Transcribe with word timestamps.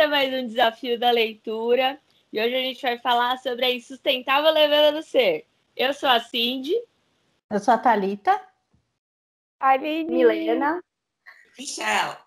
É 0.00 0.06
mais 0.06 0.32
um 0.32 0.46
desafio 0.46 0.98
da 0.98 1.10
leitura. 1.10 2.00
E 2.32 2.40
hoje 2.40 2.54
a 2.54 2.60
gente 2.60 2.80
vai 2.80 2.98
falar 2.98 3.36
sobre 3.36 3.66
a 3.66 3.70
insustentável 3.70 4.50
leveza 4.50 4.92
do 4.92 5.02
ser. 5.02 5.46
Eu 5.76 5.92
sou 5.92 6.08
a 6.08 6.18
Cindy. 6.18 6.74
Eu 7.50 7.58
sou 7.58 7.74
a 7.74 7.78
Thalita. 7.78 8.40
Aline. 9.60 10.10
Milena. 10.10 10.82
Michela. 11.58 12.26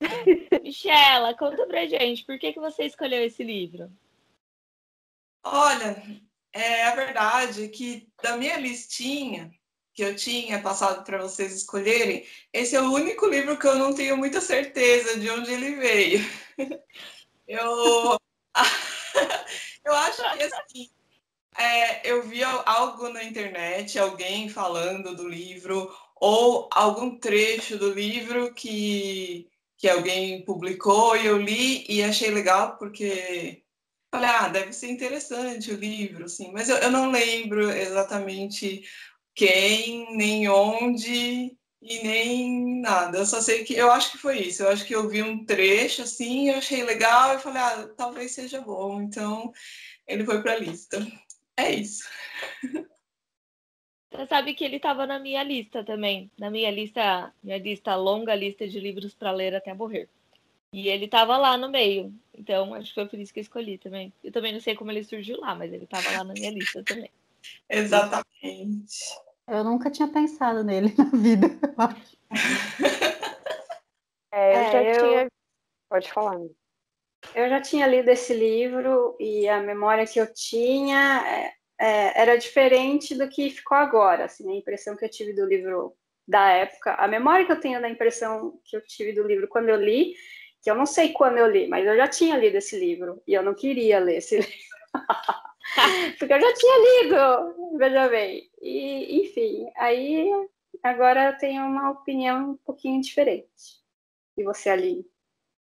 Michela, 0.62 1.34
conta 1.34 1.66
pra 1.66 1.84
gente, 1.84 2.24
por 2.24 2.38
que, 2.38 2.52
que 2.52 2.60
você 2.60 2.84
escolheu 2.84 3.24
esse 3.24 3.42
livro? 3.42 3.90
Olha, 5.42 6.00
é 6.52 6.84
a 6.84 6.94
verdade 6.94 7.68
que 7.70 8.08
da 8.22 8.36
minha 8.36 8.56
listinha 8.56 9.50
que 10.00 10.04
eu 10.04 10.16
tinha 10.16 10.62
passado 10.62 11.04
para 11.04 11.18
vocês 11.20 11.54
escolherem, 11.54 12.26
esse 12.54 12.74
é 12.74 12.80
o 12.80 12.90
único 12.90 13.26
livro 13.26 13.58
que 13.58 13.66
eu 13.66 13.74
não 13.74 13.94
tenho 13.94 14.16
muita 14.16 14.40
certeza 14.40 15.20
de 15.20 15.28
onde 15.28 15.52
ele 15.52 15.74
veio. 15.76 16.26
Eu, 17.46 18.16
eu 19.84 19.92
acho 19.92 20.22
que 20.36 20.42
assim, 20.44 20.88
é, 21.58 22.08
eu 22.08 22.22
vi 22.22 22.44
algo 22.44 23.08
na 23.08 23.24
internet, 23.24 23.98
alguém 23.98 24.48
falando 24.48 25.16
do 25.16 25.28
livro, 25.28 25.92
ou 26.14 26.68
algum 26.72 27.18
trecho 27.18 27.76
do 27.76 27.92
livro 27.92 28.54
que, 28.54 29.48
que 29.76 29.88
alguém 29.88 30.44
publicou 30.44 31.16
e 31.16 31.26
eu 31.26 31.38
li 31.38 31.84
e 31.88 32.04
achei 32.04 32.30
legal 32.30 32.78
porque 32.78 33.64
falei, 34.12 34.30
ah, 34.30 34.48
deve 34.48 34.72
ser 34.72 34.90
interessante 34.90 35.72
o 35.72 35.76
livro, 35.76 36.26
assim, 36.26 36.52
mas 36.52 36.68
eu, 36.68 36.76
eu 36.76 36.90
não 36.92 37.10
lembro 37.10 37.68
exatamente 37.68 38.84
quem, 39.34 40.16
nem 40.16 40.48
onde 40.48 41.56
e 41.82 42.02
nem 42.02 42.80
nada. 42.80 43.18
Eu 43.18 43.26
só 43.26 43.40
sei 43.40 43.64
que 43.64 43.74
eu 43.74 43.90
acho 43.90 44.12
que 44.12 44.18
foi 44.18 44.38
isso. 44.40 44.62
Eu 44.62 44.68
acho 44.68 44.84
que 44.84 44.94
eu 44.94 45.08
vi 45.08 45.22
um 45.22 45.44
trecho 45.44 46.02
assim, 46.02 46.50
eu 46.50 46.58
achei 46.58 46.82
legal 46.82 47.34
e 47.34 47.38
falei, 47.38 47.62
ah, 47.62 47.88
talvez 47.96 48.32
seja 48.32 48.60
bom. 48.60 49.00
Então 49.00 49.52
ele 50.06 50.24
foi 50.24 50.42
para 50.42 50.52
a 50.52 50.58
lista. 50.58 51.06
É 51.56 51.70
isso. 51.72 52.08
Você 54.12 54.26
sabe 54.26 54.54
que 54.54 54.64
ele 54.64 54.76
estava 54.76 55.06
na 55.06 55.18
minha 55.18 55.42
lista 55.42 55.84
também, 55.84 56.30
na 56.38 56.50
minha 56.50 56.70
lista, 56.70 57.32
minha 57.42 57.58
lista 57.58 57.94
longa 57.94 58.34
lista 58.34 58.66
de 58.66 58.80
livros 58.80 59.14
para 59.14 59.30
ler 59.30 59.54
até 59.54 59.72
morrer. 59.72 60.08
E 60.72 60.88
ele 60.88 61.04
estava 61.04 61.36
lá 61.36 61.56
no 61.56 61.68
meio. 61.68 62.12
Então, 62.36 62.74
acho 62.74 62.88
que 62.88 62.94
foi 62.94 63.06
por 63.06 63.18
isso 63.18 63.32
que 63.32 63.40
eu 63.40 63.42
escolhi 63.42 63.78
também. 63.78 64.12
Eu 64.22 64.32
também 64.32 64.52
não 64.52 64.60
sei 64.60 64.74
como 64.74 64.90
ele 64.90 65.04
surgiu 65.04 65.40
lá, 65.40 65.54
mas 65.54 65.72
ele 65.72 65.84
estava 65.84 66.10
lá 66.10 66.24
na 66.24 66.32
minha 66.34 66.50
lista 66.50 66.82
também. 66.82 67.10
Exatamente. 67.68 68.29
Eu 69.46 69.64
nunca 69.64 69.90
tinha 69.90 70.08
pensado 70.08 70.62
nele 70.62 70.94
na 70.96 71.04
vida. 71.04 71.46
é, 74.32 74.54
eu 74.54 74.58
é, 74.58 74.72
já 74.72 74.82
eu... 74.82 74.98
tinha. 74.98 75.28
Pode 75.88 76.12
falar. 76.12 76.38
Eu 77.34 77.48
já 77.48 77.60
tinha 77.60 77.86
lido 77.86 78.08
esse 78.08 78.32
livro 78.32 79.16
e 79.20 79.48
a 79.48 79.60
memória 79.60 80.06
que 80.06 80.18
eu 80.18 80.32
tinha 80.32 81.22
é, 81.26 81.52
é, 81.78 82.22
era 82.22 82.38
diferente 82.38 83.14
do 83.14 83.28
que 83.28 83.50
ficou 83.50 83.76
agora. 83.76 84.24
Assim, 84.24 84.50
a 84.50 84.56
impressão 84.56 84.96
que 84.96 85.04
eu 85.04 85.10
tive 85.10 85.34
do 85.34 85.44
livro 85.44 85.94
da 86.26 86.48
época, 86.50 86.94
a 86.94 87.08
memória 87.08 87.44
que 87.44 87.52
eu 87.52 87.60
tenho 87.60 87.80
da 87.80 87.88
impressão 87.88 88.58
que 88.64 88.76
eu 88.76 88.86
tive 88.86 89.12
do 89.12 89.26
livro 89.26 89.48
quando 89.48 89.68
eu 89.68 89.76
li, 89.76 90.14
que 90.62 90.70
eu 90.70 90.76
não 90.76 90.86
sei 90.86 91.12
quando 91.12 91.38
eu 91.38 91.46
li, 91.46 91.66
mas 91.66 91.84
eu 91.84 91.96
já 91.96 92.06
tinha 92.06 92.36
lido 92.36 92.56
esse 92.56 92.78
livro 92.78 93.20
e 93.26 93.34
eu 93.34 93.42
não 93.42 93.52
queria 93.52 93.98
ler 93.98 94.18
esse 94.18 94.36
livro. 94.38 94.52
Porque 96.18 96.32
eu 96.32 96.40
já 96.40 96.54
tinha 96.54 97.02
lido, 97.02 97.78
veja 97.78 98.08
bem. 98.08 98.50
E, 98.60 99.22
enfim, 99.22 99.70
aí 99.76 100.30
agora 100.82 101.30
eu 101.30 101.38
tenho 101.38 101.64
uma 101.64 101.90
opinião 101.90 102.52
um 102.52 102.56
pouquinho 102.56 103.00
diferente. 103.00 103.80
E 104.36 104.44
você, 104.44 104.70
Aline? 104.70 105.04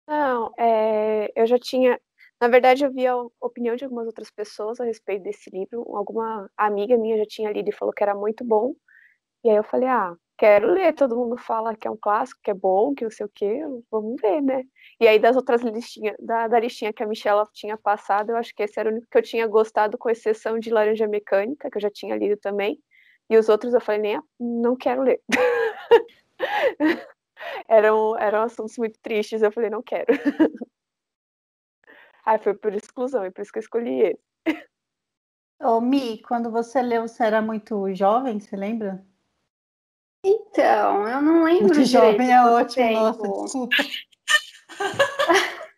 Não, 0.07 0.53
é, 0.57 1.31
eu 1.35 1.45
já 1.45 1.59
tinha. 1.59 1.99
Na 2.41 2.47
verdade, 2.47 2.83
eu 2.85 2.91
vi 2.91 3.05
a 3.05 3.15
opinião 3.41 3.75
de 3.75 3.83
algumas 3.83 4.07
outras 4.07 4.31
pessoas 4.31 4.79
a 4.79 4.85
respeito 4.85 5.23
desse 5.23 5.49
livro. 5.49 5.81
Alguma 5.95 6.49
amiga 6.57 6.97
minha 6.97 7.17
já 7.17 7.25
tinha 7.25 7.51
lido 7.51 7.69
e 7.69 7.73
falou 7.73 7.93
que 7.93 8.03
era 8.03 8.15
muito 8.15 8.43
bom. 8.43 8.73
E 9.43 9.49
aí 9.49 9.55
eu 9.55 9.63
falei, 9.63 9.87
ah, 9.89 10.15
quero 10.39 10.71
ler. 10.71 10.93
Todo 10.95 11.15
mundo 11.17 11.37
fala 11.37 11.75
que 11.75 11.87
é 11.87 11.91
um 11.91 11.97
clássico, 11.97 12.39
que 12.41 12.49
é 12.49 12.53
bom, 12.53 12.95
que 12.95 13.03
não 13.03 13.11
sei 13.11 13.25
o 13.25 13.31
quê. 13.33 13.61
Vamos 13.91 14.19
ver, 14.21 14.41
né? 14.41 14.63
E 14.99 15.07
aí, 15.07 15.19
das 15.19 15.35
outras 15.35 15.61
listinhas, 15.61 16.15
da, 16.19 16.47
da 16.47 16.59
listinha 16.59 16.93
que 16.93 17.03
a 17.03 17.07
Michelle 17.07 17.43
tinha 17.53 17.77
passado, 17.77 18.31
eu 18.31 18.37
acho 18.37 18.53
que 18.55 18.63
esse 18.63 18.79
era 18.79 18.89
o 18.89 18.93
único 18.93 19.07
que 19.11 19.17
eu 19.17 19.21
tinha 19.21 19.45
gostado, 19.47 19.97
com 19.97 20.09
exceção 20.09 20.57
de 20.57 20.69
Laranja 20.71 21.07
Mecânica, 21.07 21.69
que 21.69 21.77
eu 21.77 21.81
já 21.81 21.91
tinha 21.91 22.15
lido 22.15 22.37
também. 22.37 22.79
E 23.29 23.37
os 23.37 23.49
outros 23.49 23.73
eu 23.73 23.81
falei, 23.81 24.01
nem, 24.01 24.21
não 24.39 24.75
quero 24.75 25.03
ler. 25.03 25.21
eram, 27.67 28.17
eram 28.17 28.41
assuntos 28.43 28.77
muito 28.77 28.99
tristes, 29.01 29.41
eu 29.41 29.51
falei, 29.51 29.69
não 29.69 29.83
quero. 29.83 30.07
Aí 32.25 32.39
foi 32.39 32.53
por 32.53 32.73
exclusão, 32.73 33.25
e 33.25 33.31
por 33.31 33.41
isso 33.41 33.51
que 33.51 33.59
eu 33.59 33.61
escolhi 33.61 34.01
esse. 34.01 34.29
Ô, 35.61 35.81
Mi, 35.81 36.21
quando 36.21 36.49
você 36.49 36.81
leu, 36.81 37.07
você 37.07 37.23
era 37.23 37.41
muito 37.41 37.93
jovem, 37.93 38.39
você 38.39 38.55
lembra? 38.55 39.05
Então, 40.23 41.07
eu 41.07 41.21
não 41.21 41.43
lembro 41.43 41.75
Muito 41.75 41.85
jovem 41.85 42.31
é 42.31 42.41
ótimo, 42.43 42.91
nossa, 42.91 43.21
desculpa. 43.21 43.75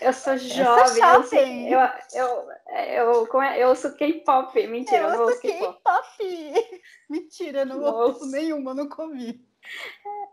eu 0.00 0.12
sou 0.12 0.36
jovem. 0.38 1.72
Eu, 1.72 1.80
eu, 1.80 1.88
eu, 2.14 3.26
eu, 3.26 3.42
eu 3.56 3.68
ouço 3.68 3.96
K-pop. 3.96 4.66
Mentira, 4.68 5.02
eu, 5.02 5.08
eu 5.10 5.22
ouço 5.22 5.40
K-pop. 5.40 5.82
Mentira, 7.10 7.60
eu 7.60 7.66
não 7.66 7.82
ouço 7.82 8.30
nenhuma, 8.30 8.72
nunca 8.72 9.02
ouvi. 9.02 9.40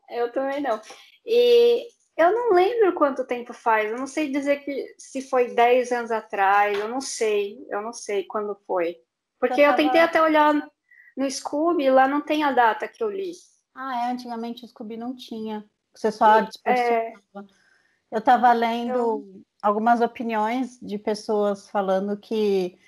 Eu 0.09 0.32
também 0.32 0.62
não. 0.62 0.80
E 1.26 1.88
eu 2.16 2.32
não 2.32 2.53
lembro 2.53 2.94
quanto 2.94 3.26
tempo 3.26 3.52
faz. 3.52 3.90
Eu 3.90 3.97
não 3.97 4.08
sei 4.08 4.32
dizer 4.32 4.58
que 4.58 4.94
se 4.97 5.28
foi 5.28 5.56
10 5.56 5.92
anos 5.92 6.12
atrás. 6.12 6.78
Eu 6.78 6.88
não 6.88 7.02
sei. 7.02 7.66
Eu 7.70 7.82
não 7.82 7.92
sei 7.92 8.26
quando 8.26 8.56
foi. 8.68 8.97
Porque 9.40 9.62
eu, 9.62 9.66
tava... 9.66 9.82
eu 9.82 9.86
tentei 9.86 10.02
até 10.02 10.22
olhar 10.22 10.53
no 11.18 11.30
Scooby, 11.32 11.90
lá 11.90 12.08
não 12.08 12.22
tem 12.22 12.44
a 12.44 12.52
data 12.52 12.88
que 12.88 13.03
eu 13.03 13.09
li. 13.09 13.32
Ah, 13.75 14.08
é, 14.08 14.12
antigamente 14.12 14.63
o 14.63 14.68
Scooby 14.68 14.96
não 14.96 15.13
tinha. 15.13 15.66
Você 15.94 16.12
só 16.12 16.47
é... 16.66 17.13
Eu 18.12 18.19
estava 18.19 18.52
lendo 18.53 18.94
eu... 18.94 19.44
algumas 19.62 20.00
opiniões 20.00 20.80
de 20.81 20.97
pessoas 20.97 21.69
falando 21.69 22.18
que 22.18 22.80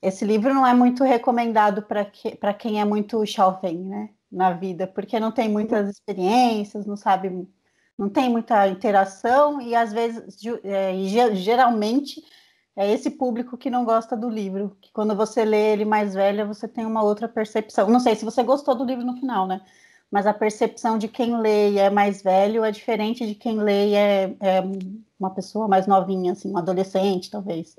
esse 0.00 0.24
livro 0.24 0.52
não 0.52 0.66
é 0.66 0.74
muito 0.74 1.04
recomendado 1.04 1.82
para 1.82 2.04
que, 2.04 2.36
quem 2.58 2.80
é 2.80 2.84
muito 2.84 3.24
jovem, 3.24 3.78
né, 3.78 4.10
na 4.30 4.52
vida, 4.52 4.86
porque 4.88 5.20
não 5.20 5.30
tem 5.30 5.48
muitas 5.48 5.88
experiências, 5.88 6.84
não 6.86 6.96
sabe, 6.96 7.48
não 7.96 8.08
tem 8.08 8.28
muita 8.28 8.66
interação 8.66 9.60
e 9.60 9.76
às 9.76 9.92
vezes, 9.92 10.36
é, 10.64 10.92
geralmente, 11.34 12.20
é 12.74 12.90
esse 12.90 13.10
público 13.10 13.56
que 13.56 13.70
não 13.70 13.84
gosta 13.84 14.16
do 14.16 14.28
livro, 14.28 14.76
que 14.80 14.90
quando 14.92 15.14
você 15.14 15.44
lê 15.44 15.72
ele 15.72 15.84
mais 15.84 16.14
velha, 16.14 16.44
você 16.44 16.66
tem 16.66 16.84
uma 16.84 17.02
outra 17.04 17.28
percepção. 17.28 17.88
Não 17.88 18.00
sei 18.00 18.16
se 18.16 18.24
você 18.24 18.42
gostou 18.42 18.74
do 18.74 18.84
livro 18.84 19.04
no 19.04 19.14
final, 19.16 19.46
né? 19.46 19.60
Mas 20.12 20.26
a 20.26 20.34
percepção 20.34 20.98
de 20.98 21.08
quem 21.08 21.40
lê 21.40 21.70
e 21.70 21.78
é 21.78 21.88
mais 21.88 22.22
velho 22.22 22.62
é 22.62 22.70
diferente 22.70 23.26
de 23.26 23.34
quem 23.34 23.58
lê 23.58 23.88
e 23.88 23.94
é, 23.94 24.24
é 24.40 24.60
uma 25.18 25.34
pessoa 25.34 25.66
mais 25.66 25.86
novinha, 25.86 26.32
assim, 26.32 26.52
um 26.52 26.58
adolescente, 26.58 27.30
talvez. 27.30 27.74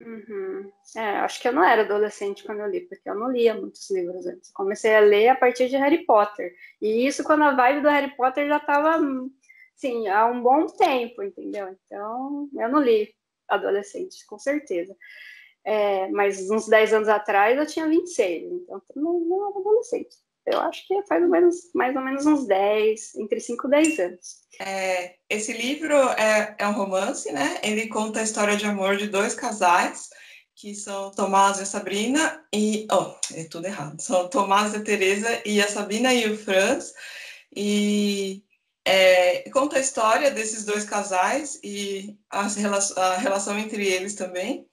Uhum. 0.00 0.70
É, 0.94 1.18
acho 1.18 1.42
que 1.42 1.48
eu 1.48 1.52
não 1.52 1.64
era 1.64 1.82
adolescente 1.82 2.44
quando 2.44 2.60
eu 2.60 2.68
li, 2.68 2.82
porque 2.82 3.10
eu 3.10 3.16
não 3.16 3.32
lia 3.32 3.52
muitos 3.52 3.90
livros 3.90 4.24
antes. 4.28 4.52
Comecei 4.52 4.94
a 4.94 5.00
ler 5.00 5.30
a 5.30 5.34
partir 5.34 5.68
de 5.68 5.76
Harry 5.76 6.06
Potter. 6.06 6.54
E 6.80 7.04
isso 7.04 7.24
quando 7.24 7.42
a 7.42 7.54
vibe 7.56 7.82
do 7.82 7.88
Harry 7.88 8.14
Potter 8.14 8.46
já 8.46 8.58
estava, 8.58 9.00
sim, 9.74 10.06
há 10.06 10.24
um 10.26 10.40
bom 10.40 10.66
tempo, 10.66 11.20
entendeu? 11.20 11.76
Então, 11.84 12.48
eu 12.54 12.68
não 12.68 12.80
li 12.80 13.12
adolescente, 13.48 14.24
com 14.26 14.38
certeza. 14.38 14.96
É, 15.64 16.08
mas 16.10 16.48
uns 16.48 16.68
10 16.68 16.92
anos 16.92 17.08
atrás 17.08 17.58
eu 17.58 17.66
tinha 17.66 17.88
26, 17.88 18.52
então 18.52 18.80
eu 18.94 19.02
não 19.02 19.48
era 19.48 19.58
adolescente 19.58 20.16
eu 20.46 20.60
acho 20.60 20.86
que 20.86 21.02
faz 21.06 21.28
menos, 21.28 21.56
mais 21.74 21.94
ou 21.96 22.02
menos 22.02 22.24
uns 22.24 22.46
10, 22.46 23.16
entre 23.16 23.40
5 23.40 23.66
e 23.66 23.70
10 23.70 23.98
anos. 23.98 24.36
É, 24.60 25.16
esse 25.28 25.52
livro 25.52 25.94
é, 25.94 26.54
é 26.58 26.68
um 26.68 26.72
romance, 26.72 27.30
né? 27.32 27.58
Ele 27.62 27.88
conta 27.88 28.20
a 28.20 28.22
história 28.22 28.56
de 28.56 28.64
amor 28.64 28.96
de 28.96 29.08
dois 29.08 29.34
casais, 29.34 30.08
que 30.54 30.74
são 30.74 31.10
Tomás 31.10 31.58
e 31.58 31.62
a 31.62 31.66
Sabrina, 31.66 32.44
e. 32.54 32.86
Oh, 32.90 33.14
é 33.34 33.44
tudo 33.44 33.66
errado. 33.66 34.00
São 34.00 34.28
Tomás 34.28 34.72
e 34.72 34.76
a 34.76 34.82
Teresa 34.82 35.42
e 35.44 35.60
a 35.60 35.68
Sabina 35.68 36.14
e 36.14 36.30
o 36.30 36.38
Franz. 36.38 36.94
E 37.54 38.44
é, 38.84 39.50
conta 39.50 39.76
a 39.76 39.80
história 39.80 40.30
desses 40.30 40.64
dois 40.64 40.84
casais 40.84 41.58
e 41.62 42.16
a, 42.30 42.46
a 42.96 43.16
relação 43.16 43.58
entre 43.58 43.86
eles 43.86 44.14
também. 44.14 44.66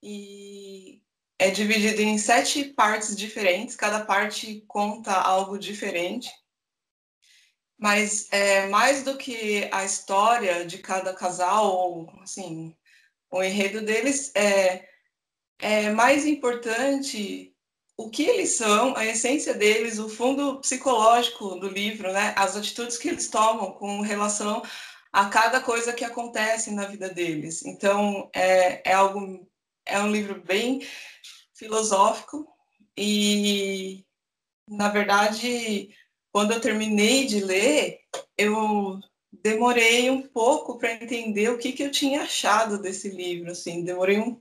E 0.00 0.97
é 1.38 1.50
dividido 1.50 2.02
em 2.02 2.18
sete 2.18 2.64
partes 2.64 3.16
diferentes, 3.16 3.76
cada 3.76 4.04
parte 4.04 4.64
conta 4.66 5.12
algo 5.12 5.58
diferente. 5.58 6.30
Mas 7.78 8.26
é, 8.32 8.66
mais 8.66 9.04
do 9.04 9.16
que 9.16 9.68
a 9.72 9.84
história 9.84 10.66
de 10.66 10.78
cada 10.78 11.14
casal, 11.14 11.72
ou 11.72 12.10
assim, 12.20 12.76
o 13.30 13.42
enredo 13.42 13.80
deles, 13.80 14.32
é, 14.34 14.88
é 15.60 15.90
mais 15.90 16.26
importante 16.26 17.54
o 17.96 18.10
que 18.10 18.22
eles 18.24 18.50
são, 18.50 18.96
a 18.96 19.04
essência 19.06 19.54
deles, 19.54 19.98
o 19.98 20.08
fundo 20.08 20.60
psicológico 20.60 21.56
do 21.56 21.68
livro, 21.68 22.12
né? 22.12 22.32
as 22.36 22.56
atitudes 22.56 22.96
que 22.96 23.08
eles 23.08 23.28
tomam 23.28 23.72
com 23.72 24.00
relação 24.00 24.62
a 25.12 25.28
cada 25.28 25.60
coisa 25.60 25.92
que 25.92 26.04
acontece 26.04 26.70
na 26.72 26.84
vida 26.86 27.08
deles. 27.08 27.64
Então, 27.64 28.30
é, 28.32 28.88
é 28.88 28.92
algo, 28.92 29.48
é 29.84 30.00
um 30.00 30.10
livro 30.10 30.40
bem 30.42 30.86
filosófico 31.58 32.48
e, 32.96 34.04
na 34.68 34.88
verdade, 34.88 35.90
quando 36.32 36.52
eu 36.52 36.60
terminei 36.60 37.26
de 37.26 37.40
ler, 37.40 38.00
eu 38.36 39.00
demorei 39.32 40.08
um 40.08 40.22
pouco 40.22 40.78
para 40.78 40.92
entender 40.92 41.50
o 41.50 41.58
que, 41.58 41.72
que 41.72 41.82
eu 41.82 41.90
tinha 41.90 42.22
achado 42.22 42.80
desse 42.80 43.08
livro, 43.10 43.50
assim, 43.50 43.84
demorei 43.84 44.18
um, 44.18 44.40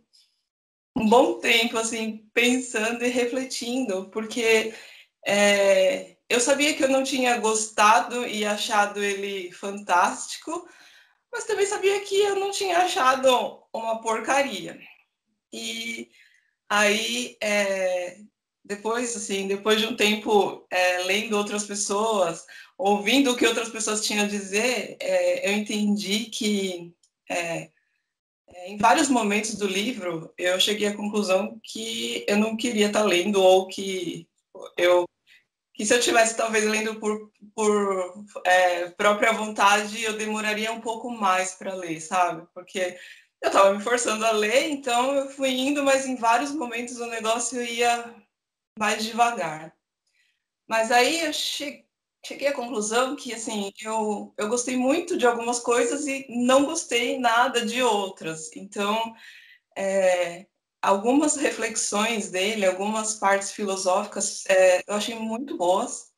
um 0.96 1.10
bom 1.10 1.40
tempo, 1.40 1.78
assim, 1.78 2.30
pensando 2.34 3.04
e 3.04 3.10
refletindo, 3.10 4.10
porque 4.10 4.74
é, 5.25 6.18
eu 6.30 6.40
sabia 6.40 6.74
que 6.75 6.84
eu 6.84 6.90
não 6.90 7.04
tinha 7.04 7.38
gostado 7.38 8.28
e 8.28 8.46
achado 8.46 9.04
ele 9.04 9.52
fantástico, 9.52 10.68
mas 11.31 11.46
também 11.46 11.66
sabia 11.66 12.00
que 12.02 12.16
eu 12.16 12.36
não 12.36 12.52
tinha 12.52 12.80
achado 12.80 13.63
uma 13.74 14.02
porcaria. 14.02 14.80
E 15.52 16.10
aí, 16.69 17.38
é, 17.42 18.18
depois, 18.64 19.16
assim, 19.16 19.48
depois 19.48 19.80
de 19.80 19.88
um 19.88 19.96
tempo 19.96 20.66
é, 20.69 21.04
lendo 21.04 21.38
outras 21.38 21.66
pessoas, 21.66 22.46
ouvindo 22.78 23.31
o 23.31 23.38
que 23.38 23.46
outras 23.46 23.69
pessoas 23.69 24.06
tinham 24.06 24.25
a 24.25 24.28
dizer, 24.28 24.98
é, 25.00 25.50
eu 25.50 25.54
entendi 25.54 26.25
que 26.25 26.94
é, 27.30 27.69
é, 28.48 28.69
em 28.69 28.78
vários 28.78 29.10
momentos 29.10 29.56
do 29.56 29.68
livro 29.68 30.34
eu 30.38 30.60
cheguei 30.60 30.88
à 30.88 30.96
conclusão 30.96 31.60
que 31.64 32.25
eu 32.28 32.38
não 32.38 32.56
queria 32.56 32.88
estar 32.88 33.04
lendo 33.04 33.42
ou 33.42 33.68
que 33.68 34.28
eu 34.78 35.06
que 35.74 35.86
se 35.86 35.94
eu 35.94 36.00
tivesse 36.00 36.36
talvez 36.36 36.66
lendo 36.66 37.00
por, 37.00 37.31
por 37.54 38.25
é, 38.44 38.90
própria 38.92 39.31
vontade 39.31 40.04
eu 40.04 40.18
demoraria 40.18 40.72
um 40.72 40.81
pouco 40.81 41.12
mais 41.12 41.54
para 41.54 41.75
ler, 41.75 42.02
sabe? 42.02 42.48
Porque 42.54 42.98
eu 43.42 43.48
estava 43.48 43.74
me 43.74 43.84
forçando 43.84 44.25
a 44.25 44.31
ler, 44.31 44.69
então 44.69 45.16
eu 45.16 45.30
fui 45.30 45.50
indo, 45.50 45.84
mas 45.84 46.06
em 46.06 46.16
vários 46.16 46.51
momentos 46.51 47.00
o 47.00 47.06
negócio 47.07 47.62
ia 47.62 48.13
mais 48.78 49.04
devagar. 49.04 49.74
Mas 50.68 50.92
aí 50.92 51.22
eu 51.22 51.31
cheguei 51.34 52.48
à 52.48 52.54
conclusão 52.54 53.16
que 53.16 53.34
assim 53.34 53.72
eu, 53.81 54.34
eu 54.38 54.50
gostei 54.50 54.75
muito 54.75 55.18
de 55.18 55.25
algumas 55.25 55.60
coisas 55.60 56.07
e 56.07 56.25
não 56.30 56.66
gostei 56.66 57.19
nada 57.19 57.66
de 57.66 57.81
outras. 57.81 58.51
Então, 58.56 59.13
é, 59.78 60.48
algumas 60.81 61.36
reflexões 61.36 62.31
dele, 62.31 62.66
algumas 62.66 63.16
partes 63.16 63.51
filosóficas, 63.51 64.44
é, 64.48 64.81
eu 64.88 64.95
achei 64.95 65.16
muito 65.16 65.57
boas 65.57 66.12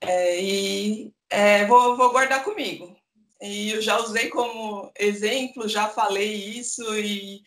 é, 0.00 0.40
e 0.40 1.12
é, 1.30 1.66
vou, 1.66 1.96
vou 1.96 2.10
guardar 2.12 2.44
comigo. 2.44 2.96
E 3.42 3.72
eu 3.72 3.82
já 3.82 3.98
usei 3.98 4.28
como 4.28 4.92
exemplo, 4.96 5.68
já 5.68 5.88
falei 5.88 6.32
isso 6.32 6.82
e, 6.96 7.42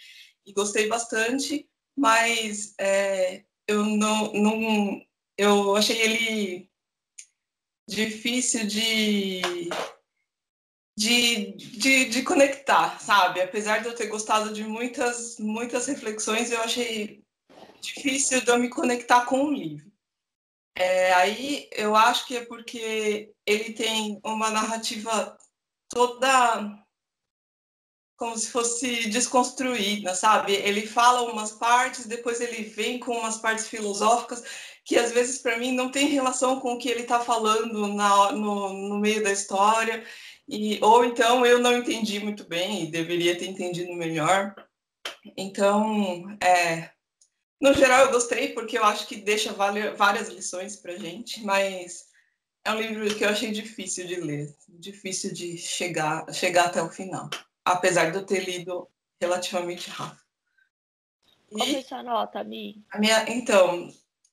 e 0.45 0.51
gostei 0.51 0.87
bastante, 0.87 1.69
mas 1.97 2.75
é, 2.77 3.45
eu 3.65 3.85
não, 3.85 4.33
não 4.33 5.01
eu 5.37 5.73
achei 5.75 6.01
ele 6.01 6.69
difícil 7.87 8.67
de, 8.67 9.41
de, 10.97 11.51
de, 11.53 12.05
de, 12.05 12.23
conectar, 12.23 12.99
sabe? 12.99 13.41
Apesar 13.41 13.81
de 13.81 13.87
eu 13.87 13.95
ter 13.95 14.07
gostado 14.07 14.53
de 14.53 14.65
muitas, 14.65 15.39
muitas 15.39 15.85
reflexões, 15.87 16.51
eu 16.51 16.61
achei 16.61 17.23
difícil 17.79 18.41
de 18.41 18.49
eu 18.49 18.59
me 18.59 18.69
conectar 18.69 19.25
com 19.25 19.45
o 19.45 19.53
livro. 19.53 19.89
É, 20.77 21.13
aí 21.13 21.69
eu 21.71 21.95
acho 21.95 22.27
que 22.27 22.35
é 22.35 22.45
porque 22.45 23.33
ele 23.45 23.71
tem 23.73 24.19
uma 24.25 24.49
narrativa 24.49 25.37
toda 25.95 26.77
como 28.17 28.37
se 28.37 28.49
fosse 28.49 29.09
desconstruída, 29.09 30.13
sabe? 30.13 30.53
Ele 30.53 30.85
fala 30.87 31.29
umas 31.29 31.51
partes, 31.51 32.05
depois 32.05 32.39
ele 32.39 32.63
vem 32.63 32.99
com 32.99 33.17
umas 33.17 33.37
partes 33.37 33.67
filosóficas 33.67 34.43
que 34.85 34.97
às 34.97 35.11
vezes 35.11 35.39
para 35.39 35.57
mim 35.57 35.71
não 35.71 35.89
tem 35.89 36.07
relação 36.07 36.59
com 36.59 36.73
o 36.73 36.77
que 36.77 36.89
ele 36.89 37.01
está 37.01 37.19
falando 37.19 37.87
na, 37.87 38.31
no, 38.33 38.71
no 38.71 38.99
meio 38.99 39.23
da 39.23 39.31
história, 39.31 40.05
e, 40.47 40.79
ou 40.81 41.03
então 41.03 41.45
eu 41.45 41.59
não 41.59 41.77
entendi 41.77 42.19
muito 42.19 42.43
bem 42.43 42.83
e 42.83 42.91
deveria 42.91 43.37
ter 43.37 43.47
entendido 43.47 43.91
melhor. 43.93 44.53
Então, 45.35 46.37
é, 46.41 46.91
no 47.59 47.73
geral 47.73 48.05
eu 48.05 48.11
gostei 48.11 48.49
porque 48.49 48.77
eu 48.77 48.85
acho 48.85 49.07
que 49.07 49.15
deixa 49.15 49.51
várias 49.53 50.29
lições 50.29 50.75
para 50.75 50.97
gente, 50.97 51.43
mas 51.43 52.05
é 52.65 52.71
um 52.71 52.81
livro 52.81 53.15
que 53.15 53.23
eu 53.23 53.29
achei 53.29 53.51
difícil 53.51 54.07
de 54.07 54.15
ler, 54.15 54.53
difícil 54.67 55.31
de 55.31 55.55
chegar, 55.55 56.25
chegar 56.33 56.65
até 56.65 56.81
o 56.81 56.89
final, 56.89 57.29
apesar 57.63 58.11
de 58.11 58.17
eu 58.17 58.25
ter 58.25 58.43
lido 58.43 58.89
relativamente 59.21 59.89
rápido. 59.89 60.25
E 61.51 61.55
Qual 61.55 61.67
foi 61.67 61.83
sua 61.83 62.03
nota, 62.03 62.43
Mi? 62.43 62.83
A 62.91 62.99
minha, 62.99 63.23
então, 63.29 63.87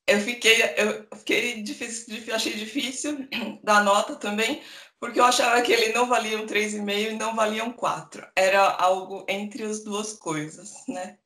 eu 0.06 0.18
fiquei, 0.18 0.62
eu 0.78 1.06
fiquei 1.18 1.62
difícil, 1.62 2.34
achei 2.34 2.54
difícil 2.54 3.28
dar 3.62 3.84
nota 3.84 4.16
também, 4.16 4.62
porque 4.98 5.20
eu 5.20 5.24
achava 5.24 5.60
que 5.60 5.72
ele 5.72 5.92
não 5.92 6.06
valia 6.06 6.40
um 6.40 6.46
3,5 6.46 6.90
e 6.90 7.12
não 7.12 7.36
valia 7.36 7.64
um 7.64 7.72
4. 7.72 8.26
Era 8.34 8.66
algo 8.76 9.26
entre 9.28 9.64
as 9.64 9.84
duas 9.84 10.14
coisas, 10.14 10.72
né? 10.88 11.18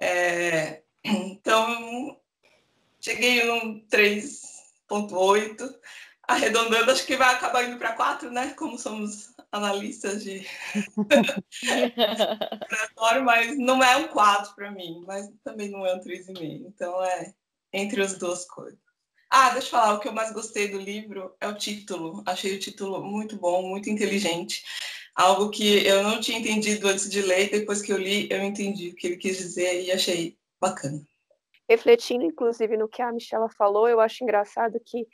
É, 0.00 0.82
então, 1.04 2.20
cheguei 3.00 3.44
num 3.44 3.86
3,8, 3.86 5.72
arredondando, 6.32 6.90
acho 6.90 7.06
que 7.06 7.16
vai 7.16 7.34
acabar 7.34 7.64
indo 7.64 7.78
para 7.78 7.92
4, 7.92 8.30
né? 8.30 8.54
Como 8.56 8.78
somos 8.78 9.32
analistas 9.50 10.24
de 10.24 10.46
mas 13.24 13.58
não 13.58 13.82
é 13.82 13.96
um 13.96 14.08
4 14.08 14.54
para 14.54 14.70
mim, 14.70 15.02
mas 15.06 15.30
também 15.44 15.68
não 15.68 15.86
é 15.86 15.94
um 15.94 16.00
3,5. 16.00 16.66
Então, 16.66 17.02
é 17.04 17.34
entre 17.72 18.02
as 18.02 18.18
duas 18.18 18.44
coisas. 18.46 18.78
Ah, 19.30 19.50
deixa 19.50 19.68
eu 19.68 19.70
falar, 19.70 19.94
o 19.94 20.00
que 20.00 20.08
eu 20.08 20.12
mais 20.12 20.32
gostei 20.32 20.68
do 20.68 20.78
livro 20.78 21.34
é 21.40 21.48
o 21.48 21.56
título. 21.56 22.22
Achei 22.26 22.54
o 22.54 22.58
título 22.58 23.02
muito 23.02 23.36
bom, 23.36 23.62
muito 23.62 23.88
inteligente. 23.88 24.62
Algo 25.14 25.50
que 25.50 25.86
eu 25.86 26.02
não 26.02 26.20
tinha 26.20 26.38
entendido 26.38 26.88
antes 26.88 27.08
de 27.08 27.22
ler, 27.22 27.50
depois 27.50 27.80
que 27.80 27.92
eu 27.92 27.98
li, 27.98 28.28
eu 28.30 28.42
entendi 28.42 28.90
o 28.90 28.94
que 28.94 29.06
ele 29.06 29.16
quis 29.16 29.38
dizer 29.38 29.84
e 29.84 29.90
achei 29.90 30.36
bacana. 30.60 31.02
Refletindo, 31.68 32.24
inclusive, 32.24 32.76
no 32.76 32.88
que 32.88 33.00
a 33.00 33.10
Michela 33.10 33.48
falou, 33.48 33.88
eu 33.88 34.00
acho 34.00 34.22
engraçado 34.22 34.78
que 34.84 35.06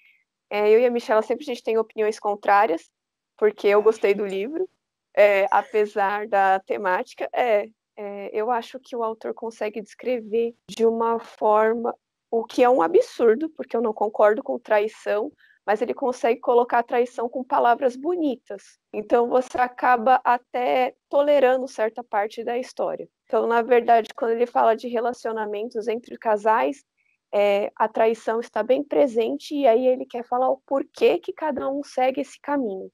é, 0.51 0.69
eu 0.71 0.81
e 0.81 0.87
a 0.87 0.91
Michela 0.91 1.23
sempre 1.23 1.45
a 1.45 1.47
gente 1.47 1.63
tem 1.63 1.79
opiniões 1.79 2.19
contrárias, 2.19 2.91
porque 3.37 3.69
eu 3.69 3.83
gostei 3.83 4.15
do 4.15 4.27
livro, 4.27 4.69
é, 5.15 5.47
apesar 5.51 6.27
da 6.27 6.61
temática. 6.61 7.29
É, 7.33 7.69
é, 7.97 8.31
eu 8.33 8.51
acho 8.51 8.79
que 8.79 8.95
o 8.95 9.03
autor 9.03 9.35
consegue 9.35 9.81
descrever 9.81 10.55
de 10.69 10.87
uma 10.87 11.19
forma 11.19 11.95
o 12.31 12.45
que 12.45 12.63
é 12.63 12.69
um 12.69 12.83
absurdo, 12.83 13.49
porque 13.51 13.77
eu 13.77 13.83
não 13.83 13.93
concordo 13.93 14.43
com 14.43 14.59
traição, 14.59 15.33
mas 15.67 15.83
ele 15.83 15.95
consegue 15.95 16.41
colocar 16.41 16.79
a 16.79 16.83
traição 16.83 17.29
com 17.29 17.45
palavras 17.45 17.97
bonitas. 17.97 18.79
Então 18.93 19.29
você 19.29 19.59
acaba 19.59 20.21
até 20.25 20.95
tolerando 21.09 21.67
certa 21.69 22.03
parte 22.03 22.43
da 22.45 22.57
história. 22.57 23.09
Então, 23.25 23.47
na 23.47 23.61
verdade, 23.61 24.09
quando 24.15 24.31
ele 24.31 24.47
fala 24.47 24.75
de 24.75 24.89
relacionamentos 24.89 25.89
entre 25.89 26.17
casais, 26.17 26.85
é, 27.33 27.71
a 27.77 27.89
traição 27.89 28.41
está 28.41 28.63
bem 28.63 28.83
presente 28.83 29.55
e 29.55 29.67
aí 29.67 29.87
ele 29.87 30.07
quer 30.07 30.25
falar 30.25 30.49
o 30.49 30.61
porquê 30.67 31.19
que 31.19 31.33
cada 31.33 31.69
um 31.69 31.83
segue 31.83 32.21
esse 32.21 32.41
caminho. 32.41 32.91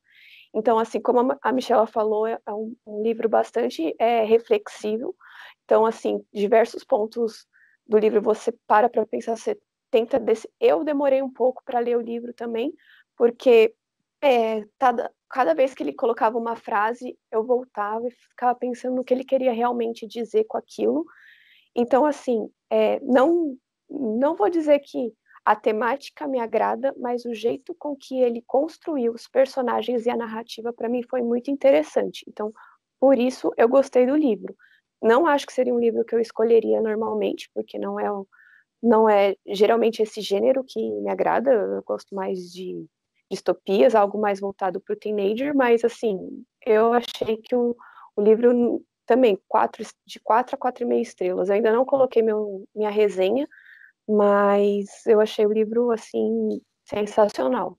Então, 0.54 0.78
assim 0.78 1.00
como 1.00 1.36
a 1.42 1.52
Michela 1.52 1.86
falou, 1.86 2.26
é 2.26 2.38
um, 2.48 2.76
um 2.86 3.02
livro 3.02 3.28
bastante 3.28 3.94
é, 3.98 4.24
reflexivo. 4.24 5.14
Então, 5.64 5.84
assim, 5.84 6.24
diversos 6.32 6.84
pontos 6.84 7.46
do 7.86 7.98
livro 7.98 8.22
você 8.22 8.52
para 8.66 8.88
para 8.88 9.04
pensar, 9.04 9.36
você 9.36 9.58
tenta. 9.90 10.18
Desse... 10.18 10.48
Eu 10.60 10.84
demorei 10.84 11.22
um 11.22 11.30
pouco 11.30 11.62
para 11.64 11.80
ler 11.80 11.96
o 11.96 12.00
livro 12.00 12.32
também, 12.32 12.72
porque 13.16 13.74
é, 14.22 14.64
cada, 14.78 15.12
cada 15.28 15.54
vez 15.54 15.74
que 15.74 15.82
ele 15.82 15.92
colocava 15.92 16.38
uma 16.38 16.56
frase, 16.56 17.18
eu 17.32 17.44
voltava 17.44 18.06
e 18.06 18.10
ficava 18.12 18.54
pensando 18.54 18.96
no 18.96 19.04
que 19.04 19.12
ele 19.12 19.24
queria 19.24 19.52
realmente 19.52 20.06
dizer 20.06 20.44
com 20.44 20.56
aquilo. 20.56 21.04
Então, 21.74 22.06
assim, 22.06 22.48
é, 22.70 23.00
não, 23.00 23.56
não 23.98 24.34
vou 24.34 24.50
dizer 24.50 24.78
que 24.80 25.12
a 25.44 25.54
temática 25.54 26.26
me 26.26 26.40
agrada, 26.40 26.94
mas 26.98 27.24
o 27.24 27.34
jeito 27.34 27.74
com 27.74 27.94
que 27.94 28.18
ele 28.20 28.42
construiu 28.46 29.12
os 29.12 29.28
personagens 29.28 30.06
e 30.06 30.10
a 30.10 30.16
narrativa 30.16 30.72
para 30.72 30.88
mim 30.88 31.02
foi 31.02 31.20
muito 31.20 31.50
interessante. 31.50 32.24
Então, 32.26 32.52
por 32.98 33.18
isso 33.18 33.52
eu 33.56 33.68
gostei 33.68 34.06
do 34.06 34.16
livro. 34.16 34.56
Não 35.02 35.26
acho 35.26 35.46
que 35.46 35.52
seria 35.52 35.74
um 35.74 35.78
livro 35.78 36.04
que 36.04 36.14
eu 36.14 36.20
escolheria 36.20 36.80
normalmente, 36.80 37.50
porque 37.54 37.78
não 37.78 38.00
é, 38.00 38.06
não 38.82 39.08
é 39.08 39.36
geralmente 39.46 40.02
esse 40.02 40.22
gênero 40.22 40.64
que 40.66 40.80
me 41.02 41.10
agrada. 41.10 41.50
Eu 41.52 41.82
gosto 41.82 42.14
mais 42.14 42.50
de 42.50 42.86
distopias, 43.30 43.94
algo 43.94 44.18
mais 44.18 44.40
voltado 44.40 44.80
para 44.80 44.94
o 44.94 44.98
teenager, 44.98 45.54
mas 45.54 45.84
assim, 45.84 46.44
eu 46.64 46.94
achei 46.94 47.36
que 47.36 47.54
o, 47.54 47.76
o 48.16 48.22
livro 48.22 48.82
também 49.04 49.38
quatro, 49.46 49.84
de 50.06 50.18
quatro 50.20 50.54
a 50.54 50.58
quatro 50.58 50.84
e 50.84 50.86
meia 50.86 51.02
estrelas. 51.02 51.48
Eu 51.48 51.56
ainda 51.56 51.72
não 51.72 51.84
coloquei 51.84 52.22
meu, 52.22 52.66
minha 52.74 52.90
resenha, 52.90 53.46
mas 54.08 55.06
eu 55.06 55.20
achei 55.20 55.46
o 55.46 55.52
livro 55.52 55.90
assim 55.90 56.60
sensacional. 56.84 57.78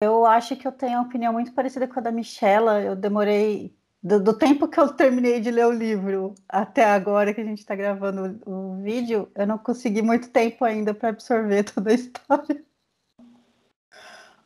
Eu 0.00 0.24
acho 0.24 0.56
que 0.56 0.66
eu 0.66 0.72
tenho 0.72 0.98
uma 0.98 1.06
opinião 1.06 1.32
muito 1.32 1.52
parecida 1.52 1.86
com 1.86 1.98
a 1.98 2.02
da 2.02 2.12
Michela. 2.12 2.80
Eu 2.80 2.96
demorei. 2.96 3.76
Do, 4.02 4.18
do 4.18 4.32
tempo 4.32 4.66
que 4.66 4.80
eu 4.80 4.94
terminei 4.94 5.40
de 5.40 5.50
ler 5.50 5.66
o 5.66 5.72
livro 5.72 6.34
até 6.48 6.84
agora 6.86 7.34
que 7.34 7.40
a 7.42 7.44
gente 7.44 7.58
está 7.58 7.74
gravando 7.74 8.40
o, 8.46 8.78
o 8.78 8.82
vídeo, 8.82 9.30
eu 9.34 9.46
não 9.46 9.58
consegui 9.58 10.00
muito 10.00 10.30
tempo 10.30 10.64
ainda 10.64 10.94
para 10.94 11.10
absorver 11.10 11.64
toda 11.70 11.90
a 11.90 11.94
história. 11.94 12.64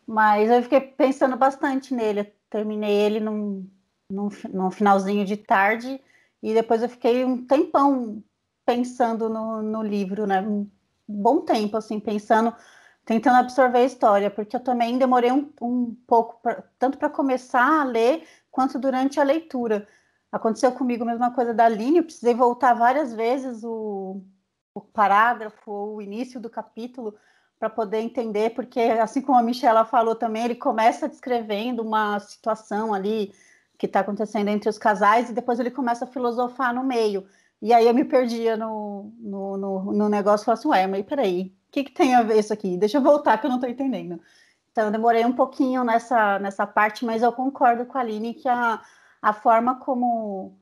Mas 0.05 0.51
eu 0.51 0.63
fiquei 0.63 0.81
pensando 0.81 1.37
bastante 1.37 1.95
nele. 1.95 2.21
Eu 2.21 2.33
terminei 2.51 2.93
ele 2.93 3.21
num, 3.21 3.69
num, 4.11 4.29
num 4.53 4.71
finalzinho 4.73 5.25
de 5.25 5.37
tarde 5.37 6.01
e 6.43 6.53
depois 6.53 6.83
eu 6.83 6.89
fiquei 6.89 7.25
um 7.25 7.47
tempão 7.47 8.23
pensando 8.67 9.29
no, 9.29 9.63
no 9.63 9.83
livro, 9.83 10.27
né? 10.27 10.43
Bom 11.07 11.41
tempo, 11.43 11.77
assim, 11.77 12.01
pensando, 12.01 12.55
tentando 13.05 13.37
absorver 13.37 13.79
a 13.79 13.85
história, 13.85 14.31
porque 14.31 14.57
eu 14.57 14.61
também 14.61 14.99
demorei 14.99 15.31
um, 15.31 15.53
um 15.61 15.95
pouco, 16.07 16.41
pra, 16.43 16.63
tanto 16.79 16.99
para 16.99 17.11
começar 17.11 17.83
a 17.83 17.85
ler, 17.85 18.27
quanto 18.51 18.79
durante 18.79 19.21
a 19.21 19.25
leitura. 19.25 19.87
Aconteceu 20.33 20.73
comigo 20.73 21.05
a 21.05 21.07
mesma 21.07 21.31
coisa 21.33 21.53
da 21.55 21.67
Aline, 21.67 21.99
eu 21.99 22.05
precisei 22.05 22.35
voltar 22.35 22.75
várias 22.75 23.13
vezes 23.15 23.63
o, 23.63 24.23
o 24.75 24.81
parágrafo 24.81 25.71
ou 25.71 25.97
o 25.97 26.03
início 26.03 26.41
do 26.41 26.51
capítulo 26.51 27.15
para 27.59 27.71
poder 27.71 28.01
entender, 28.01 28.51
porque 28.51 28.81
assim 28.81 29.23
como 29.23 29.39
a 29.39 29.43
Michela 29.43 29.85
falou 29.85 30.15
também, 30.15 30.45
ele 30.45 30.55
começa 30.55 31.09
descrevendo 31.09 31.83
uma 31.83 32.19
situação 32.19 32.93
ali 32.93 33.33
que 33.79 33.87
está 33.87 34.01
acontecendo 34.01 34.49
entre 34.49 34.69
os 34.69 34.79
casais 34.79 35.31
e 35.31 35.33
depois 35.33 35.61
ele 35.61 35.71
começa 35.71 36.05
a 36.05 36.09
filosofar 36.09 36.75
no 36.75 36.85
meio. 36.85 37.27
E 37.63 37.73
aí 37.73 37.87
eu 37.87 37.95
me 37.95 38.05
perdia 38.05 38.57
no, 38.57 39.13
no, 39.19 39.57
no, 39.57 39.93
no 39.93 40.09
negócio 40.09 40.45
e 40.45 40.47
falava 40.47 40.61
assim, 40.61 40.69
ué, 40.69 40.87
mas 40.87 41.07
peraí, 41.07 41.55
o 41.69 41.73
que, 41.73 41.85
que 41.85 41.93
tem 41.93 42.15
a 42.15 42.23
ver 42.23 42.39
isso 42.39 42.53
aqui? 42.53 42.77
Deixa 42.77 42.99
eu 42.99 43.03
voltar 43.03 43.39
que 43.39 43.47
eu 43.47 43.51
não 43.51 43.57
estou 43.57 43.71
entendendo. 43.71 44.21
Então 44.71 44.87
eu 44.87 44.91
demorei 44.91 45.25
um 45.25 45.33
pouquinho 45.33 45.85
nessa, 45.85 46.39
nessa 46.39 46.67
parte, 46.67 47.05
mas 47.05 47.23
eu 47.23 47.33
concordo 47.33 47.87
com 47.87 47.97
a 47.97 48.01
Aline 48.01 48.35
que 48.35 48.49
a, 48.49 48.83
a 49.23 49.33
forma 49.33 49.77
como 49.77 50.59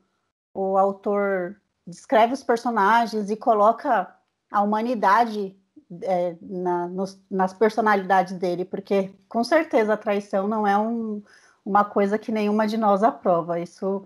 o 0.53 0.77
autor 0.77 1.59
descreve 1.85 2.33
os 2.33 2.43
personagens 2.43 3.29
e 3.29 3.35
coloca 3.35 4.15
a 4.51 4.61
humanidade 4.61 5.57
é, 6.01 6.35
na, 6.41 6.87
nos, 6.87 7.19
nas 7.29 7.53
personalidades 7.53 8.33
dele, 8.37 8.65
porque 8.65 9.13
com 9.27 9.43
certeza 9.43 9.93
a 9.93 9.97
traição 9.97 10.47
não 10.47 10.65
é 10.65 10.77
um, 10.77 11.21
uma 11.65 11.83
coisa 11.83 12.17
que 12.17 12.31
nenhuma 12.31 12.67
de 12.67 12.77
nós 12.77 13.03
aprova, 13.03 13.59
isso 13.59 14.05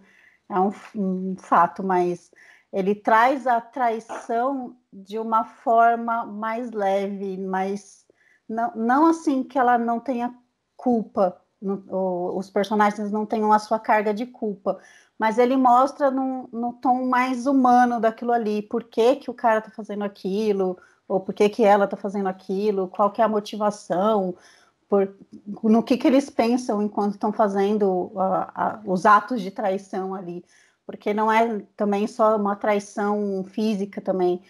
é 0.50 0.60
um, 0.60 0.72
um 0.96 1.36
fato, 1.38 1.84
mas 1.84 2.32
ele 2.72 2.94
traz 2.96 3.48
a 3.48 3.62
traição 3.62 4.76
de 4.92 5.18
uma 5.18 5.46
forma 5.46 6.26
mais 6.26 6.72
leve, 6.72 7.38
mais 7.38 8.06
não, 8.48 8.72
não 8.76 9.06
assim 9.08 9.44
que 9.44 9.58
ela 9.58 9.78
não 9.78 10.00
tenha 10.00 10.34
culpa, 10.76 11.42
os 11.60 12.50
personagens 12.50 13.12
não 13.12 13.26
tenham 13.26 13.52
a 13.52 13.60
sua 13.60 13.80
carga 13.80 14.14
de 14.14 14.26
culpa, 14.26 14.80
mas 15.18 15.38
ele 15.38 15.58
mostra 15.58 16.12
no, 16.12 16.48
no 16.52 16.74
tom 16.74 17.08
mais 17.08 17.48
humano 17.48 18.00
daquilo 18.00 18.32
ali, 18.32 18.62
por 18.62 18.84
que, 18.84 19.16
que 19.16 19.32
o 19.32 19.34
cara 19.34 19.62
tá 19.62 19.72
fazendo 19.72 20.04
aquilo, 20.04 20.78
ou 21.08 21.20
por 21.20 21.34
que, 21.34 21.50
que 21.50 21.64
ela 21.64 21.86
está 21.86 21.98
fazendo 21.98 22.28
aquilo, 22.28 22.88
qual 22.88 23.12
que 23.12 23.22
é 23.22 23.26
a 23.26 23.30
motivação, 23.30 24.36
por, 24.88 25.16
no 25.64 25.84
que, 25.84 25.98
que 25.98 26.08
eles 26.08 26.30
pensam 26.30 26.82
enquanto 26.82 27.14
estão 27.14 27.34
fazendo 27.34 28.12
os 28.86 29.06
atos 29.06 29.42
de 29.42 29.52
traição 29.52 30.14
ali, 30.14 30.46
porque 30.88 31.14
não 31.14 31.32
é 31.32 31.60
também 31.76 32.08
só 32.08 32.36
uma 32.38 32.56
traição 32.56 33.44
física 33.44 34.02
também, 34.02 34.42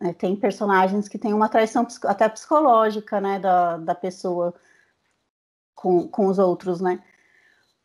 é, 0.00 0.12
tem 0.14 0.34
personagens 0.34 1.08
que 1.08 1.18
têm 1.18 1.34
uma 1.34 1.48
traição 1.48 1.86
até 2.04 2.28
psicológica, 2.28 3.20
né, 3.20 3.38
da, 3.38 3.76
da 3.76 3.94
pessoa 3.94 4.54
com, 5.74 6.08
com 6.08 6.26
os 6.26 6.38
outros, 6.38 6.80
né, 6.80 7.00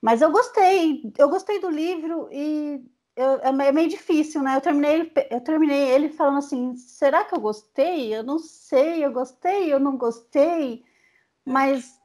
mas 0.02 0.22
eu 0.22 0.32
gostei, 0.32 1.13
eu 1.18 1.30
gostei 1.30 1.60
do 1.60 1.70
livro 1.70 2.28
e 2.32 2.84
eu, 3.16 3.40
é, 3.42 3.68
é 3.68 3.72
meio 3.72 3.90
difícil, 3.90 4.42
né? 4.42 4.56
Eu 4.58 4.62
terminei, 4.62 5.12
eu 5.30 5.42
terminei 5.42 5.90
ele 5.92 6.10
falando 6.10 6.40
assim: 6.40 6.75
será 6.75 7.24
que 7.24 7.36
eu 7.36 7.40
gostei? 7.40 8.13
Eu 8.13 8.24
não 8.24 8.40
sei, 8.40 9.06
eu 9.06 9.12
gostei, 9.13 9.72
eu 9.74 9.80
não 9.80 9.98
gostei. 9.98 10.84
Mas 11.46 12.00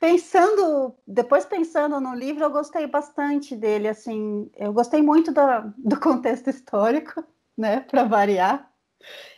pensando, 0.00 0.94
depois 1.06 1.44
pensando 1.44 2.00
no 2.00 2.14
livro, 2.14 2.44
eu 2.44 2.50
gostei 2.50 2.86
bastante 2.86 3.56
dele. 3.56 3.88
Assim, 3.88 4.50
eu 4.56 4.72
gostei 4.72 5.02
muito 5.02 5.32
do, 5.32 5.40
do 5.78 5.98
contexto 6.00 6.50
histórico, 6.50 7.24
né? 7.56 7.80
Para 7.80 8.04
variar. 8.04 8.70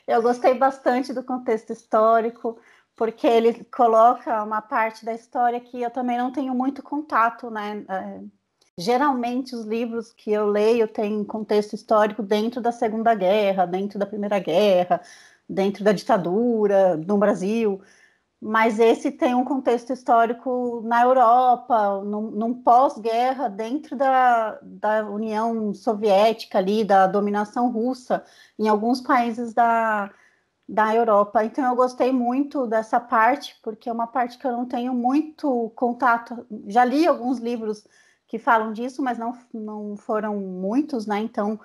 Eu 0.06 0.22
gostei 0.22 0.54
bastante 0.54 1.12
do 1.12 1.22
contexto 1.22 1.72
histórico, 1.72 2.58
porque 2.94 3.26
ele 3.26 3.64
coloca 3.64 4.42
uma 4.42 4.60
parte 4.60 5.04
da 5.04 5.14
história 5.14 5.60
que 5.60 5.82
eu 5.82 5.90
também 5.90 6.18
não 6.18 6.30
tenho 6.30 6.54
muito 6.54 6.82
contato, 6.82 7.50
né? 7.50 7.84
É, 7.88 8.20
Geralmente, 8.76 9.54
os 9.54 9.64
livros 9.64 10.12
que 10.12 10.32
eu 10.32 10.46
leio 10.46 10.88
têm 10.88 11.22
contexto 11.22 11.74
histórico 11.74 12.22
dentro 12.22 12.60
da 12.60 12.72
Segunda 12.72 13.14
Guerra, 13.14 13.66
dentro 13.66 14.00
da 14.00 14.06
Primeira 14.06 14.40
Guerra, 14.40 15.00
dentro 15.48 15.84
da 15.84 15.92
ditadura 15.92 16.96
no 16.96 17.16
Brasil, 17.16 17.80
mas 18.46 18.78
esse 18.78 19.10
tem 19.10 19.34
um 19.34 19.42
contexto 19.42 19.90
histórico 19.90 20.82
na 20.84 21.02
Europa, 21.02 22.02
num, 22.04 22.30
num 22.30 22.52
pós-guerra, 22.52 23.48
dentro 23.48 23.96
da, 23.96 24.58
da 24.60 25.08
União 25.08 25.72
Soviética, 25.72 26.58
ali, 26.58 26.84
da 26.84 27.06
dominação 27.06 27.70
russa, 27.70 28.22
em 28.58 28.68
alguns 28.68 29.00
países 29.00 29.54
da, 29.54 30.10
da 30.68 30.94
Europa. 30.94 31.42
Então, 31.42 31.64
eu 31.64 31.74
gostei 31.74 32.12
muito 32.12 32.66
dessa 32.66 33.00
parte, 33.00 33.58
porque 33.62 33.88
é 33.88 33.92
uma 33.92 34.06
parte 34.06 34.36
que 34.36 34.46
eu 34.46 34.52
não 34.52 34.66
tenho 34.66 34.92
muito 34.92 35.72
contato. 35.74 36.46
Já 36.66 36.84
li 36.84 37.06
alguns 37.06 37.38
livros 37.38 37.88
que 38.28 38.38
falam 38.38 38.74
disso, 38.74 39.02
mas 39.02 39.16
não, 39.16 39.32
não 39.54 39.96
foram 39.96 40.36
muitos, 40.36 41.06
né? 41.06 41.18
Então, 41.18 41.58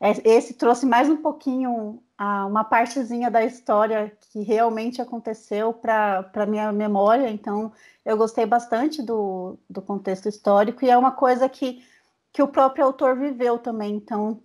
esse 0.00 0.54
trouxe 0.54 0.84
mais 0.86 1.08
um 1.08 1.16
pouquinho 1.16 2.02
a, 2.18 2.46
uma 2.46 2.64
partezinha 2.64 3.30
da 3.30 3.44
história 3.44 4.16
que 4.20 4.42
realmente 4.42 5.00
aconteceu 5.00 5.72
para 5.72 6.46
minha 6.46 6.72
memória. 6.72 7.30
Então, 7.30 7.72
eu 8.04 8.16
gostei 8.16 8.46
bastante 8.46 9.02
do, 9.02 9.58
do 9.68 9.80
contexto 9.80 10.28
histórico 10.28 10.84
e 10.84 10.90
é 10.90 10.96
uma 10.96 11.12
coisa 11.12 11.48
que, 11.48 11.84
que 12.32 12.42
o 12.42 12.48
próprio 12.48 12.84
autor 12.84 13.16
viveu 13.16 13.58
também. 13.58 13.94
Então, 13.94 14.42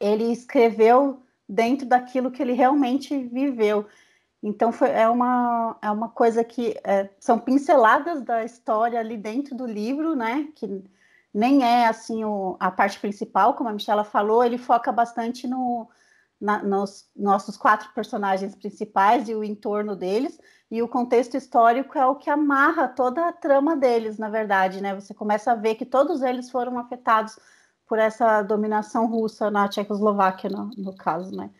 ele 0.00 0.32
escreveu 0.32 1.22
dentro 1.48 1.86
daquilo 1.86 2.30
que 2.30 2.42
ele 2.42 2.52
realmente 2.52 3.16
viveu. 3.24 3.86
Então 4.42 4.70
foi, 4.70 4.90
é, 4.90 5.08
uma, 5.08 5.76
é 5.82 5.90
uma 5.90 6.08
coisa 6.08 6.44
que 6.44 6.78
é, 6.84 7.10
são 7.18 7.38
pinceladas 7.38 8.22
da 8.22 8.44
história 8.44 9.00
ali 9.00 9.16
dentro 9.16 9.56
do 9.56 9.66
livro, 9.66 10.14
né? 10.14 10.48
Que 10.54 10.82
nem 11.32 11.62
é 11.62 11.86
assim 11.86 12.24
o, 12.24 12.56
a 12.58 12.70
parte 12.70 12.98
principal, 12.98 13.54
como 13.54 13.68
a 13.68 13.72
Michela 13.72 14.04
falou, 14.04 14.44
ele 14.44 14.58
foca 14.58 14.90
bastante 14.90 15.46
no, 15.46 15.88
na, 16.40 16.62
nos 16.62 17.08
nossos 17.14 17.56
quatro 17.56 17.92
personagens 17.94 18.54
principais 18.54 19.28
e 19.28 19.34
o 19.34 19.44
entorno 19.44 19.96
deles, 19.96 20.38
e 20.70 20.82
o 20.82 20.88
contexto 20.88 21.36
histórico 21.36 21.98
é 21.98 22.06
o 22.06 22.16
que 22.16 22.30
amarra 22.30 22.88
toda 22.88 23.28
a 23.28 23.32
trama 23.32 23.76
deles, 23.76 24.18
na 24.18 24.28
verdade, 24.28 24.80
né? 24.82 24.94
Você 24.94 25.14
começa 25.14 25.52
a 25.52 25.54
ver 25.54 25.74
que 25.76 25.86
todos 25.86 26.22
eles 26.22 26.50
foram 26.50 26.78
afetados 26.78 27.38
por 27.86 27.98
essa 27.98 28.42
dominação 28.42 29.06
russa 29.06 29.50
na 29.50 29.68
Tchecoslováquia, 29.68 30.50
no, 30.50 30.70
no 30.76 30.94
caso, 30.94 31.34
né? 31.34 31.50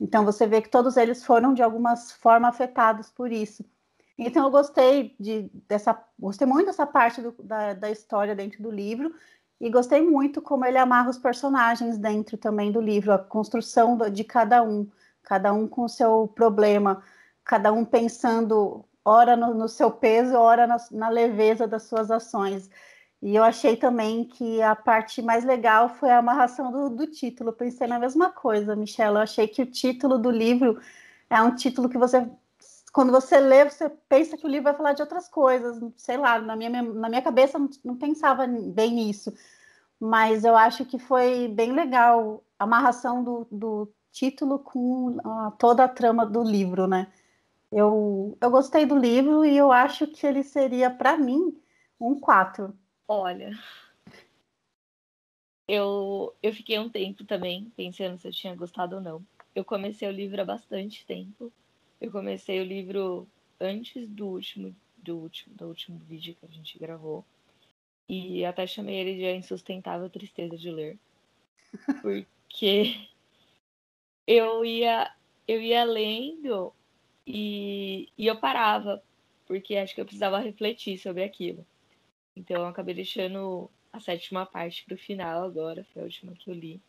Então 0.00 0.24
você 0.24 0.46
vê 0.46 0.62
que 0.62 0.68
todos 0.68 0.96
eles 0.96 1.24
foram 1.24 1.54
de 1.54 1.62
alguma 1.62 1.96
forma 1.96 2.48
afetados 2.48 3.10
por 3.10 3.32
isso. 3.32 3.64
Então 4.16 4.44
eu 4.44 4.50
gostei 4.50 5.14
de, 5.18 5.50
dessa, 5.68 6.00
gostei 6.18 6.46
muito 6.46 6.66
dessa 6.66 6.86
parte 6.86 7.20
do, 7.20 7.34
da, 7.42 7.74
da 7.74 7.90
história 7.90 8.34
dentro 8.34 8.62
do 8.62 8.70
livro 8.70 9.12
e 9.60 9.68
gostei 9.70 10.02
muito 10.02 10.40
como 10.40 10.64
ele 10.64 10.78
amarra 10.78 11.10
os 11.10 11.18
personagens 11.18 11.98
dentro 11.98 12.36
também 12.36 12.70
do 12.70 12.80
livro, 12.80 13.12
a 13.12 13.18
construção 13.18 13.98
de 14.10 14.24
cada 14.24 14.62
um, 14.62 14.88
cada 15.22 15.52
um 15.52 15.66
com 15.66 15.84
o 15.84 15.88
seu 15.88 16.28
problema, 16.28 17.02
cada 17.44 17.72
um 17.72 17.84
pensando 17.84 18.84
ora 19.04 19.36
no, 19.36 19.54
no 19.54 19.68
seu 19.68 19.90
peso, 19.90 20.36
ora 20.36 20.66
na, 20.66 20.76
na 20.92 21.08
leveza 21.08 21.66
das 21.66 21.84
suas 21.84 22.10
ações. 22.10 22.70
E 23.20 23.36
eu 23.36 23.42
achei 23.42 23.76
também 23.76 24.24
que 24.24 24.60
a 24.60 24.76
parte 24.76 25.22
mais 25.22 25.44
legal 25.44 25.88
foi 25.88 26.10
a 26.10 26.18
amarração 26.18 26.70
do, 26.70 26.90
do 26.90 27.06
título. 27.06 27.52
Pensei 27.52 27.86
na 27.86 27.98
mesma 27.98 28.30
coisa, 28.30 28.76
Michelle. 28.76 29.16
Eu 29.16 29.22
achei 29.22 29.48
que 29.48 29.62
o 29.62 29.66
título 29.66 30.18
do 30.18 30.30
livro 30.30 30.78
é 31.30 31.40
um 31.40 31.54
título 31.54 31.88
que 31.88 31.96
você, 31.96 32.28
quando 32.94 33.10
você 33.10 33.40
lê, 33.40 33.68
você 33.68 33.90
pensa 34.08 34.36
que 34.36 34.46
o 34.46 34.48
livro 34.48 34.64
vai 34.64 34.74
falar 34.74 34.92
de 34.92 35.02
outras 35.02 35.28
coisas. 35.28 35.82
Sei 35.96 36.16
lá, 36.16 36.38
na 36.38 36.54
minha, 36.54 36.70
na 36.80 37.08
minha 37.08 37.20
cabeça 37.20 37.58
não, 37.58 37.68
não 37.84 37.96
pensava 37.96 38.46
bem 38.46 38.92
nisso. 38.92 39.34
Mas 39.98 40.44
eu 40.44 40.56
acho 40.56 40.84
que 40.84 40.96
foi 40.96 41.48
bem 41.48 41.72
legal 41.72 42.44
a 42.56 42.62
amarração 42.62 43.24
do, 43.24 43.48
do 43.50 43.92
título 44.12 44.60
com 44.60 45.16
uh, 45.16 45.50
toda 45.58 45.82
a 45.82 45.88
trama 45.88 46.24
do 46.24 46.44
livro, 46.44 46.86
né? 46.86 47.12
Eu, 47.72 48.38
eu 48.40 48.50
gostei 48.50 48.86
do 48.86 48.96
livro 48.96 49.44
e 49.44 49.56
eu 49.56 49.72
acho 49.72 50.06
que 50.06 50.24
ele 50.24 50.44
seria, 50.44 50.88
para 50.88 51.16
mim, 51.16 51.60
um 52.00 52.14
4 52.20 52.72
Olha, 53.08 53.50
eu, 55.66 56.32
eu 56.40 56.54
fiquei 56.54 56.78
um 56.78 56.88
tempo 56.88 57.24
também 57.24 57.72
pensando 57.76 58.18
se 58.18 58.28
eu 58.28 58.32
tinha 58.32 58.54
gostado 58.54 58.96
ou 58.96 59.02
não. 59.02 59.26
Eu 59.52 59.64
comecei 59.64 60.06
o 60.06 60.12
livro 60.12 60.40
há 60.40 60.44
bastante 60.44 61.04
tempo. 61.04 61.52
Eu 62.04 62.12
comecei 62.12 62.60
o 62.60 62.64
livro 62.64 63.26
antes 63.58 64.06
do 64.10 64.26
último 64.26 64.76
do 64.98 65.16
último, 65.16 65.56
do 65.56 65.68
último 65.68 65.98
vídeo 66.00 66.36
que 66.38 66.44
a 66.44 66.48
gente 66.50 66.78
gravou. 66.78 67.24
E 68.06 68.44
até 68.44 68.66
chamei 68.66 68.96
ele 68.96 69.16
de 69.16 69.24
A 69.24 69.34
Insustentável 69.34 70.10
Tristeza 70.10 70.54
de 70.54 70.70
Ler. 70.70 70.98
Porque 72.02 73.08
eu 74.28 74.62
ia, 74.66 75.10
eu 75.48 75.62
ia 75.62 75.82
lendo 75.82 76.74
e, 77.26 78.10
e 78.18 78.26
eu 78.26 78.38
parava, 78.38 79.02
porque 79.46 79.74
acho 79.74 79.94
que 79.94 80.00
eu 80.02 80.04
precisava 80.04 80.38
refletir 80.38 80.98
sobre 80.98 81.24
aquilo. 81.24 81.66
Então 82.36 82.58
eu 82.58 82.66
acabei 82.66 82.94
deixando 82.94 83.70
a 83.90 83.98
sétima 83.98 84.44
parte 84.44 84.84
para 84.84 84.94
o 84.94 84.98
final 84.98 85.42
agora, 85.42 85.86
foi 85.94 86.02
a 86.02 86.04
última 86.04 86.34
que 86.34 86.50
eu 86.50 86.54
li. 86.54 86.82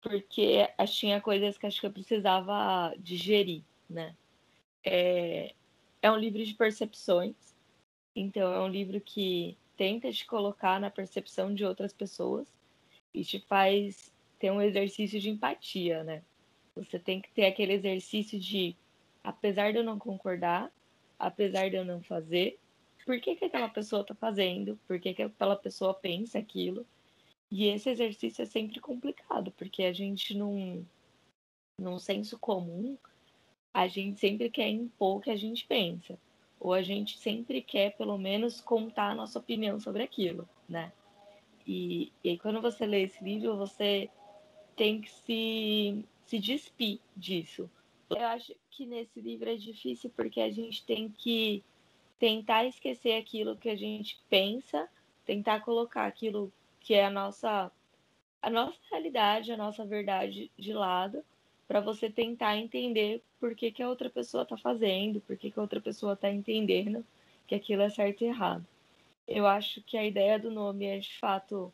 Porque 0.00 0.68
tinha 0.86 1.20
coisas 1.20 1.58
que 1.58 1.66
acho 1.66 1.80
que 1.80 1.86
eu 1.88 1.92
precisava 1.92 2.94
digerir, 2.96 3.64
né? 3.88 4.14
É, 4.84 5.54
é 6.02 6.10
um 6.10 6.16
livro 6.16 6.44
de 6.44 6.54
percepções, 6.54 7.34
então 8.14 8.52
é 8.52 8.60
um 8.60 8.68
livro 8.68 9.00
que 9.00 9.56
tenta 9.76 10.10
te 10.10 10.24
colocar 10.26 10.80
na 10.80 10.90
percepção 10.90 11.54
de 11.54 11.64
outras 11.64 11.92
pessoas 11.92 12.46
e 13.12 13.24
te 13.24 13.40
faz 13.40 14.12
ter 14.38 14.50
um 14.50 14.60
exercício 14.60 15.20
de 15.20 15.30
empatia, 15.30 16.04
né? 16.04 16.22
Você 16.74 16.98
tem 16.98 17.20
que 17.20 17.30
ter 17.30 17.46
aquele 17.46 17.72
exercício 17.72 18.38
de, 18.38 18.76
apesar 19.24 19.72
de 19.72 19.78
eu 19.78 19.84
não 19.84 19.98
concordar, 19.98 20.70
apesar 21.18 21.70
de 21.70 21.76
eu 21.76 21.84
não 21.84 22.02
fazer, 22.02 22.58
por 23.04 23.18
que, 23.20 23.36
que 23.36 23.44
aquela 23.44 23.68
pessoa 23.68 24.02
está 24.02 24.14
fazendo, 24.14 24.78
por 24.86 24.98
que, 25.00 25.14
que 25.14 25.22
aquela 25.22 25.56
pessoa 25.56 25.94
pensa 25.94 26.38
aquilo. 26.38 26.86
E 27.50 27.68
esse 27.68 27.88
exercício 27.88 28.42
é 28.42 28.46
sempre 28.46 28.80
complicado, 28.80 29.52
porque 29.52 29.84
a 29.84 29.92
gente 29.92 30.34
não, 30.34 30.84
num 31.78 31.98
senso 31.98 32.38
comum, 32.38 32.98
a 33.76 33.86
gente 33.88 34.18
sempre 34.18 34.48
quer 34.48 34.70
impor 34.70 35.18
o 35.18 35.20
que 35.20 35.28
a 35.30 35.36
gente 35.36 35.66
pensa. 35.66 36.18
Ou 36.58 36.72
a 36.72 36.80
gente 36.80 37.18
sempre 37.18 37.60
quer, 37.60 37.94
pelo 37.94 38.16
menos, 38.16 38.58
contar 38.58 39.10
a 39.10 39.14
nossa 39.14 39.38
opinião 39.38 39.78
sobre 39.78 40.02
aquilo, 40.02 40.48
né? 40.66 40.90
E, 41.66 42.10
e 42.24 42.30
aí, 42.30 42.38
quando 42.38 42.62
você 42.62 42.86
lê 42.86 43.02
esse 43.02 43.22
livro, 43.22 43.54
você 43.54 44.08
tem 44.74 45.02
que 45.02 45.10
se, 45.10 46.02
se 46.24 46.38
despir 46.38 47.00
disso. 47.14 47.70
Eu 48.08 48.24
acho 48.24 48.54
que 48.70 48.86
nesse 48.86 49.20
livro 49.20 49.50
é 49.50 49.56
difícil 49.56 50.10
porque 50.16 50.40
a 50.40 50.50
gente 50.50 50.82
tem 50.86 51.10
que 51.10 51.62
tentar 52.18 52.64
esquecer 52.64 53.20
aquilo 53.20 53.58
que 53.58 53.68
a 53.68 53.76
gente 53.76 54.18
pensa, 54.30 54.88
tentar 55.26 55.60
colocar 55.60 56.06
aquilo 56.06 56.50
que 56.80 56.94
é 56.94 57.04
a 57.04 57.10
nossa 57.10 57.70
a 58.40 58.48
nossa 58.48 58.78
realidade, 58.90 59.52
a 59.52 59.56
nossa 59.56 59.84
verdade 59.84 60.50
de 60.56 60.72
lado, 60.72 61.22
para 61.66 61.80
você 61.80 62.08
tentar 62.08 62.56
entender 62.56 63.22
por 63.40 63.54
que, 63.54 63.70
que 63.70 63.82
a 63.82 63.88
outra 63.88 64.08
pessoa 64.08 64.44
está 64.44 64.56
fazendo, 64.56 65.20
por 65.20 65.36
que, 65.36 65.50
que 65.50 65.58
a 65.58 65.62
outra 65.62 65.80
pessoa 65.80 66.12
está 66.12 66.30
entendendo 66.30 67.04
que 67.46 67.54
aquilo 67.54 67.82
é 67.82 67.88
certo 67.90 68.22
e 68.22 68.28
errado. 68.28 68.66
Eu 69.26 69.46
acho 69.46 69.82
que 69.82 69.96
a 69.96 70.04
ideia 70.04 70.38
do 70.38 70.50
nome 70.50 70.86
é 70.86 70.98
de 70.98 71.18
fato 71.18 71.72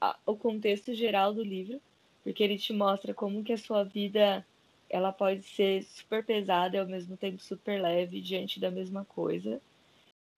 a, 0.00 0.18
o 0.24 0.34
contexto 0.36 0.94
geral 0.94 1.34
do 1.34 1.42
livro, 1.42 1.80
porque 2.24 2.42
ele 2.42 2.58
te 2.58 2.72
mostra 2.72 3.12
como 3.12 3.44
que 3.44 3.52
a 3.52 3.58
sua 3.58 3.84
vida 3.84 4.46
ela 4.88 5.12
pode 5.12 5.42
ser 5.42 5.84
super 5.84 6.24
pesada 6.24 6.76
e 6.76 6.80
ao 6.80 6.86
mesmo 6.86 7.16
tempo 7.16 7.40
super 7.40 7.80
leve 7.80 8.20
diante 8.20 8.58
da 8.58 8.70
mesma 8.70 9.04
coisa. 9.04 9.60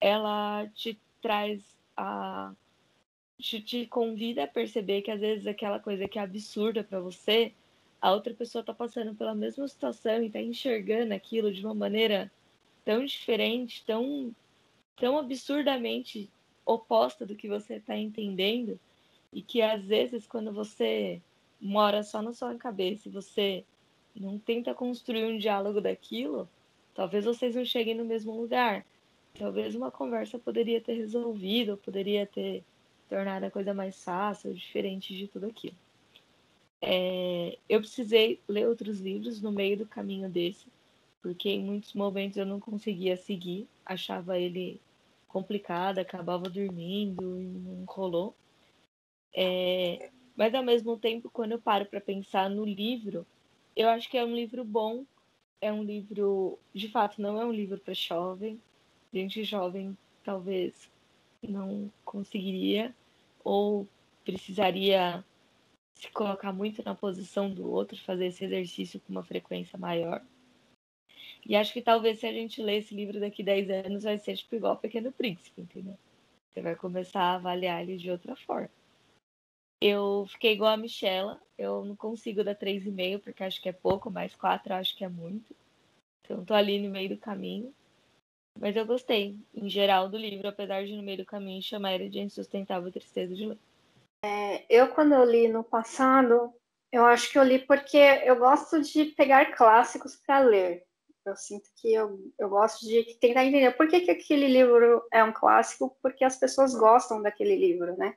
Ela 0.01 0.67
te 0.75 0.99
traz 1.21 1.63
a 1.97 2.53
te, 3.39 3.61
te 3.61 3.87
convida 3.87 4.45
a 4.45 4.49
perceber 4.49 5.03
que 5.03 5.11
às 5.11 5.21
vezes 5.21 5.47
aquela 5.47 5.81
coisa 5.81 6.07
que 6.07 6.19
é 6.19 6.23
absurda 6.23 6.85
para 6.85 7.01
você, 7.01 7.53
a 8.03 8.13
outra 8.13 8.35
pessoa 8.35 8.61
está 8.61 8.75
passando 8.75 9.15
pela 9.15 9.33
mesma 9.33 9.69
situação 9.69 10.21
e 10.21 10.27
está 10.27 10.41
enxergando 10.41 11.15
aquilo 11.15 11.53
de 11.53 11.65
uma 11.65 11.73
maneira 11.73 12.31
tão 12.85 13.05
diferente, 13.05 13.85
tão 13.87 14.35
tão 14.97 15.17
absurdamente 15.19 16.29
oposta 16.67 17.25
do 17.25 17.37
que 17.37 17.49
você 17.49 17.77
está 17.77 17.97
entendendo 17.97 18.79
e 19.33 19.41
que 19.41 19.63
às 19.63 19.85
vezes 19.85 20.27
quando 20.27 20.53
você 20.53 21.23
mora 21.61 22.03
só 22.03 22.21
na 22.21 22.33
sua 22.33 22.55
cabeça 22.57 23.09
e 23.09 23.13
você 23.13 23.65
não 24.15 24.37
tenta 24.37 24.75
construir 24.75 25.25
um 25.25 25.39
diálogo 25.39 25.81
daquilo, 25.81 26.49
talvez 26.95 27.25
vocês 27.25 27.55
não 27.55 27.65
cheguem 27.65 27.95
no 27.95 28.05
mesmo 28.05 28.33
lugar. 28.33 28.85
Talvez 29.39 29.75
uma 29.75 29.91
conversa 29.91 30.39
poderia 30.39 30.81
ter 30.81 30.95
resolvido, 30.95 31.77
poderia 31.79 32.27
ter 32.27 32.65
tornado 33.09 33.45
a 33.45 33.51
coisa 33.51 33.73
mais 33.73 34.03
fácil, 34.05 34.53
diferente 34.53 35.17
de 35.17 35.29
tudo 35.29 35.47
aquilo. 35.47 35.77
É, 36.85 37.57
eu 37.69 37.79
precisei 37.81 38.41
ler 38.49 38.69
outros 38.69 38.99
livros 38.99 39.41
no 39.41 39.53
meio 39.53 39.79
do 39.79 39.87
caminho 39.87 40.29
desse, 40.29 40.67
porque 41.23 41.49
em 41.49 41.63
muitos 41.63 41.95
momentos 41.95 42.37
eu 42.37 42.45
não 42.45 42.59
conseguia 42.59 43.17
seguir, 43.17 43.69
achava 43.87 44.37
ele 44.37 44.81
complicado, 45.29 45.99
acabava 45.99 46.51
dormindo 46.51 47.41
e 47.41 47.45
não 47.45 47.85
rolou. 47.87 48.35
É, 49.35 50.11
mas 50.37 50.55
ao 50.55 50.63
mesmo 50.63 50.99
tempo, 50.99 51.31
quando 51.31 51.53
eu 51.53 51.61
paro 51.61 51.87
para 51.87 52.01
pensar 52.01 52.51
no 52.51 52.65
livro, 52.65 53.25
eu 53.77 53.89
acho 53.89 54.11
que 54.11 54.19
é 54.19 54.25
um 54.25 54.35
livro 54.35 54.65
bom. 54.65 55.05
É 55.61 55.73
um 55.73 55.85
livro, 55.85 56.59
de 56.75 56.89
fato, 56.89 57.23
não 57.23 57.41
é 57.41 57.45
um 57.45 57.53
livro 57.53 57.79
para 57.79 57.95
jovem. 57.95 58.61
Gente 59.15 59.45
jovem 59.45 59.97
talvez 60.25 60.91
não 61.43 61.91
conseguiria 62.05 62.95
ou 63.45 63.87
precisaria 64.25 65.25
se 65.95 66.11
colocar 66.11 66.53
muito 66.53 66.83
na 66.85 66.95
posição 66.95 67.51
do 67.51 67.71
outro, 67.71 67.97
fazer 68.03 68.27
esse 68.27 68.45
exercício 68.45 69.01
com 69.01 69.13
uma 69.13 69.23
frequência 69.23 69.79
maior. 69.79 70.25
E 71.45 71.57
acho 71.57 71.73
que 71.73 71.83
talvez 71.83 72.21
se 72.21 72.27
a 72.27 72.33
gente 72.33 72.63
ler 72.63 72.79
esse 72.79 72.95
livro 72.95 73.19
daqui 73.19 73.43
10 73.43 73.71
anos, 73.71 74.05
vai 74.05 74.19
ser 74.19 74.37
tipo 74.37 74.55
igual 74.55 74.77
Pequeno 74.77 75.11
Príncipe, 75.11 75.63
entendeu? 75.63 75.99
Você 76.53 76.61
vai 76.61 76.77
começar 76.77 77.21
a 77.21 77.35
avaliar 77.35 77.83
ele 77.83 77.97
de 77.97 78.11
outra 78.11 78.37
forma. 78.37 78.71
Eu 79.81 80.27
fiquei 80.29 80.53
igual 80.53 80.73
a 80.73 80.77
Michela. 80.77 81.41
Eu 81.59 81.85
não 81.85 81.97
consigo 81.97 82.45
dar 82.45 82.55
3,5 82.55 83.19
porque 83.21 83.43
acho 83.43 83.61
que 83.61 83.69
é 83.69 83.73
pouco, 83.73 84.11
mas 84.11 84.35
4 84.37 84.75
acho 84.75 84.97
que 84.97 85.05
é 85.05 85.09
muito. 85.09 85.57
Então 86.25 86.45
tô 86.45 86.55
ali 86.55 86.79
no 86.79 86.91
meio 86.91 87.09
do 87.09 87.17
caminho. 87.17 87.75
Mas 88.61 88.77
eu 88.77 88.87
gostei, 88.87 89.37
em 89.55 89.69
geral, 89.69 90.09
do 90.09 90.17
livro, 90.17 90.47
apesar 90.47 90.85
de 90.85 90.95
no 90.95 91.03
meio 91.03 91.19
do 91.19 91.25
caminho 91.25 91.63
chamar 91.63 91.95
ele 91.95 92.09
de 92.09 92.21
insustentável 92.21 92.93
tristeza 92.93 93.35
de 93.35 93.47
ler. 93.47 93.59
É, 94.25 94.65
eu, 94.71 94.89
quando 94.89 95.15
eu 95.15 95.25
li 95.25 95.49
no 95.49 95.65
passado, 95.65 96.53
eu 96.93 97.05
acho 97.05 97.31
que 97.31 97.39
eu 97.39 97.43
li 97.43 97.59
porque 97.59 97.99
eu 98.25 98.37
gosto 98.37 98.81
de 98.81 99.07
pegar 99.07 99.57
clássicos 99.57 100.17
para 100.17 100.39
ler. 100.41 100.85
Eu 101.25 101.37
sinto 101.37 101.69
que 101.77 101.93
eu, 101.93 102.19
eu 102.39 102.49
gosto 102.49 102.87
de 102.87 103.17
tentar 103.21 103.45
entender 103.45 103.71
por 103.73 103.89
que, 103.89 104.01
que 104.01 104.11
aquele 104.11 104.49
livro 104.49 105.03
é 105.13 105.23
um 105.23 105.33
clássico, 105.33 105.97
porque 106.03 106.25
as 106.25 106.37
pessoas 106.37 106.75
gostam 106.75 107.23
daquele 107.23 107.57
livro, 107.57 107.97
né? 107.97 108.15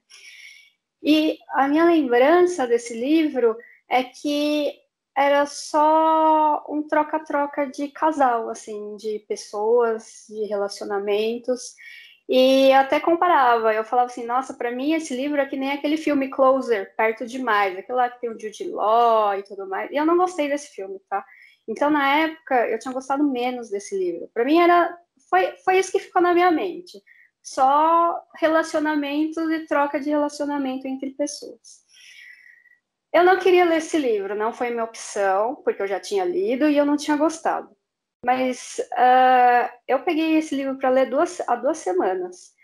E 1.01 1.37
a 1.51 1.67
minha 1.67 1.85
lembrança 1.85 2.65
desse 2.65 2.99
livro 2.99 3.55
é 3.87 4.03
que 4.03 4.73
era 5.15 5.45
só 5.45 6.65
um 6.67 6.87
troca-troca 6.87 7.67
de 7.67 7.87
casal, 7.89 8.49
assim, 8.49 8.97
de 8.97 9.19
pessoas, 9.27 10.25
de 10.27 10.45
relacionamentos. 10.45 11.75
E 12.27 12.73
até 12.73 12.99
comparava, 12.99 13.73
eu 13.73 13.83
falava 13.83 14.07
assim, 14.07 14.25
nossa, 14.25 14.53
para 14.53 14.71
mim 14.71 14.93
esse 14.93 15.15
livro 15.15 15.39
é 15.39 15.45
que 15.45 15.55
nem 15.55 15.71
aquele 15.71 15.95
filme 15.95 16.29
Closer, 16.29 16.95
Perto 16.95 17.25
Demais, 17.25 17.77
aquele 17.77 17.97
lá 17.97 18.09
que 18.09 18.19
tem 18.19 18.31
o 18.31 18.39
Jude 18.39 18.67
Law 18.69 19.37
e 19.37 19.43
tudo 19.43 19.67
mais. 19.67 19.91
E 19.91 19.95
eu 19.95 20.05
não 20.05 20.17
gostei 20.17 20.49
desse 20.49 20.69
filme, 20.69 20.99
tá? 21.07 21.23
Então, 21.67 21.89
na 21.89 22.17
época, 22.17 22.67
eu 22.67 22.79
tinha 22.79 22.93
gostado 22.93 23.23
menos 23.23 23.69
desse 23.69 23.97
livro. 23.97 24.29
Para 24.33 24.43
mim, 24.43 24.59
era 24.59 24.97
foi, 25.29 25.55
foi 25.63 25.77
isso 25.77 25.91
que 25.91 25.99
ficou 25.99 26.21
na 26.21 26.33
minha 26.33 26.51
mente 26.51 27.01
só 27.41 28.19
relacionamentos 28.35 29.37
e 29.51 29.67
troca 29.67 29.99
de 29.99 30.09
relacionamento 30.09 30.87
entre 30.87 31.11
pessoas. 31.11 31.85
Eu 33.13 33.23
não 33.23 33.39
queria 33.39 33.65
ler 33.65 33.77
esse 33.77 33.97
livro, 33.97 34.35
não 34.35 34.51
foi 34.51 34.71
minha 34.71 34.83
opção, 34.83 35.55
porque 35.63 35.81
eu 35.81 35.87
já 35.87 35.99
tinha 35.99 36.25
lido 36.25 36.67
e 36.67 36.75
eu 36.75 36.85
não 36.85 36.97
tinha 36.97 37.15
gostado. 37.15 37.69
Mas 38.25 38.81
uh, 38.93 39.69
eu 39.87 39.99
peguei 39.99 40.37
esse 40.37 40.55
livro 40.55 40.79
para 40.79 40.89
ler 40.89 41.11
duas, 41.11 41.39
há 41.47 41.55
duas 41.55 41.77
semanas. 41.77 42.55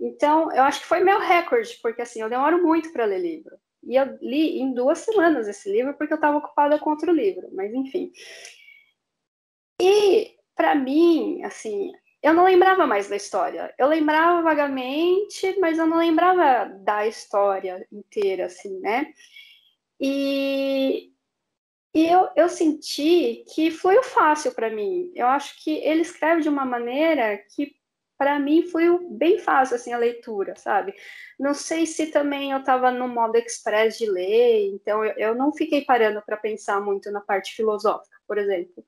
Então, 0.00 0.52
eu 0.52 0.62
acho 0.62 0.82
que 0.82 0.86
foi 0.86 1.00
meu 1.00 1.18
recorde, 1.18 1.76
porque 1.82 2.00
assim, 2.00 2.22
eu 2.22 2.30
demoro 2.30 2.62
muito 2.62 2.92
para 2.92 3.06
ler 3.06 3.18
livro. 3.18 3.56
E 3.82 3.96
eu 3.96 4.16
li 4.22 4.60
em 4.60 4.72
duas 4.72 5.00
semanas 5.00 5.48
esse 5.48 5.68
livro, 5.68 5.94
porque 5.94 6.12
eu 6.12 6.16
estava 6.16 6.38
ocupada 6.38 6.78
com 6.78 6.90
outro 6.90 7.10
livro, 7.10 7.48
mas 7.52 7.74
enfim. 7.74 8.12
E, 9.82 10.36
para 10.54 10.76
mim, 10.76 11.42
assim, 11.42 11.90
eu 12.22 12.32
não 12.32 12.44
lembrava 12.44 12.86
mais 12.86 13.08
da 13.08 13.16
história. 13.16 13.74
Eu 13.76 13.88
lembrava 13.88 14.42
vagamente, 14.42 15.58
mas 15.58 15.76
eu 15.76 15.86
não 15.88 15.98
lembrava 15.98 16.72
da 16.84 17.04
história 17.04 17.84
inteira, 17.90 18.46
assim, 18.46 18.78
né? 18.78 19.12
E, 19.98 21.10
e 21.94 22.06
eu, 22.06 22.28
eu 22.36 22.48
senti 22.48 23.44
que 23.54 23.70
foi 23.70 23.98
o 23.98 24.02
fácil 24.02 24.52
para 24.54 24.70
mim. 24.70 25.10
Eu 25.14 25.26
acho 25.26 25.62
que 25.62 25.70
ele 25.78 26.02
escreve 26.02 26.42
de 26.42 26.48
uma 26.48 26.64
maneira 26.64 27.38
que, 27.54 27.74
para 28.18 28.38
mim, 28.38 28.62
foi 28.68 28.86
bem 29.10 29.38
fácil, 29.38 29.76
assim, 29.76 29.92
a 29.92 29.98
leitura, 29.98 30.54
sabe? 30.56 30.94
Não 31.38 31.54
sei 31.54 31.86
se 31.86 32.06
também 32.08 32.52
eu 32.52 32.58
estava 32.58 32.90
no 32.92 33.08
modo 33.08 33.36
express 33.36 33.98
de 33.98 34.06
ler, 34.10 34.68
então 34.74 35.04
eu, 35.04 35.14
eu 35.16 35.34
não 35.34 35.52
fiquei 35.52 35.84
parando 35.84 36.22
para 36.22 36.36
pensar 36.36 36.80
muito 36.80 37.10
na 37.10 37.20
parte 37.20 37.54
filosófica, 37.56 38.16
por 38.26 38.38
exemplo. 38.38 38.84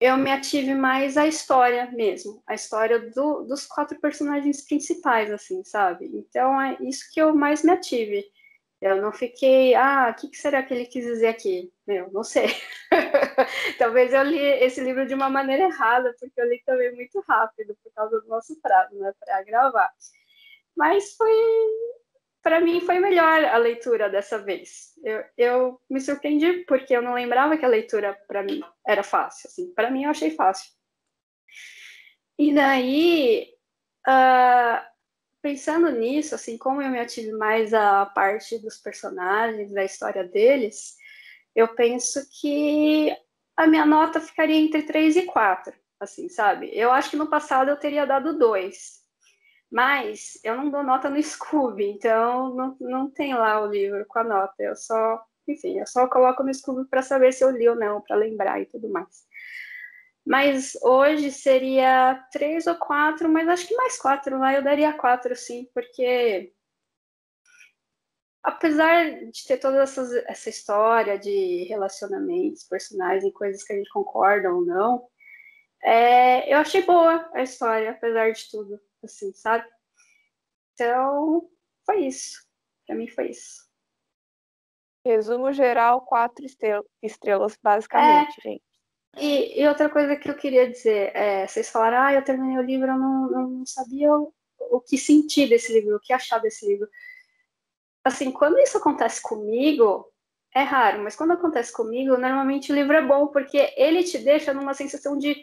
eu 0.00 0.16
me 0.16 0.30
ative 0.30 0.74
mais 0.74 1.16
à 1.16 1.26
história 1.26 1.90
mesmo, 1.92 2.42
a 2.46 2.54
história 2.54 3.10
do, 3.10 3.44
dos 3.44 3.66
quatro 3.66 3.98
personagens 4.00 4.62
principais, 4.66 5.30
assim, 5.32 5.64
sabe? 5.64 6.06
Então 6.14 6.60
é 6.60 6.76
isso 6.82 7.04
que 7.12 7.20
eu 7.20 7.34
mais 7.34 7.62
me 7.62 7.72
ative. 7.72 8.24
Eu 8.86 9.02
não 9.02 9.12
fiquei, 9.12 9.74
ah, 9.74 10.10
o 10.10 10.20
que, 10.20 10.28
que 10.28 10.36
será 10.36 10.62
que 10.62 10.72
ele 10.72 10.86
quis 10.86 11.04
dizer 11.04 11.26
aqui? 11.26 11.72
Meu, 11.86 12.10
não 12.12 12.22
sei. 12.22 12.46
Talvez 13.78 14.12
eu 14.12 14.22
li 14.22 14.38
esse 14.38 14.80
livro 14.80 15.06
de 15.06 15.14
uma 15.14 15.28
maneira 15.28 15.64
errada, 15.64 16.14
porque 16.20 16.40
eu 16.40 16.48
li 16.48 16.62
também 16.64 16.94
muito 16.94 17.20
rápido, 17.26 17.76
por 17.82 17.92
causa 17.92 18.20
do 18.20 18.28
nosso 18.28 18.60
prazo, 18.60 18.94
né, 18.96 19.12
para 19.18 19.42
gravar. 19.42 19.90
Mas 20.76 21.14
foi, 21.16 21.32
para 22.42 22.60
mim, 22.60 22.80
foi 22.80 23.00
melhor 23.00 23.44
a 23.44 23.56
leitura 23.56 24.08
dessa 24.08 24.38
vez. 24.38 24.92
Eu, 25.02 25.24
eu 25.36 25.80
me 25.90 26.00
surpreendi, 26.00 26.64
porque 26.64 26.96
eu 26.96 27.02
não 27.02 27.14
lembrava 27.14 27.56
que 27.56 27.64
a 27.64 27.68
leitura, 27.68 28.16
para 28.28 28.42
mim, 28.42 28.62
era 28.86 29.02
fácil. 29.02 29.48
Assim. 29.48 29.74
Para 29.74 29.90
mim, 29.90 30.04
eu 30.04 30.10
achei 30.10 30.30
fácil. 30.30 30.70
E 32.38 32.54
daí, 32.54 33.48
uh, 34.06 34.95
pensando 35.42 35.90
nisso, 35.90 36.34
assim, 36.34 36.58
como 36.58 36.82
eu 36.82 36.90
me 36.90 36.98
ative 36.98 37.32
mais 37.32 37.72
a 37.72 38.06
parte 38.06 38.58
dos 38.58 38.78
personagens, 38.78 39.72
da 39.72 39.84
história 39.84 40.24
deles, 40.24 40.96
eu 41.54 41.68
penso 41.68 42.20
que 42.40 43.16
a 43.56 43.66
minha 43.66 43.86
nota 43.86 44.20
ficaria 44.20 44.56
entre 44.56 44.82
3 44.82 45.16
e 45.16 45.22
4, 45.22 45.72
assim, 45.98 46.28
sabe? 46.28 46.70
Eu 46.72 46.92
acho 46.92 47.10
que 47.10 47.16
no 47.16 47.28
passado 47.28 47.70
eu 47.70 47.76
teria 47.78 48.06
dado 48.06 48.38
2, 48.38 49.00
mas 49.70 50.38
eu 50.44 50.56
não 50.56 50.70
dou 50.70 50.82
nota 50.82 51.08
no 51.08 51.20
Scooby, 51.22 51.84
então 51.84 52.54
não, 52.54 52.76
não 52.80 53.10
tem 53.10 53.34
lá 53.34 53.60
o 53.60 53.66
livro 53.66 54.04
com 54.06 54.18
a 54.18 54.24
nota, 54.24 54.54
eu 54.58 54.76
só, 54.76 55.22
enfim, 55.48 55.78
eu 55.78 55.86
só 55.86 56.06
coloco 56.06 56.42
no 56.42 56.52
Scooby 56.52 56.88
para 56.88 57.02
saber 57.02 57.32
se 57.32 57.42
eu 57.44 57.50
li 57.50 57.68
ou 57.68 57.76
não, 57.76 58.00
para 58.02 58.16
lembrar 58.16 58.60
e 58.60 58.66
tudo 58.66 58.88
mais. 58.88 59.26
Mas 60.26 60.76
hoje 60.82 61.30
seria 61.30 62.16
três 62.32 62.66
ou 62.66 62.74
quatro, 62.74 63.28
mas 63.28 63.48
acho 63.48 63.68
que 63.68 63.76
mais 63.76 63.96
quatro 63.96 64.38
lá 64.38 64.52
eu 64.54 64.62
daria 64.62 64.92
quatro, 64.92 65.36
sim, 65.36 65.70
porque 65.72 66.52
apesar 68.42 69.04
de 69.30 69.44
ter 69.46 69.58
toda 69.58 69.82
essa, 69.82 70.02
essa 70.26 70.50
história 70.50 71.16
de 71.16 71.64
relacionamentos, 71.68 72.64
personagens 72.64 73.24
e 73.24 73.32
coisas 73.32 73.62
que 73.62 73.72
a 73.72 73.76
gente 73.76 73.90
concorda 73.90 74.52
ou 74.52 74.64
não, 74.64 75.08
é, 75.82 76.52
eu 76.52 76.58
achei 76.58 76.82
boa 76.82 77.30
a 77.32 77.42
história, 77.42 77.90
apesar 77.90 78.32
de 78.32 78.50
tudo, 78.50 78.80
assim, 79.04 79.32
sabe? 79.32 79.64
Então, 80.74 81.48
foi 81.84 82.06
isso. 82.06 82.44
Para 82.84 82.96
mim 82.96 83.08
foi 83.08 83.30
isso. 83.30 83.64
Resumo 85.04 85.52
geral, 85.52 86.00
quatro 86.00 86.44
estrelas, 87.00 87.56
basicamente, 87.62 88.38
é, 88.38 88.42
gente. 88.42 88.75
E, 89.16 89.60
e, 89.62 89.66
outra 89.66 89.88
coisa 89.88 90.14
que 90.14 90.28
eu 90.28 90.34
queria 90.34 90.70
dizer, 90.70 91.10
é, 91.14 91.46
vocês 91.46 91.70
falaram, 91.70 92.02
ah, 92.02 92.12
eu 92.12 92.22
terminei 92.22 92.58
o 92.58 92.62
livro, 92.62 92.86
eu 92.90 92.98
não, 92.98 93.30
não 93.30 93.66
sabia 93.66 94.12
o, 94.12 94.32
o 94.70 94.80
que 94.80 94.98
sentir 94.98 95.48
desse 95.48 95.72
livro, 95.72 95.96
o 95.96 96.00
que 96.00 96.12
achar 96.12 96.38
desse 96.38 96.66
livro. 96.66 96.86
Assim, 98.04 98.30
quando 98.30 98.58
isso 98.58 98.76
acontece 98.76 99.22
comigo, 99.22 100.06
é 100.54 100.62
raro, 100.62 101.02
mas 101.02 101.16
quando 101.16 101.32
acontece 101.32 101.72
comigo, 101.72 102.16
normalmente 102.16 102.70
o 102.70 102.74
livro 102.74 102.94
é 102.94 103.02
bom, 103.02 103.28
porque 103.28 103.72
ele 103.76 104.04
te 104.04 104.18
deixa 104.18 104.52
numa 104.52 104.74
sensação 104.74 105.16
de, 105.16 105.34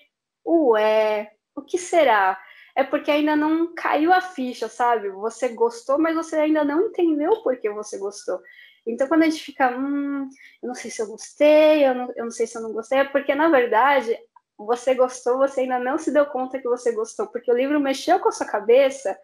ué, 0.46 1.32
o 1.56 1.62
que 1.62 1.78
será? 1.78 2.40
É 2.76 2.84
porque 2.84 3.12
ainda 3.12 3.36
não 3.36 3.74
caiu 3.76 4.12
a 4.14 4.22
ficha, 4.22 4.68
sabe? 4.68 5.10
Você 5.10 5.50
gostou, 5.50 6.00
mas 6.00 6.16
você 6.16 6.38
ainda 6.38 6.64
não 6.64 6.88
entendeu 6.88 7.42
por 7.44 7.58
que 7.58 7.70
você 7.70 7.98
gostou. 7.98 8.40
Então, 8.86 9.08
quando 9.08 9.24
a 9.24 9.30
gente 9.30 9.44
fica, 9.44 9.76
hum, 9.78 10.30
eu 10.62 10.68
não 10.68 10.76
sei 10.76 10.92
se 10.92 11.02
eu 11.02 11.08
gostei, 11.08 11.88
eu 11.88 11.96
não, 11.96 12.14
eu 12.16 12.24
não 12.26 12.32
sei 12.32 12.46
se 12.46 12.58
eu 12.58 12.62
não 12.62 12.74
gostei, 12.74 13.00
é 13.00 13.06
porque, 13.06 13.34
na 13.34 13.50
verdade, 13.50 14.18
você 14.58 14.94
gostou, 14.94 15.38
você 15.38 15.62
ainda 15.62 15.80
não 15.80 15.98
se 15.98 16.12
deu 16.12 16.26
conta 16.26 16.60
que 16.60 16.68
você 16.68 16.92
gostou, 16.92 17.28
porque 17.28 17.52
o 17.52 17.56
livro 17.56 17.80
mexeu 17.80 18.20
com 18.20 18.30
a 18.30 18.32
sua 18.32 18.46
cabeça 18.46 19.18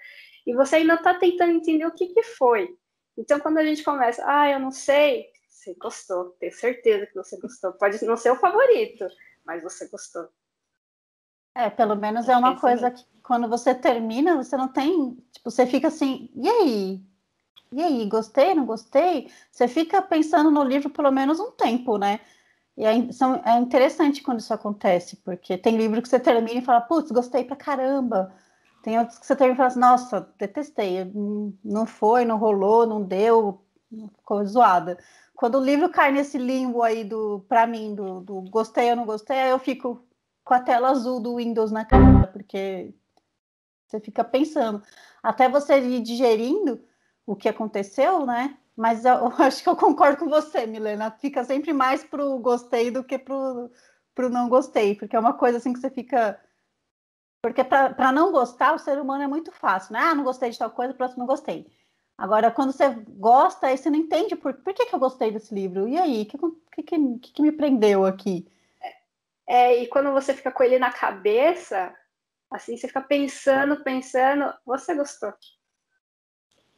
e 0.47 0.53
você 0.53 0.77
ainda 0.77 0.95
está 0.95 1.13
tentando 1.13 1.51
entender 1.51 1.85
o 1.85 1.91
que, 1.91 2.07
que 2.07 2.23
foi. 2.23 2.73
Então, 3.17 3.39
quando 3.39 3.57
a 3.57 3.65
gente 3.65 3.83
começa, 3.83 4.23
ah, 4.25 4.49
eu 4.49 4.59
não 4.59 4.71
sei, 4.71 5.27
você 5.49 5.75
gostou, 5.75 6.35
tenho 6.39 6.53
certeza 6.53 7.05
que 7.05 7.15
você 7.15 7.37
gostou. 7.37 7.73
Pode 7.73 8.03
não 8.05 8.15
ser 8.15 8.31
o 8.31 8.37
favorito, 8.37 9.05
mas 9.45 9.61
você 9.61 9.89
gostou. 9.89 10.29
É, 11.53 11.69
pelo 11.69 11.95
menos 11.95 12.29
é 12.29 12.37
uma 12.37 12.59
coisa 12.59 12.89
que 12.89 13.03
quando 13.21 13.49
você 13.49 13.75
termina, 13.75 14.41
você 14.41 14.55
não 14.55 14.69
tem, 14.69 15.15
tipo, 15.31 15.51
você 15.51 15.67
fica 15.67 15.89
assim, 15.89 16.31
e 16.33 16.47
aí? 16.47 17.08
E 17.71 17.81
aí, 17.81 18.05
gostei, 18.07 18.55
não 18.55 18.65
gostei? 18.65 19.31
Você 19.51 19.67
fica 19.67 20.01
pensando 20.01 20.49
no 20.49 20.63
livro 20.63 20.89
pelo 20.89 21.11
menos 21.11 21.39
um 21.39 21.51
tempo, 21.51 21.97
né? 21.97 22.19
E 22.77 22.85
é, 22.85 23.11
são, 23.11 23.35
é 23.45 23.59
interessante 23.59 24.23
quando 24.23 24.39
isso 24.39 24.53
acontece, 24.53 25.17
porque 25.17 25.57
tem 25.57 25.77
livro 25.77 26.01
que 26.01 26.09
você 26.09 26.19
termina 26.19 26.59
e 26.59 26.65
fala, 26.65 26.81
putz, 26.81 27.11
gostei 27.11 27.43
pra 27.43 27.55
caramba. 27.55 28.33
Tem 28.83 28.97
outros 28.97 29.19
que 29.19 29.25
você 29.25 29.35
termina 29.35 29.55
e 29.55 29.57
fala 29.57 29.67
assim, 29.67 29.79
nossa, 29.79 30.33
detestei, 30.39 31.11
não 31.63 31.85
foi, 31.85 32.25
não 32.25 32.37
rolou, 32.37 32.87
não 32.87 33.03
deu, 33.03 33.61
ficou 34.17 34.45
zoada. 34.45 34.97
Quando 35.35 35.57
o 35.59 35.63
livro 35.63 35.89
cai 35.89 36.11
nesse 36.11 36.37
limbo 36.37 36.81
aí 36.83 37.03
do, 37.03 37.41
pra 37.47 37.67
mim, 37.67 37.93
do, 37.95 38.21
do 38.21 38.41
gostei 38.43 38.89
ou 38.91 38.95
não 38.95 39.05
gostei, 39.05 39.37
aí 39.39 39.49
eu 39.51 39.59
fico 39.59 40.03
com 40.43 40.53
a 40.53 40.59
tela 40.61 40.89
azul 40.89 41.19
do 41.19 41.35
Windows 41.35 41.71
na 41.71 41.85
cara, 41.85 42.27
porque 42.27 42.93
você 43.87 43.99
fica 43.99 44.23
pensando. 44.23 44.81
Até 45.21 45.49
você 45.49 45.79
ir 45.79 46.01
digerindo, 46.01 46.81
o 47.29 47.35
que 47.35 47.47
aconteceu, 47.47 48.25
né? 48.25 48.57
Mas 48.75 49.05
eu, 49.05 49.13
eu 49.29 49.33
acho 49.37 49.61
que 49.61 49.69
eu 49.69 49.75
concordo 49.75 50.17
com 50.17 50.29
você, 50.29 50.65
Milena. 50.65 51.11
Fica 51.11 51.43
sempre 51.43 51.71
mais 51.71 52.03
pro 52.03 52.39
gostei 52.39 52.89
do 52.89 53.03
que 53.03 53.19
pro, 53.19 53.69
pro 54.15 54.29
não 54.29 54.49
gostei, 54.49 54.95
porque 54.95 55.15
é 55.15 55.19
uma 55.19 55.33
coisa 55.33 55.59
assim 55.59 55.71
que 55.71 55.79
você 55.79 55.91
fica. 55.91 56.39
Porque 57.41 57.63
para 57.63 58.11
não 58.11 58.31
gostar, 58.31 58.73
o 58.73 58.79
ser 58.79 58.99
humano 58.99 59.23
é 59.23 59.27
muito 59.27 59.51
fácil, 59.51 59.93
né? 59.93 59.99
Ah, 59.99 60.15
não 60.15 60.23
gostei 60.23 60.49
de 60.49 60.57
tal 60.57 60.71
coisa, 60.71 60.93
pronto, 60.93 61.17
não 61.17 61.25
gostei. 61.25 61.71
Agora, 62.17 62.51
quando 62.51 62.73
você 62.73 62.89
gosta, 63.07 63.67
aí 63.67 63.77
você 63.77 63.89
não 63.89 63.97
entende 63.97 64.35
por, 64.35 64.53
por 64.55 64.73
que, 64.73 64.87
que 64.87 64.93
eu 64.93 64.99
gostei 64.99 65.31
desse 65.31 65.53
livro. 65.55 65.87
E 65.87 65.97
aí, 65.97 66.23
o 66.23 66.25
que, 66.25 66.37
que, 66.83 66.83
que, 66.83 67.31
que, 67.31 67.41
me 67.41 67.51
prendeu 67.51 68.05
aqui? 68.05 68.45
É, 69.47 69.81
e 69.81 69.87
quando 69.87 70.11
você 70.11 70.33
fica 70.33 70.51
com 70.51 70.63
ele 70.63 70.77
na 70.77 70.91
cabeça, 70.91 71.95
assim, 72.51 72.75
você 72.75 72.87
fica 72.87 72.99
pensando, 72.99 73.81
pensando, 73.83 74.53
você 74.65 74.93
gostou 74.93 75.31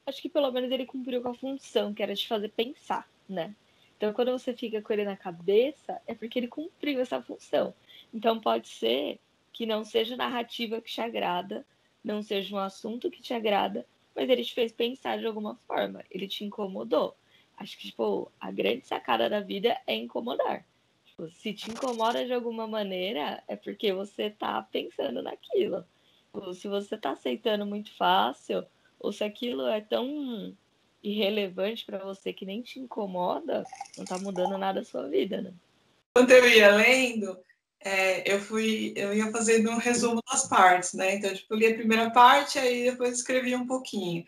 acho 0.05 0.21
que 0.21 0.29
pelo 0.29 0.51
menos 0.51 0.71
ele 0.71 0.85
cumpriu 0.85 1.21
com 1.21 1.29
a 1.29 1.33
função, 1.33 1.93
que 1.93 2.01
era 2.03 2.15
te 2.15 2.27
fazer 2.27 2.49
pensar, 2.49 3.07
né? 3.27 3.55
Então, 3.97 4.13
quando 4.13 4.31
você 4.31 4.53
fica 4.53 4.81
com 4.81 4.91
ele 4.93 5.05
na 5.05 5.15
cabeça, 5.15 6.01
é 6.07 6.15
porque 6.15 6.39
ele 6.39 6.47
cumpriu 6.47 6.99
essa 6.99 7.21
função. 7.21 7.73
Então, 8.13 8.39
pode 8.39 8.67
ser 8.67 9.19
que 9.53 9.65
não 9.65 9.83
seja 9.83 10.17
narrativa 10.17 10.81
que 10.81 10.91
te 10.91 11.01
agrada, 11.01 11.65
não 12.03 12.23
seja 12.23 12.55
um 12.55 12.57
assunto 12.57 13.11
que 13.11 13.21
te 13.21 13.33
agrada, 13.33 13.85
mas 14.15 14.27
ele 14.27 14.43
te 14.43 14.53
fez 14.53 14.71
pensar 14.71 15.19
de 15.19 15.27
alguma 15.27 15.55
forma, 15.67 16.03
ele 16.09 16.27
te 16.27 16.43
incomodou. 16.43 17.15
Acho 17.57 17.77
que, 17.77 17.87
tipo, 17.87 18.31
a 18.39 18.49
grande 18.49 18.87
sacada 18.87 19.29
da 19.29 19.39
vida 19.39 19.79
é 19.85 19.95
incomodar. 19.95 20.65
Tipo, 21.05 21.29
se 21.29 21.53
te 21.53 21.69
incomoda 21.69 22.25
de 22.25 22.33
alguma 22.33 22.65
maneira, 22.65 23.43
é 23.47 23.55
porque 23.55 23.93
você 23.93 24.31
tá 24.31 24.63
pensando 24.63 25.21
naquilo. 25.21 25.85
Tipo, 26.25 26.53
se 26.55 26.67
você 26.67 26.97
tá 26.97 27.11
aceitando 27.11 27.67
muito 27.67 27.93
fácil, 27.95 28.65
ou 29.01 29.11
se 29.11 29.23
aquilo 29.23 29.67
é 29.67 29.81
tão 29.81 30.55
irrelevante 31.03 31.83
para 31.85 31.97
você 31.97 32.31
que 32.31 32.45
nem 32.45 32.61
te 32.61 32.79
incomoda, 32.79 33.65
não 33.97 34.05
tá 34.05 34.17
mudando 34.19 34.57
nada 34.57 34.81
a 34.81 34.85
sua 34.85 35.07
vida, 35.09 35.41
né? 35.41 35.51
Quando 36.15 36.31
eu 36.31 36.47
ia 36.47 36.75
lendo, 36.75 37.37
é, 37.79 38.31
eu 38.31 38.39
fui, 38.39 38.93
eu 38.95 39.13
ia 39.13 39.31
fazendo 39.31 39.71
um 39.71 39.77
resumo 39.77 40.21
das 40.31 40.47
partes, 40.47 40.93
né? 40.93 41.15
Então, 41.15 41.33
tipo, 41.33 41.53
eu 41.53 41.57
li 41.57 41.67
a 41.67 41.73
primeira 41.73 42.11
parte, 42.11 42.59
aí 42.59 42.91
depois 42.91 43.17
escrevia 43.17 43.57
um 43.57 43.65
pouquinho. 43.65 44.23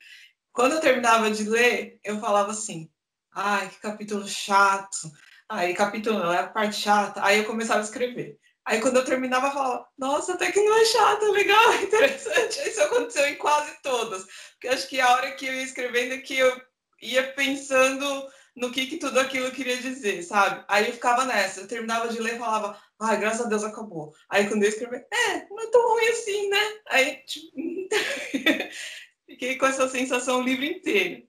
Quando 0.51 0.73
eu 0.73 0.81
terminava 0.81 1.29
de 1.29 1.47
ler, 1.47 1.99
eu 2.03 2.19
falava 2.19 2.51
assim, 2.51 2.89
ai, 3.31 3.69
que 3.69 3.79
capítulo 3.79 4.27
chato. 4.27 5.12
Aí, 5.47 5.73
capítulo 5.75 6.17
não, 6.17 6.33
é 6.33 6.39
a 6.39 6.47
parte 6.47 6.77
chata. 6.77 7.23
Aí 7.23 7.39
eu 7.39 7.45
começava 7.45 7.79
a 7.79 7.83
escrever. 7.83 8.39
Aí 8.65 8.80
quando 8.80 8.97
eu 8.97 9.06
terminava, 9.06 9.47
eu 9.47 9.52
falava, 9.52 9.88
nossa, 9.97 10.34
até 10.34 10.52
que 10.52 10.62
não 10.62 10.78
é 10.78 10.86
chato, 10.86 11.32
legal, 11.32 11.73
interessante. 11.84 12.60
Isso 12.67 12.82
aconteceu 12.82 13.28
em 13.28 13.36
quase 13.36 13.82
todas. 13.82 14.26
Porque 14.54 14.69
acho 14.69 14.88
que 14.88 15.02
a 15.02 15.12
hora 15.12 15.32
que 15.32 15.45
eu 15.45 15.54
ia 15.54 15.63
escrevendo 15.63 16.13
é 16.13 16.19
que 16.19 16.38
eu 16.38 16.62
ia 17.02 17.34
pensando 17.34 18.30
no 18.56 18.71
que, 18.71 18.86
que 18.86 18.97
tudo 18.97 19.19
aquilo 19.19 19.52
queria 19.52 19.78
dizer, 19.78 20.21
sabe? 20.23 20.63
Aí 20.67 20.88
eu 20.88 20.93
ficava 20.93 21.26
nessa, 21.26 21.62
eu 21.62 21.67
terminava 21.67 22.08
de 22.08 22.21
ler 22.21 22.36
e 22.36 22.39
falava, 22.39 22.80
ai, 22.99 23.19
graças 23.19 23.45
a 23.45 23.49
Deus 23.49 23.63
acabou. 23.63 24.13
Aí 24.30 24.47
quando 24.47 24.63
eu 24.63 24.69
escrevi, 24.69 24.97
é, 24.97 25.47
não 25.49 25.60
é 25.60 25.71
tão 25.71 25.89
ruim 25.89 26.08
assim, 26.08 26.49
né? 26.49 26.82
Aí, 26.89 27.15
tipo, 27.26 27.52
fiquei 29.26 29.58
com 29.58 29.65
essa 29.65 29.89
sensação 29.89 30.39
o 30.39 30.43
livro 30.43 30.65
inteiro. 30.65 31.23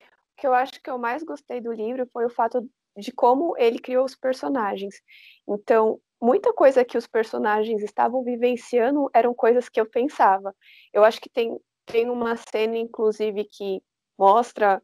O 0.00 0.40
que 0.42 0.46
eu 0.46 0.54
acho 0.54 0.80
que 0.80 0.90
eu 0.90 0.98
mais 0.98 1.22
gostei 1.22 1.60
do 1.60 1.72
livro 1.72 2.08
foi 2.12 2.26
o 2.26 2.30
fato 2.30 2.68
de 2.96 3.10
como 3.12 3.56
ele 3.56 3.78
criou 3.78 4.04
os 4.04 4.14
personagens. 4.14 5.00
Então, 5.48 6.00
muita 6.22 6.52
coisa 6.52 6.84
que 6.84 6.96
os 6.96 7.06
personagens 7.06 7.82
estavam 7.82 8.22
vivenciando 8.22 9.10
eram 9.12 9.34
coisas 9.34 9.68
que 9.68 9.80
eu 9.80 9.86
pensava. 9.86 10.54
Eu 10.92 11.02
acho 11.02 11.20
que 11.20 11.28
tem, 11.28 11.58
tem 11.84 12.08
uma 12.08 12.36
cena, 12.36 12.76
inclusive, 12.78 13.44
que 13.44 13.82
mostra 14.16 14.80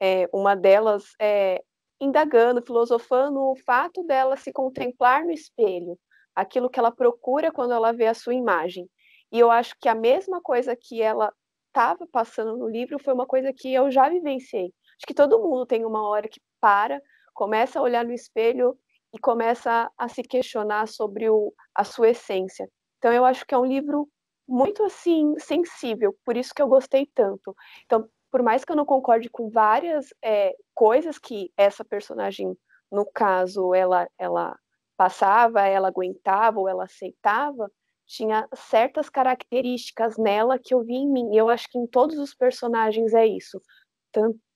é, 0.00 0.28
uma 0.32 0.56
delas 0.56 1.04
é, 1.20 1.62
indagando, 2.00 2.60
filosofando 2.60 3.38
o 3.38 3.56
fato 3.64 4.02
dela 4.02 4.36
se 4.36 4.52
contemplar 4.52 5.24
no 5.24 5.30
espelho. 5.30 5.96
aquilo 6.34 6.70
que 6.70 6.78
ela 6.78 6.90
procura 6.92 7.52
quando 7.52 7.72
ela 7.72 7.92
vê 7.92 8.06
a 8.06 8.14
sua 8.14 8.34
imagem. 8.34 8.88
E 9.32 9.38
eu 9.38 9.50
acho 9.50 9.74
que 9.80 9.88
a 9.88 9.94
mesma 9.94 10.40
coisa 10.40 10.74
que 10.74 11.02
ela 11.02 11.32
estava 11.68 12.06
passando 12.06 12.56
no 12.56 12.68
livro 12.68 12.98
foi 12.98 13.14
uma 13.14 13.26
coisa 13.26 13.52
que 13.52 13.72
eu 13.72 13.90
já 13.90 14.08
vivenciei. 14.08 14.72
Acho 14.96 15.06
que 15.06 15.14
todo 15.14 15.38
mundo 15.38 15.66
tem 15.66 15.84
uma 15.84 16.08
hora 16.08 16.28
que 16.28 16.40
para, 16.60 17.00
começa 17.34 17.78
a 17.78 17.82
olhar 17.82 18.04
no 18.04 18.12
espelho 18.12 18.76
e 19.12 19.18
começa 19.18 19.90
a 19.96 20.08
se 20.08 20.22
questionar 20.22 20.88
sobre 20.88 21.28
o, 21.28 21.52
a 21.74 21.84
sua 21.84 22.10
essência. 22.10 22.68
Então 22.98 23.12
eu 23.12 23.24
acho 23.24 23.46
que 23.46 23.54
é 23.54 23.58
um 23.58 23.64
livro 23.64 24.08
muito 24.46 24.82
assim 24.84 25.34
sensível, 25.38 26.14
por 26.24 26.36
isso 26.36 26.54
que 26.54 26.60
eu 26.60 26.68
gostei 26.68 27.06
tanto. 27.14 27.54
Então, 27.84 28.08
por 28.30 28.42
mais 28.42 28.64
que 28.64 28.72
eu 28.72 28.76
não 28.76 28.84
concorde 28.84 29.28
com 29.28 29.48
várias 29.50 30.12
é, 30.22 30.54
coisas 30.74 31.18
que 31.18 31.52
essa 31.56 31.84
personagem, 31.84 32.56
no 32.90 33.04
caso, 33.06 33.74
ela 33.74 34.08
ela 34.18 34.56
passava, 34.96 35.62
ela 35.62 35.88
aguentava 35.88 36.60
ou 36.60 36.68
ela 36.68 36.84
aceitava, 36.84 37.70
tinha 38.06 38.46
certas 38.54 39.08
características 39.08 40.18
nela 40.18 40.58
que 40.58 40.74
eu 40.74 40.82
vi 40.84 40.94
em 40.94 41.10
mim. 41.10 41.32
E 41.32 41.38
eu 41.38 41.48
acho 41.48 41.68
que 41.70 41.78
em 41.78 41.86
todos 41.86 42.18
os 42.18 42.34
personagens 42.34 43.14
é 43.14 43.26
isso. 43.26 43.60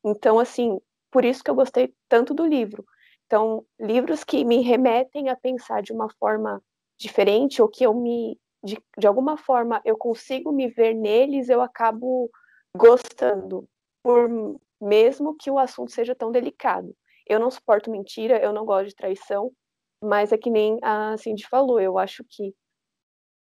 Então, 0.04 0.38
assim, 0.38 0.78
por 1.10 1.24
isso 1.24 1.42
que 1.42 1.50
eu 1.50 1.54
gostei 1.54 1.94
tanto 2.08 2.34
do 2.34 2.44
livro. 2.44 2.84
Então, 3.34 3.66
livros 3.80 4.22
que 4.22 4.44
me 4.44 4.60
remetem 4.60 5.28
a 5.28 5.34
pensar 5.34 5.82
de 5.82 5.92
uma 5.92 6.08
forma 6.20 6.62
diferente 6.96 7.60
ou 7.60 7.66
que 7.66 7.84
eu 7.84 7.92
me 7.92 8.38
de, 8.62 8.78
de 8.96 9.08
alguma 9.08 9.36
forma 9.36 9.82
eu 9.84 9.98
consigo 9.98 10.52
me 10.52 10.68
ver 10.68 10.94
neles, 10.94 11.48
eu 11.48 11.60
acabo 11.60 12.30
gostando, 12.76 13.68
por 14.04 14.30
mesmo 14.80 15.34
que 15.34 15.50
o 15.50 15.58
assunto 15.58 15.90
seja 15.90 16.14
tão 16.14 16.30
delicado. 16.30 16.94
Eu 17.26 17.40
não 17.40 17.50
suporto 17.50 17.90
mentira, 17.90 18.38
eu 18.38 18.52
não 18.52 18.64
gosto 18.64 18.90
de 18.90 18.94
traição, 18.94 19.50
mas 20.00 20.32
é 20.32 20.38
que 20.38 20.48
nem 20.48 20.78
a 20.80 21.16
Cindy 21.18 21.44
falou, 21.48 21.80
eu 21.80 21.98
acho 21.98 22.22
que 22.30 22.54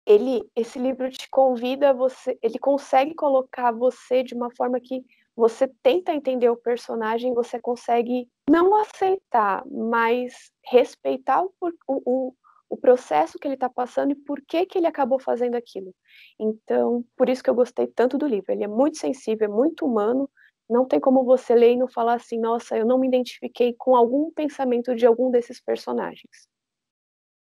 ele, 0.06 0.50
esse 0.56 0.80
livro 0.80 1.10
te 1.10 1.30
convida 1.30 1.94
você, 1.94 2.40
ele 2.42 2.58
consegue 2.58 3.14
colocar 3.14 3.74
você 3.74 4.24
de 4.24 4.34
uma 4.34 4.50
forma 4.56 4.80
que 4.80 5.04
você 5.36 5.68
tenta 5.82 6.14
entender 6.14 6.50
o 6.50 6.58
personagem, 6.58 7.34
você 7.34 7.60
consegue 7.60 8.30
não 8.50 8.76
aceitar, 8.76 9.64
mas 9.68 10.52
respeitar 10.66 11.44
o, 11.44 11.52
o, 11.88 12.34
o 12.70 12.78
processo 12.78 13.40
que 13.40 13.48
ele 13.48 13.56
está 13.56 13.70
passando 13.70 14.12
e 14.12 14.16
por 14.16 14.42
que, 14.42 14.66
que 14.66 14.78
ele 14.78 14.88
acabou 14.88 15.20
fazendo 15.20 15.56
aquilo. 15.56 15.94
Então, 16.40 17.04
por 17.18 17.30
isso 17.30 17.44
que 17.44 17.50
eu 17.50 17.56
gostei 17.56 17.88
tanto 17.88 18.18
do 18.18 18.28
livro. 18.28 18.52
Ele 18.52 18.64
é 18.64 18.68
muito 18.68 18.98
sensível, 18.98 19.46
é 19.46 19.52
muito 19.52 19.86
humano. 19.86 20.30
Não 20.70 20.86
tem 20.86 21.00
como 21.00 21.24
você 21.24 21.56
ler 21.56 21.74
e 21.74 21.78
não 21.78 21.88
falar 21.88 22.16
assim, 22.16 22.40
nossa, 22.40 22.78
eu 22.78 22.86
não 22.86 23.00
me 23.00 23.08
identifiquei 23.08 23.74
com 23.78 23.96
algum 23.96 24.32
pensamento 24.32 24.96
de 24.96 25.06
algum 25.06 25.32
desses 25.32 25.60
personagens. 25.60 26.48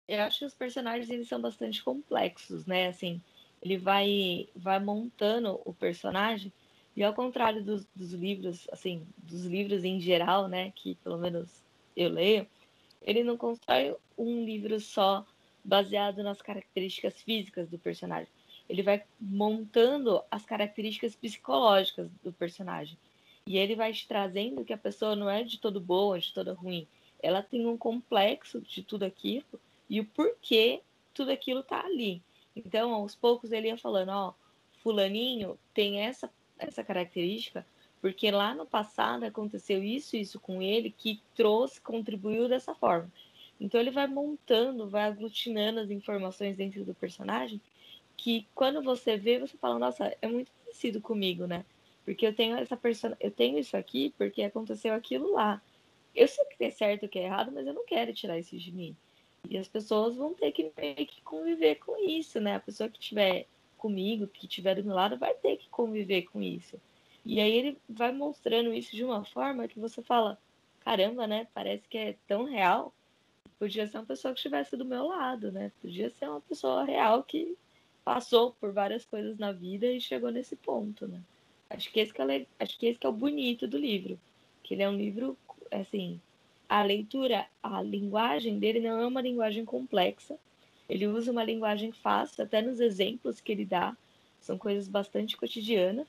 Eu 0.07 0.23
acho 0.23 0.41
que 0.41 0.45
os 0.47 0.55
personagens 0.55 1.11
eles 1.11 1.29
são 1.29 1.41
bastante 1.41 1.83
complexos, 1.85 2.67
né? 2.67 2.89
Assim, 2.89 3.21
ele 3.61 3.77
vai 3.77 4.49
vai 4.55 4.79
montando 4.79 5.61
o 5.65 5.75
personagem 5.75 6.53
e 6.99 7.05
ao 7.05 7.15
contrário 7.15 7.63
dos, 7.63 7.87
dos 7.95 8.13
livros, 8.13 8.67
assim, 8.73 9.07
dos 9.19 9.45
livros 9.45 9.85
em 9.85 10.01
geral, 10.01 10.49
né, 10.49 10.73
que 10.75 10.97
pelo 10.97 11.17
menos 11.17 11.63
eu 11.97 12.11
leio, 12.11 12.45
ele 13.01 13.23
não 13.23 13.37
constrói 13.37 13.95
um 14.19 14.45
livro 14.45 14.81
só 14.81 15.25
baseado 15.63 16.25
nas 16.25 16.43
características 16.43 17.23
físicas 17.23 17.69
do 17.69 17.79
personagem. 17.79 18.27
Ele 18.69 18.83
vai 18.83 19.05
montando 19.21 20.21
as 20.29 20.45
características 20.45 21.15
psicológicas 21.15 22.11
do 22.21 22.33
personagem. 22.33 22.99
E 23.47 23.57
ele 23.57 23.77
vai 23.77 23.93
te 23.93 24.09
trazendo 24.09 24.65
que 24.65 24.73
a 24.73 24.77
pessoa 24.77 25.15
não 25.15 25.31
é 25.31 25.45
de 25.45 25.61
todo 25.61 25.81
boa, 25.81 26.19
de 26.19 26.33
toda 26.33 26.53
ruim. 26.53 26.85
Ela 27.23 27.45
tem 27.45 27.65
um 27.65 27.79
complexo 27.79 28.61
de 28.61 28.83
tudo 28.83 29.05
aquilo 29.05 29.61
e 29.89 30.01
o 30.01 30.05
porquê 30.05 30.83
tudo 31.15 31.31
aquilo 31.31 31.63
tá 31.63 31.81
ali. 31.81 32.21
Então, 32.57 32.93
aos 32.93 33.15
poucos 33.15 33.53
ele 33.53 33.69
ia 33.69 33.79
falando, 33.79 34.09
ó, 34.09 34.35
fulaninho 34.83 35.57
tem 35.73 36.01
essa 36.01 36.29
essa 36.59 36.85
característica 36.85 37.65
porque 38.01 38.31
lá 38.31 38.55
no 38.55 38.67
passado 38.67 39.25
aconteceu 39.25 39.83
isso 39.83 40.17
isso 40.17 40.39
com 40.39 40.63
ele 40.63 40.95
que 40.97 41.21
trouxe, 41.35 41.81
contribuiu 41.81 42.49
dessa 42.49 42.75
forma. 42.75 43.11
Então 43.61 43.81
ele 43.81 43.91
vai 43.91 44.07
montando, 44.07 44.89
vai 44.89 45.03
aglutinando 45.03 45.81
as 45.81 45.91
informações 45.91 46.57
dentro 46.57 46.85
do 46.85 46.95
personagem, 46.95 47.61
que 48.17 48.47
quando 48.55 48.83
você 48.83 49.17
vê, 49.17 49.39
você 49.39 49.57
fala, 49.57 49.79
nossa, 49.79 50.17
é 50.23 50.29
muito 50.29 50.51
parecido 50.65 51.01
comigo, 51.01 51.47
né? 51.47 51.65
Porque 52.05 52.27
eu 52.27 52.35
tenho 52.35 52.57
essa 52.57 52.77
persona, 52.77 53.17
eu 53.21 53.31
tenho 53.31 53.59
isso 53.59 53.77
aqui 53.77 54.15
porque 54.17 54.43
aconteceu 54.43 54.95
aquilo 54.95 55.33
lá. 55.33 55.61
Eu 56.15 56.27
sei 56.27 56.45
que 56.45 56.65
é 56.65 56.71
certo 56.71 57.07
o 57.07 57.09
que 57.09 57.19
é 57.19 57.25
errado, 57.25 57.51
mas 57.53 57.67
eu 57.67 57.75
não 57.75 57.85
quero 57.85 58.13
tirar 58.15 58.39
isso 58.39 58.57
de 58.57 58.73
mim. 58.73 58.97
E 59.49 59.59
as 59.59 59.69
pessoas 59.69 60.17
vão 60.17 60.35
ter 60.35 60.53
que 60.53 60.71
que 60.71 61.21
conviver 61.23 61.77
com 61.77 61.97
isso, 62.09 62.41
né? 62.41 62.57
A 62.57 62.61
pessoa 62.61 62.89
que 62.89 62.99
estiver 62.99 63.47
comigo, 63.79 64.27
que 64.27 64.47
estiver 64.47 64.75
do 64.75 64.85
meu 64.85 64.95
lado, 64.95 65.17
vai 65.17 65.35
ter 65.35 65.57
que 65.57 65.69
conviver 65.71 66.23
com 66.23 66.43
isso. 66.43 66.79
E 67.25 67.41
aí 67.41 67.53
ele 67.53 67.79
vai 67.89 68.13
mostrando 68.13 68.73
isso 68.73 68.95
de 68.95 69.05
uma 69.05 69.25
forma 69.25 69.69
que 69.69 69.79
você 69.79 70.03
fala, 70.03 70.39
caramba, 70.81 71.27
né? 71.27 71.47
Parece 71.55 71.87
que 71.89 71.97
é 71.97 72.17
tão 72.27 72.45
real. 72.45 72.93
Podia 73.59 73.87
ser 73.87 73.99
uma 73.99 74.07
pessoa 74.07 74.33
que 74.33 74.41
estivesse 74.41 74.77
do 74.77 74.85
meu 74.85 75.07
lado, 75.07 75.51
né? 75.51 75.73
Podia 75.81 76.11
ser 76.11 76.29
uma 76.29 76.41
pessoa 76.41 76.85
real 76.85 77.23
que 77.23 77.57
passou 78.05 78.53
por 78.53 78.73
várias 78.73 79.05
coisas 79.05 79.39
na 79.39 79.53
vida 79.53 79.87
e 79.87 80.01
chegou 80.01 80.31
nesse 80.31 80.57
ponto, 80.57 81.07
né? 81.07 81.21
Acho 81.69 81.93
que 81.93 82.01
esse 82.01 82.13
que 82.13 82.23
é, 82.23 82.47
acho 82.59 82.79
que 82.79 82.87
esse 82.87 82.99
que 82.99 83.07
é 83.07 83.11
o 83.11 83.13
bonito 83.13 83.69
do 83.69 83.77
livro, 83.77 84.19
que 84.63 84.75
ele 84.75 84.83
é 84.83 84.89
um 84.89 84.97
livro 84.97 85.37
assim, 85.71 86.21
a 86.69 86.83
leitura, 86.83 87.47
a 87.63 87.83
linguagem 87.83 88.59
dele 88.59 88.81
não 88.81 89.01
é 89.01 89.07
uma 89.07 89.21
linguagem 89.21 89.65
complexa. 89.65 90.39
Ele 90.89 91.07
usa 91.07 91.31
uma 91.31 91.45
linguagem 91.45 91.93
fácil, 91.93 92.45
até 92.45 92.63
nos 92.63 92.81
exemplos 92.81 93.41
que 93.41 93.53
ele 93.53 93.65
dá, 93.65 93.97
são 94.41 94.57
coisas 94.57 94.89
bastante 94.89 95.37
cotidianas 95.37 96.07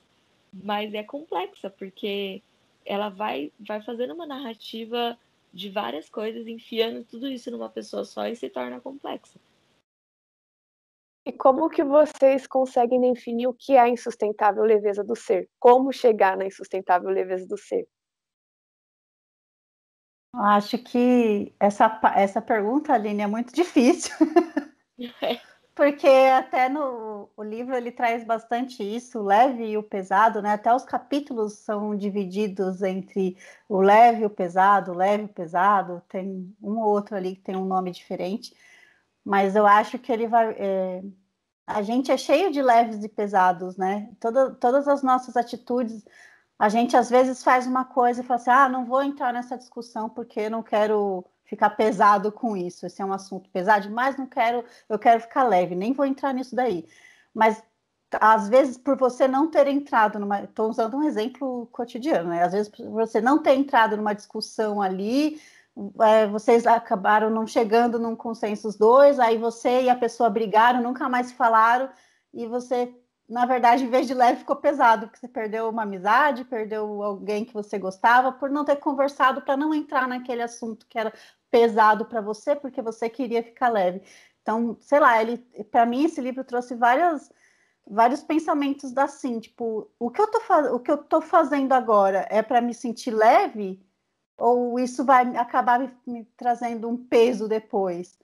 mas 0.53 0.93
é 0.93 1.03
complexa, 1.03 1.69
porque 1.69 2.41
ela 2.85 3.09
vai, 3.09 3.51
vai 3.59 3.81
fazendo 3.81 4.13
uma 4.13 4.25
narrativa 4.25 5.17
de 5.53 5.69
várias 5.69 6.09
coisas, 6.09 6.47
enfiando 6.47 7.03
tudo 7.03 7.27
isso 7.27 7.49
numa 7.51 7.69
pessoa 7.69 8.03
só 8.03 8.27
e 8.27 8.35
se 8.35 8.49
torna 8.49 8.79
complexa. 8.79 9.39
E 11.25 11.31
como 11.31 11.69
que 11.69 11.83
vocês 11.83 12.47
conseguem 12.47 13.01
definir 13.01 13.47
o 13.47 13.53
que 13.53 13.73
é 13.73 13.79
a 13.79 13.89
insustentável 13.89 14.63
leveza 14.63 15.03
do 15.03 15.15
ser? 15.15 15.47
Como 15.59 15.91
chegar 15.91 16.37
na 16.37 16.45
insustentável 16.45 17.09
leveza 17.09 17.47
do 17.47 17.57
ser? 17.57 17.87
Acho 20.33 20.77
que 20.77 21.53
essa, 21.59 21.99
essa 22.15 22.41
pergunta, 22.41 22.93
Aline, 22.93 23.21
é 23.21 23.27
muito 23.27 23.53
difícil. 23.53 24.15
É. 25.21 25.39
Porque 25.75 26.07
até 26.07 26.67
no 26.67 27.29
o 27.37 27.43
livro 27.43 27.73
ele 27.73 27.89
traz 27.91 28.25
bastante 28.25 28.83
isso, 28.83 29.19
o 29.19 29.23
leve 29.23 29.65
e 29.65 29.77
o 29.77 29.83
pesado, 29.83 30.41
né? 30.41 30.51
Até 30.53 30.73
os 30.75 30.83
capítulos 30.83 31.53
são 31.59 31.95
divididos 31.95 32.81
entre 32.81 33.37
o 33.67 33.79
leve 33.79 34.23
e 34.23 34.25
o 34.25 34.29
pesado, 34.29 34.91
o 34.91 34.95
leve 34.95 35.23
e 35.23 35.25
o 35.27 35.29
pesado, 35.29 36.01
tem 36.09 36.53
um 36.61 36.79
ou 36.79 36.89
outro 36.89 37.15
ali 37.15 37.35
que 37.35 37.43
tem 37.43 37.55
um 37.55 37.65
nome 37.65 37.91
diferente, 37.91 38.53
mas 39.23 39.55
eu 39.55 39.65
acho 39.65 39.97
que 39.99 40.11
ele 40.11 40.27
vai. 40.27 40.51
É... 40.57 41.03
A 41.67 41.81
gente 41.81 42.11
é 42.11 42.17
cheio 42.17 42.51
de 42.51 42.61
leves 42.61 43.03
e 43.03 43.09
pesados, 43.09 43.77
né? 43.77 44.11
Toda, 44.19 44.51
todas 44.55 44.87
as 44.87 45.03
nossas 45.03 45.37
atitudes, 45.37 46.03
a 46.57 46.67
gente 46.69 46.97
às 46.97 47.09
vezes 47.09 47.43
faz 47.43 47.67
uma 47.67 47.85
coisa 47.85 48.21
e 48.21 48.25
fala 48.25 48.39
assim: 48.41 48.51
ah, 48.51 48.69
não 48.69 48.85
vou 48.85 49.03
entrar 49.03 49.31
nessa 49.33 49.57
discussão 49.57 50.09
porque 50.09 50.49
não 50.49 50.63
quero 50.63 51.25
ficar 51.49 51.71
pesado 51.71 52.31
com 52.31 52.55
isso. 52.55 52.85
Esse 52.85 53.01
é 53.01 53.05
um 53.05 53.13
assunto 53.13 53.49
pesado 53.49 53.87
demais, 53.87 54.17
não 54.17 54.27
quero, 54.27 54.63
eu 54.87 54.99
quero 54.99 55.21
ficar 55.21 55.43
leve, 55.43 55.75
nem 55.75 55.93
vou 55.93 56.05
entrar 56.05 56.33
nisso 56.33 56.55
daí. 56.55 56.87
Mas 57.33 57.63
às 58.19 58.47
vezes 58.49 58.77
por 58.77 58.97
você 58.97 59.27
não 59.27 59.49
ter 59.49 59.67
entrado 59.67 60.19
numa, 60.19 60.43
estou 60.43 60.69
usando 60.69 60.97
um 60.97 61.03
exemplo 61.03 61.67
cotidiano, 61.71 62.29
né? 62.29 62.43
Às 62.43 62.53
vezes 62.53 62.69
por 62.69 62.87
você 62.89 63.19
não 63.21 63.41
ter 63.41 63.55
entrado 63.55 63.97
numa 63.97 64.13
discussão 64.13 64.81
ali, 64.81 65.41
é, 66.01 66.27
vocês 66.27 66.67
acabaram 66.67 67.29
não 67.29 67.47
chegando 67.47 67.99
num 67.99 68.15
consenso 68.15 68.67
os 68.67 68.75
dois, 68.75 69.19
aí 69.19 69.37
você 69.37 69.83
e 69.83 69.89
a 69.89 69.95
pessoa 69.95 70.29
brigaram, 70.29 70.81
nunca 70.81 71.09
mais 71.09 71.31
falaram 71.31 71.89
e 72.33 72.47
você 72.47 72.93
na 73.29 73.45
verdade, 73.45 73.83
em 73.83 73.89
vez 73.89 74.07
de 74.07 74.13
leve, 74.15 74.39
ficou 74.39 74.55
pesado, 74.55 75.05
porque 75.05 75.19
você 75.19 75.27
perdeu 75.27 75.69
uma 75.69 75.83
amizade, 75.83 76.43
perdeu 76.43 77.03
alguém 77.03 77.45
que 77.45 77.53
você 77.53 77.77
gostava, 77.77 78.31
por 78.31 78.49
não 78.49 78.65
ter 78.65 78.77
conversado 78.77 79.41
para 79.41 79.55
não 79.55 79.73
entrar 79.73 80.07
naquele 80.07 80.41
assunto 80.41 80.87
que 80.87 80.97
era 80.97 81.13
pesado 81.51 82.05
para 82.05 82.21
você 82.21 82.55
porque 82.55 82.81
você 82.81 83.09
queria 83.09 83.43
ficar 83.43 83.69
leve. 83.69 84.01
Então, 84.41 84.77
sei 84.79 84.99
lá, 84.99 85.21
ele 85.21 85.37
para 85.71 85.85
mim 85.85 86.05
esse 86.05 86.21
livro 86.21 86.43
trouxe 86.43 86.75
várias 86.75 87.31
vários 87.87 88.21
pensamentos 88.21 88.91
da 88.91 89.05
assim, 89.05 89.39
tipo, 89.39 89.89
o 89.99 90.11
que 90.11 90.21
eu 90.21 90.27
tô 90.27 90.39
o 90.75 90.79
que 90.79 90.91
eu 90.91 90.97
tô 90.97 91.21
fazendo 91.21 91.73
agora 91.73 92.27
é 92.29 92.41
para 92.41 92.61
me 92.61 92.73
sentir 92.73 93.11
leve 93.11 93.81
ou 94.37 94.79
isso 94.79 95.03
vai 95.05 95.35
acabar 95.35 95.79
me, 95.79 95.91
me 96.07 96.25
trazendo 96.37 96.87
um 96.87 96.97
peso 96.97 97.47
depois? 97.47 98.17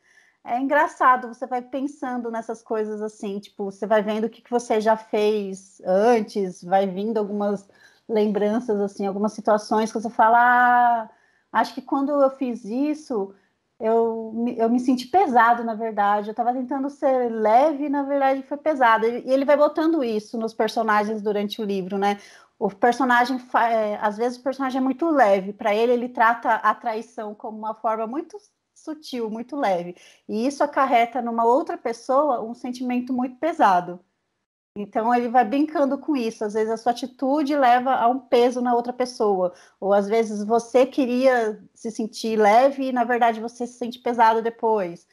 É 0.44 0.60
engraçado, 0.60 1.28
você 1.28 1.48
vai 1.48 1.62
pensando 1.62 2.30
nessas 2.30 2.62
coisas 2.62 3.02
assim, 3.02 3.40
tipo, 3.40 3.66
você 3.66 3.88
vai 3.88 4.04
vendo 4.04 4.26
o 4.26 4.30
que, 4.30 4.44
que 4.44 4.52
você 4.52 4.80
já 4.80 4.96
fez 4.96 5.82
antes, 5.84 6.64
vai 6.64 6.86
vindo 6.88 7.18
algumas 7.18 7.68
lembranças, 8.08 8.80
assim, 8.80 9.08
algumas 9.08 9.34
situações 9.34 9.92
que 9.92 10.00
você 10.00 10.10
fala, 10.10 10.38
ah, 10.40 11.10
acho 11.56 11.74
que 11.74 11.82
quando 11.82 12.12
eu 12.12 12.30
fiz 12.32 12.66
isso, 12.66 13.34
eu, 13.80 14.34
eu 14.58 14.70
me 14.70 14.80
senti 14.80 15.08
pesado, 15.08 15.64
na 15.64 15.74
verdade. 15.74 16.30
Eu 16.30 16.32
estava 16.32 16.54
tentando 16.54 16.90
ser 16.90 17.30
leve, 17.32 17.86
e 17.86 17.90
na 17.90 18.04
verdade 18.04 18.44
foi 18.44 18.58
pesado. 18.58 19.06
E 19.08 19.30
ele 19.32 19.46
vai 19.46 19.58
botando 19.58 20.04
isso 20.04 20.38
nos 20.38 20.54
personagens 20.54 21.22
durante 21.22 21.62
o 21.62 21.66
livro, 21.66 21.98
né? 21.98 22.20
O 22.60 22.70
personagem, 22.70 23.38
é, 23.70 23.98
às 24.02 24.18
vezes, 24.18 24.38
o 24.38 24.44
personagem 24.44 24.80
é 24.80 24.84
muito 24.84 25.10
leve. 25.10 25.54
Para 25.54 25.74
ele, 25.76 25.94
ele 25.94 26.10
trata 26.10 26.56
a 26.56 26.74
traição 26.76 27.34
como 27.36 27.58
uma 27.58 27.74
forma 27.76 28.08
muito 28.08 28.38
sutil, 28.74 29.30
muito 29.30 29.56
leve. 29.56 29.96
E 30.28 30.46
isso 30.48 30.64
acarreta 30.64 31.22
numa 31.22 31.46
outra 31.46 31.78
pessoa 31.78 32.42
um 32.44 32.54
sentimento 32.54 33.14
muito 33.14 33.38
pesado. 33.38 34.00
Então 34.78 35.14
ele 35.16 35.30
vai 35.30 35.46
brincando 35.46 35.98
com 35.98 36.16
isso. 36.16 36.44
Às 36.44 36.54
vezes 36.54 36.70
a 36.70 36.78
sua 36.78 36.92
atitude 36.92 37.56
leva 37.56 37.96
a 37.96 38.08
um 38.10 38.20
peso 38.20 38.62
na 38.62 38.76
outra 38.76 38.92
pessoa, 38.92 39.54
ou 39.80 39.94
às 39.94 40.08
vezes 40.08 40.44
você 40.44 40.86
queria 40.86 41.64
se 41.74 41.90
sentir 41.92 42.38
leve 42.38 42.90
e 42.90 42.92
na 42.92 43.04
verdade 43.06 43.40
você 43.40 43.66
se 43.66 43.78
sente 43.78 44.00
pesado 44.00 44.42
depois. 44.42 45.08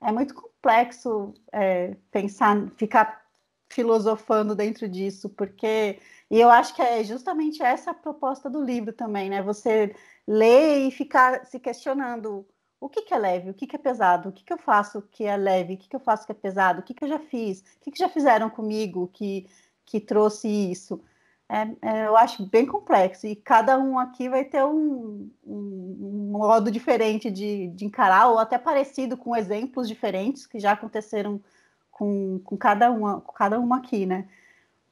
É 0.00 0.10
muito 0.12 0.34
complexo 0.34 1.34
é, 1.52 1.96
pensar, 2.10 2.70
ficar 2.72 3.22
filosofando 3.68 4.54
dentro 4.54 4.88
disso, 4.88 5.28
porque 5.30 5.98
e 6.30 6.40
eu 6.40 6.50
acho 6.50 6.74
que 6.74 6.82
é 6.82 7.04
justamente 7.04 7.62
essa 7.62 7.90
a 7.92 7.94
proposta 7.94 8.48
do 8.50 8.62
livro 8.64 8.92
também, 8.92 9.28
né? 9.30 9.42
Você 9.42 9.94
ler 10.26 10.88
e 10.88 10.90
ficar 10.90 11.44
se 11.46 11.58
questionando 11.60 12.46
o 12.82 12.88
que, 12.88 13.02
que 13.02 13.14
é 13.14 13.18
leve, 13.18 13.50
o 13.50 13.54
que, 13.54 13.64
que 13.64 13.76
é 13.76 13.78
pesado, 13.78 14.28
o 14.28 14.32
que, 14.32 14.42
que 14.42 14.52
eu 14.52 14.58
faço 14.58 15.02
que 15.02 15.24
é 15.24 15.36
leve, 15.36 15.74
o 15.74 15.76
que, 15.76 15.88
que 15.88 15.94
eu 15.94 16.00
faço 16.00 16.26
que 16.26 16.32
é 16.32 16.34
pesado, 16.34 16.80
o 16.80 16.82
que, 16.82 16.92
que 16.92 17.04
eu 17.04 17.08
já 17.08 17.18
fiz, 17.20 17.60
o 17.60 17.80
que, 17.80 17.92
que 17.92 17.98
já 17.98 18.08
fizeram 18.08 18.50
comigo 18.50 19.08
que, 19.12 19.48
que 19.86 20.00
trouxe 20.00 20.48
isso. 20.48 21.00
É, 21.48 21.68
é, 21.80 22.06
eu 22.06 22.16
acho 22.16 22.44
bem 22.44 22.66
complexo 22.66 23.26
e 23.26 23.36
cada 23.36 23.78
um 23.78 23.98
aqui 23.98 24.28
vai 24.28 24.44
ter 24.44 24.64
um, 24.64 25.30
um, 25.46 26.30
modo 26.32 26.70
diferente 26.72 27.30
de, 27.30 27.68
de, 27.68 27.84
encarar, 27.84 28.28
ou 28.28 28.38
até 28.38 28.58
parecido 28.58 29.16
com 29.16 29.36
exemplos 29.36 29.86
diferentes 29.86 30.46
que 30.46 30.58
já 30.58 30.72
aconteceram 30.72 31.40
com, 31.90 32.40
com, 32.44 32.56
cada, 32.56 32.90
uma, 32.90 33.20
com 33.20 33.32
cada 33.32 33.60
uma 33.60 33.76
aqui, 33.78 34.06
né? 34.06 34.28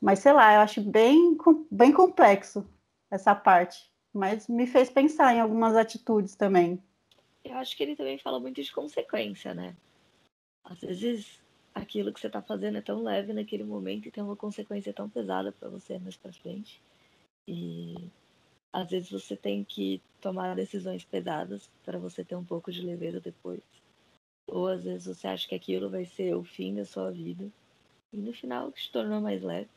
Mas 0.01 0.21
sei 0.21 0.33
lá, 0.33 0.55
eu 0.55 0.61
acho 0.61 0.81
bem, 0.81 1.37
bem 1.71 1.93
complexo 1.93 2.65
essa 3.11 3.35
parte, 3.35 3.91
mas 4.13 4.47
me 4.49 4.67
fez 4.67 4.91
pensar 4.91 5.35
em 5.35 5.41
algumas 5.41 5.77
atitudes 5.77 6.37
também 6.37 6.81
eu 7.45 7.55
acho 7.55 7.77
que 7.77 7.83
ele 7.83 7.97
também 7.97 8.19
fala 8.19 8.41
muito 8.41 8.63
de 8.63 8.73
consequência, 8.73 9.55
né? 9.55 9.77
Às 10.65 10.81
vezes 10.81 11.41
aquilo 11.75 12.13
que 12.13 12.21
você 12.21 12.29
tá 12.29 12.43
fazendo 12.43 12.79
é 12.79 12.83
tão 12.83 13.03
leve 13.03 13.33
naquele 13.33 13.65
momento 13.65 14.07
e 14.07 14.11
tem 14.11 14.23
uma 14.23 14.37
consequência 14.37 14.93
tão 14.93 15.09
pesada 15.09 15.53
para 15.53 15.69
você 15.69 15.99
mais 15.99 16.17
para 16.17 16.33
frente. 16.33 16.81
E 17.47 17.95
às 18.73 18.91
vezes 18.91 19.11
você 19.11 19.37
tem 19.37 19.65
que 19.65 20.01
tomar 20.21 20.55
decisões 20.55 21.05
pesadas 21.05 21.71
para 21.85 21.99
você 21.99 22.25
ter 22.25 22.37
um 22.37 22.45
pouco 22.45 22.71
de 22.71 22.83
leveza 22.83 23.21
depois. 23.21 23.63
Ou 24.47 24.69
às 24.69 24.85
vezes 24.85 25.07
você 25.07 25.27
acha 25.27 25.49
que 25.49 25.55
aquilo 25.55 25.89
vai 25.89 26.05
ser 26.05 26.35
o 26.35 26.45
fim 26.45 26.75
da 26.75 26.85
sua 26.85 27.11
vida 27.11 27.51
e 28.13 28.17
no 28.17 28.33
final 28.33 28.71
te 28.73 28.91
tornou 28.91 29.21
mais 29.21 29.43
leve. 29.43 29.71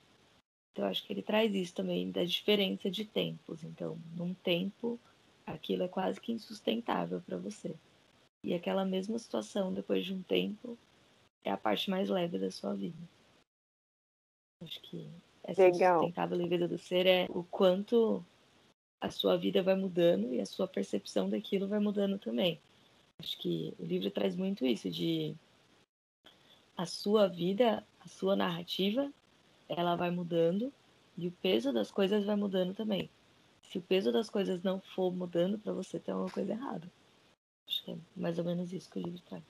Então 0.71 0.85
eu 0.85 0.91
acho 0.91 1.05
que 1.05 1.13
ele 1.13 1.21
traz 1.21 1.53
isso 1.53 1.73
também 1.75 2.11
da 2.11 2.23
diferença 2.23 2.89
de 2.89 3.05
tempos. 3.05 3.63
Então, 3.63 3.97
num 4.15 4.33
tempo 4.33 4.99
aquilo 5.45 5.83
é 5.83 5.87
quase 5.87 6.19
que 6.19 6.31
insustentável 6.31 7.21
para 7.21 7.37
você. 7.37 7.75
E 8.43 8.53
aquela 8.53 8.83
mesma 8.83 9.17
situação, 9.17 9.73
depois 9.73 10.05
de 10.05 10.13
um 10.13 10.21
tempo, 10.21 10.77
é 11.43 11.51
a 11.51 11.57
parte 11.57 11.89
mais 11.89 12.09
leve 12.09 12.37
da 12.37 12.51
sua 12.51 12.73
vida. 12.73 12.97
Acho 14.61 14.81
que 14.81 15.09
essa 15.43 15.63
Legal. 15.63 15.99
sustentável 15.99 16.37
leveza 16.37 16.67
do 16.67 16.77
ser 16.77 17.05
é 17.05 17.27
o 17.29 17.43
quanto 17.43 18.23
a 19.01 19.09
sua 19.09 19.37
vida 19.37 19.61
vai 19.61 19.75
mudando 19.75 20.33
e 20.33 20.39
a 20.39 20.45
sua 20.45 20.67
percepção 20.67 21.29
daquilo 21.29 21.67
vai 21.67 21.79
mudando 21.79 22.17
também. 22.17 22.59
Acho 23.19 23.37
que 23.37 23.73
o 23.77 23.85
livro 23.85 24.09
traz 24.11 24.35
muito 24.35 24.65
isso 24.65 24.89
de 24.89 25.35
a 26.75 26.85
sua 26.85 27.27
vida, 27.27 27.85
a 27.99 28.07
sua 28.07 28.35
narrativa, 28.35 29.11
ela 29.69 29.95
vai 29.95 30.09
mudando 30.09 30.73
e 31.17 31.27
o 31.27 31.31
peso 31.31 31.71
das 31.71 31.91
coisas 31.91 32.25
vai 32.25 32.35
mudando 32.35 32.73
também 32.73 33.09
se 33.73 33.79
o 33.79 33.81
peso 33.81 34.11
das 34.11 34.29
coisas 34.29 34.61
não 34.61 34.79
for 34.79 35.11
mudando 35.11 35.57
para 35.57 35.73
você, 35.73 35.99
tem 35.99 36.13
alguma 36.13 36.31
coisa 36.31 36.51
errada. 36.51 36.91
Acho 37.67 37.83
que 37.83 37.91
é 37.91 37.97
mais 38.15 38.37
ou 38.37 38.45
menos 38.45 38.71
isso 38.71 38.87
que 38.91 38.99
o 38.99 39.01
livro 39.01 39.19
traz. 39.21 39.43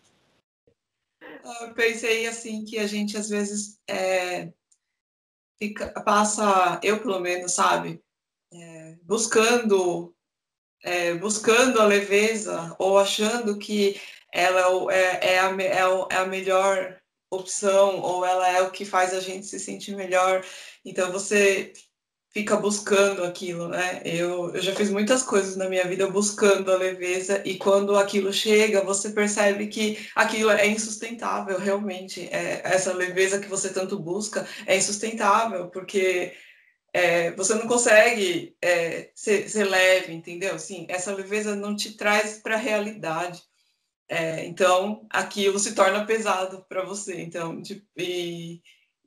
Eu 1.62 1.74
pensei 1.74 2.26
assim 2.26 2.64
que 2.64 2.80
a 2.80 2.88
gente 2.88 3.18
às 3.18 3.28
vezes 3.28 3.82
é, 3.86 4.50
fica, 5.62 5.92
passa, 6.04 6.80
eu 6.82 7.02
pelo 7.02 7.20
menos, 7.20 7.52
sabe, 7.52 8.02
é, 8.54 8.98
buscando 9.04 10.16
é, 10.82 11.16
buscando 11.16 11.82
a 11.82 11.86
leveza 11.86 12.74
ou 12.80 12.98
achando 12.98 13.60
que 13.60 14.00
ela 14.32 14.94
é, 14.94 14.96
é, 14.96 15.34
é, 15.34 15.40
a, 15.40 15.62
é, 15.62 16.08
é 16.12 16.18
a 16.18 16.26
melhor 16.26 16.98
opção 17.30 18.00
ou 18.00 18.26
ela 18.26 18.48
é 18.48 18.62
o 18.62 18.72
que 18.72 18.86
faz 18.86 19.14
a 19.14 19.20
gente 19.20 19.46
se 19.48 19.60
sentir 19.60 19.98
melhor. 19.98 20.46
Então 20.86 21.12
você 21.12 21.74
fica 22.34 22.58
buscando 22.58 23.24
aquilo, 23.24 23.68
né? 23.68 24.02
Eu, 24.04 24.54
eu 24.56 24.62
já 24.62 24.74
fiz 24.76 24.90
muitas 24.90 25.22
coisas 25.22 25.56
na 25.56 25.70
minha 25.70 25.86
vida 25.88 26.10
buscando 26.10 26.72
a 26.72 26.78
leveza 26.78 27.42
e 27.46 27.58
quando 27.58 27.96
aquilo 27.96 28.34
chega, 28.34 28.84
você 28.84 29.12
percebe 29.12 29.68
que 29.68 30.10
aquilo 30.16 30.50
é 30.50 30.66
insustentável, 30.68 31.60
realmente. 31.60 32.28
É, 32.32 32.62
essa 32.66 32.92
leveza 32.94 33.40
que 33.40 33.48
você 33.48 33.72
tanto 33.72 34.00
busca 34.00 34.48
é 34.66 34.76
insustentável, 34.76 35.70
porque 35.70 36.34
é, 36.92 37.32
você 37.34 37.54
não 37.56 37.68
consegue 37.68 38.56
é, 38.62 39.12
ser, 39.14 39.48
ser, 39.50 39.66
leve, 39.66 40.14
entendeu? 40.14 40.58
Sim, 40.58 40.88
essa 40.90 41.14
leveza 41.14 41.56
não 41.56 41.76
te 41.76 41.94
traz 41.96 42.40
para 42.40 42.56
a 42.56 42.58
realidade. 42.58 43.44
É, 44.10 44.46
então, 44.46 45.06
aquilo 45.10 45.60
se 45.60 45.76
torna 45.76 46.06
pesado 46.06 46.66
para 46.68 46.84
você. 46.84 47.22
Então, 47.22 47.62
tipo, 47.62 47.86
e, 47.98 48.62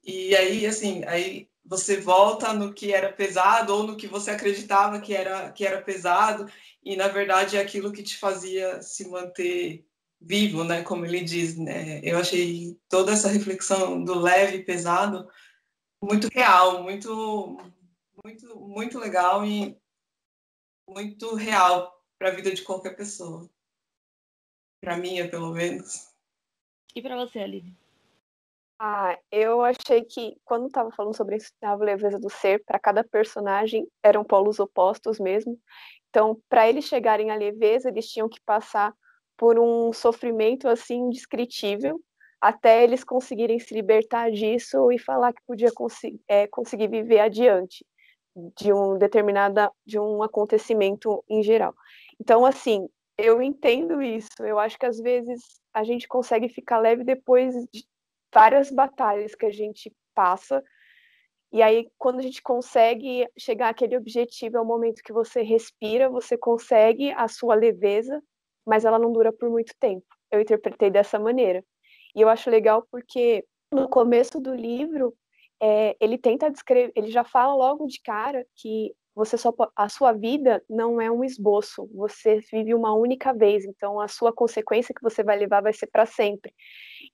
e 0.05 0.37
aí, 0.37 0.67
assim, 0.67 1.05
aí 1.07 1.49
você 1.69 2.01
volta 2.01 2.53
no 2.53 2.73
que 2.73 2.93
era 2.93 3.13
pesado 3.13 3.75
ou 3.75 3.83
no 3.83 3.97
que 3.97 4.07
você 4.07 4.31
acreditava 4.31 5.01
que 5.01 5.15
era, 5.15 5.51
que 5.53 5.67
era 5.67 5.83
pesado, 5.83 6.51
e 6.83 6.97
na 6.97 7.09
verdade 7.09 7.57
é 7.57 7.61
aquilo 7.61 7.93
que 7.93 8.03
te 8.03 8.17
fazia 8.17 8.81
se 8.81 9.09
manter 9.09 9.85
vivo, 10.21 10.65
né, 10.65 10.83
como 10.83 11.05
ele 11.05 11.21
diz, 11.23 11.57
né? 11.59 12.01
Eu 12.03 12.19
achei 12.19 12.79
toda 12.89 13.13
essa 13.13 13.29
reflexão 13.29 14.03
do 14.03 14.19
leve 14.19 14.59
e 14.59 14.65
pesado 14.65 15.29
muito 16.03 16.29
real, 16.33 16.83
muito 16.83 17.59
muito 18.25 18.61
muito 18.61 18.99
legal 18.99 19.45
e 19.45 19.77
muito 20.89 21.35
real 21.35 22.03
para 22.19 22.29
a 22.29 22.33
vida 22.33 22.53
de 22.55 22.63
qualquer 22.63 22.97
pessoa. 22.97 23.51
Para 24.81 24.97
mim, 24.97 25.27
pelo 25.29 25.53
menos. 25.53 26.15
E 26.95 27.03
para 27.03 27.17
você, 27.17 27.41
Aline? 27.41 27.77
Ah, 28.79 29.19
eu 29.31 29.63
achei 29.63 30.05
que 30.05 30.37
quando 30.45 30.67
estava 30.67 30.91
falando 30.91 31.17
sobre 31.17 31.39
a 31.63 31.75
leveza 31.77 32.19
do 32.19 32.29
ser, 32.29 32.63
para 32.65 32.79
cada 32.79 33.03
personagem 33.03 33.87
eram 34.03 34.23
polos 34.23 34.59
opostos 34.61 35.19
mesmo. 35.19 35.59
Então, 36.11 36.41
para 36.49 36.69
eles 36.69 36.85
chegarem 36.85 37.31
à 37.31 37.37
leveza, 37.37 37.89
eles 37.89 38.07
tinham 38.09 38.29
que 38.29 38.41
passar 38.45 38.93
por 39.37 39.59
um 39.59 39.93
sofrimento 39.93 40.69
assim 40.69 40.97
indescritível, 41.07 42.01
até 42.41 42.85
eles 42.85 43.03
conseguirem 43.03 43.59
se 43.59 43.75
libertar 43.75 44.31
disso 44.31 44.93
e 44.93 44.99
falar 44.99 45.33
que 45.33 45.43
podia 45.47 45.71
é, 46.29 46.47
conseguir 46.47 46.89
viver 46.89 47.21
adiante 47.21 47.85
de 48.59 48.73
um 48.73 48.99
determinada 48.99 49.71
de 49.87 49.99
um 49.99 50.23
acontecimento 50.23 51.25
em 51.29 51.43
geral. 51.43 51.75
Então, 52.21 52.45
assim, 52.45 52.87
eu 53.17 53.41
entendo 53.41 54.03
isso. 54.03 54.29
Eu 54.41 54.59
acho 54.59 54.79
que 54.79 54.85
às 54.87 54.99
vezes 55.01 55.41
a 55.73 55.83
gente 55.83 56.07
consegue 56.07 56.49
ficar 56.49 56.79
leve 56.79 57.05
depois 57.05 57.55
de 57.73 57.85
várias 58.33 58.71
batalhas 58.71 59.35
que 59.35 59.47
a 59.47 59.51
gente 59.51 59.93
passa. 60.15 60.63
E 61.53 61.63
aí, 61.63 61.89
quando 61.97 62.19
a 62.19 62.23
gente 62.23 62.43
consegue 62.43 63.27
chegar 63.39 63.71
àquele 63.71 63.97
objetivo, 63.97 64.57
é 64.57 64.61
o 64.61 64.65
momento 64.65 65.03
que 65.03 65.13
você 65.13 65.43
respira, 65.43 66.11
você 66.11 66.37
consegue 66.37 67.13
a 67.13 67.29
sua 67.29 67.55
leveza, 67.55 68.23
mas 68.67 68.85
ela 68.85 68.99
não 68.99 69.13
dura 69.13 69.33
por 69.33 69.49
muito 69.49 69.73
tempo. 69.79 70.07
Eu 70.31 70.41
interpretei 70.41 70.91
dessa 70.91 71.19
maneira. 71.19 71.65
E 72.15 72.21
eu 72.21 72.29
acho 72.29 72.51
legal 72.51 72.87
porque 72.91 73.45
no 73.73 73.89
começo 73.89 74.41
do 74.41 74.55
livro, 74.55 75.15
é, 75.61 75.97
ele 76.01 76.19
tenta 76.19 76.51
descrever, 76.51 76.93
ele 76.95 77.11
já 77.11 77.25
fala 77.25 77.55
logo 77.55 77.87
de 77.87 78.01
cara 78.01 78.45
que 78.55 78.93
você 79.15 79.39
só 79.39 79.53
a 79.75 79.89
sua 79.89 80.13
vida 80.13 80.63
não 80.69 81.01
é 81.01 81.11
um 81.11 81.25
esboço, 81.25 81.89
você 81.95 82.39
vive 82.53 82.75
uma 82.75 82.93
única 82.93 83.33
vez, 83.33 83.65
então 83.65 83.99
a 83.99 84.09
sua 84.09 84.31
consequência 84.31 84.95
que 84.95 85.03
você 85.03 85.25
vai 85.25 85.39
levar 85.39 85.63
vai 85.63 85.73
ser 85.73 85.87
para 85.87 86.05
sempre. 86.05 86.53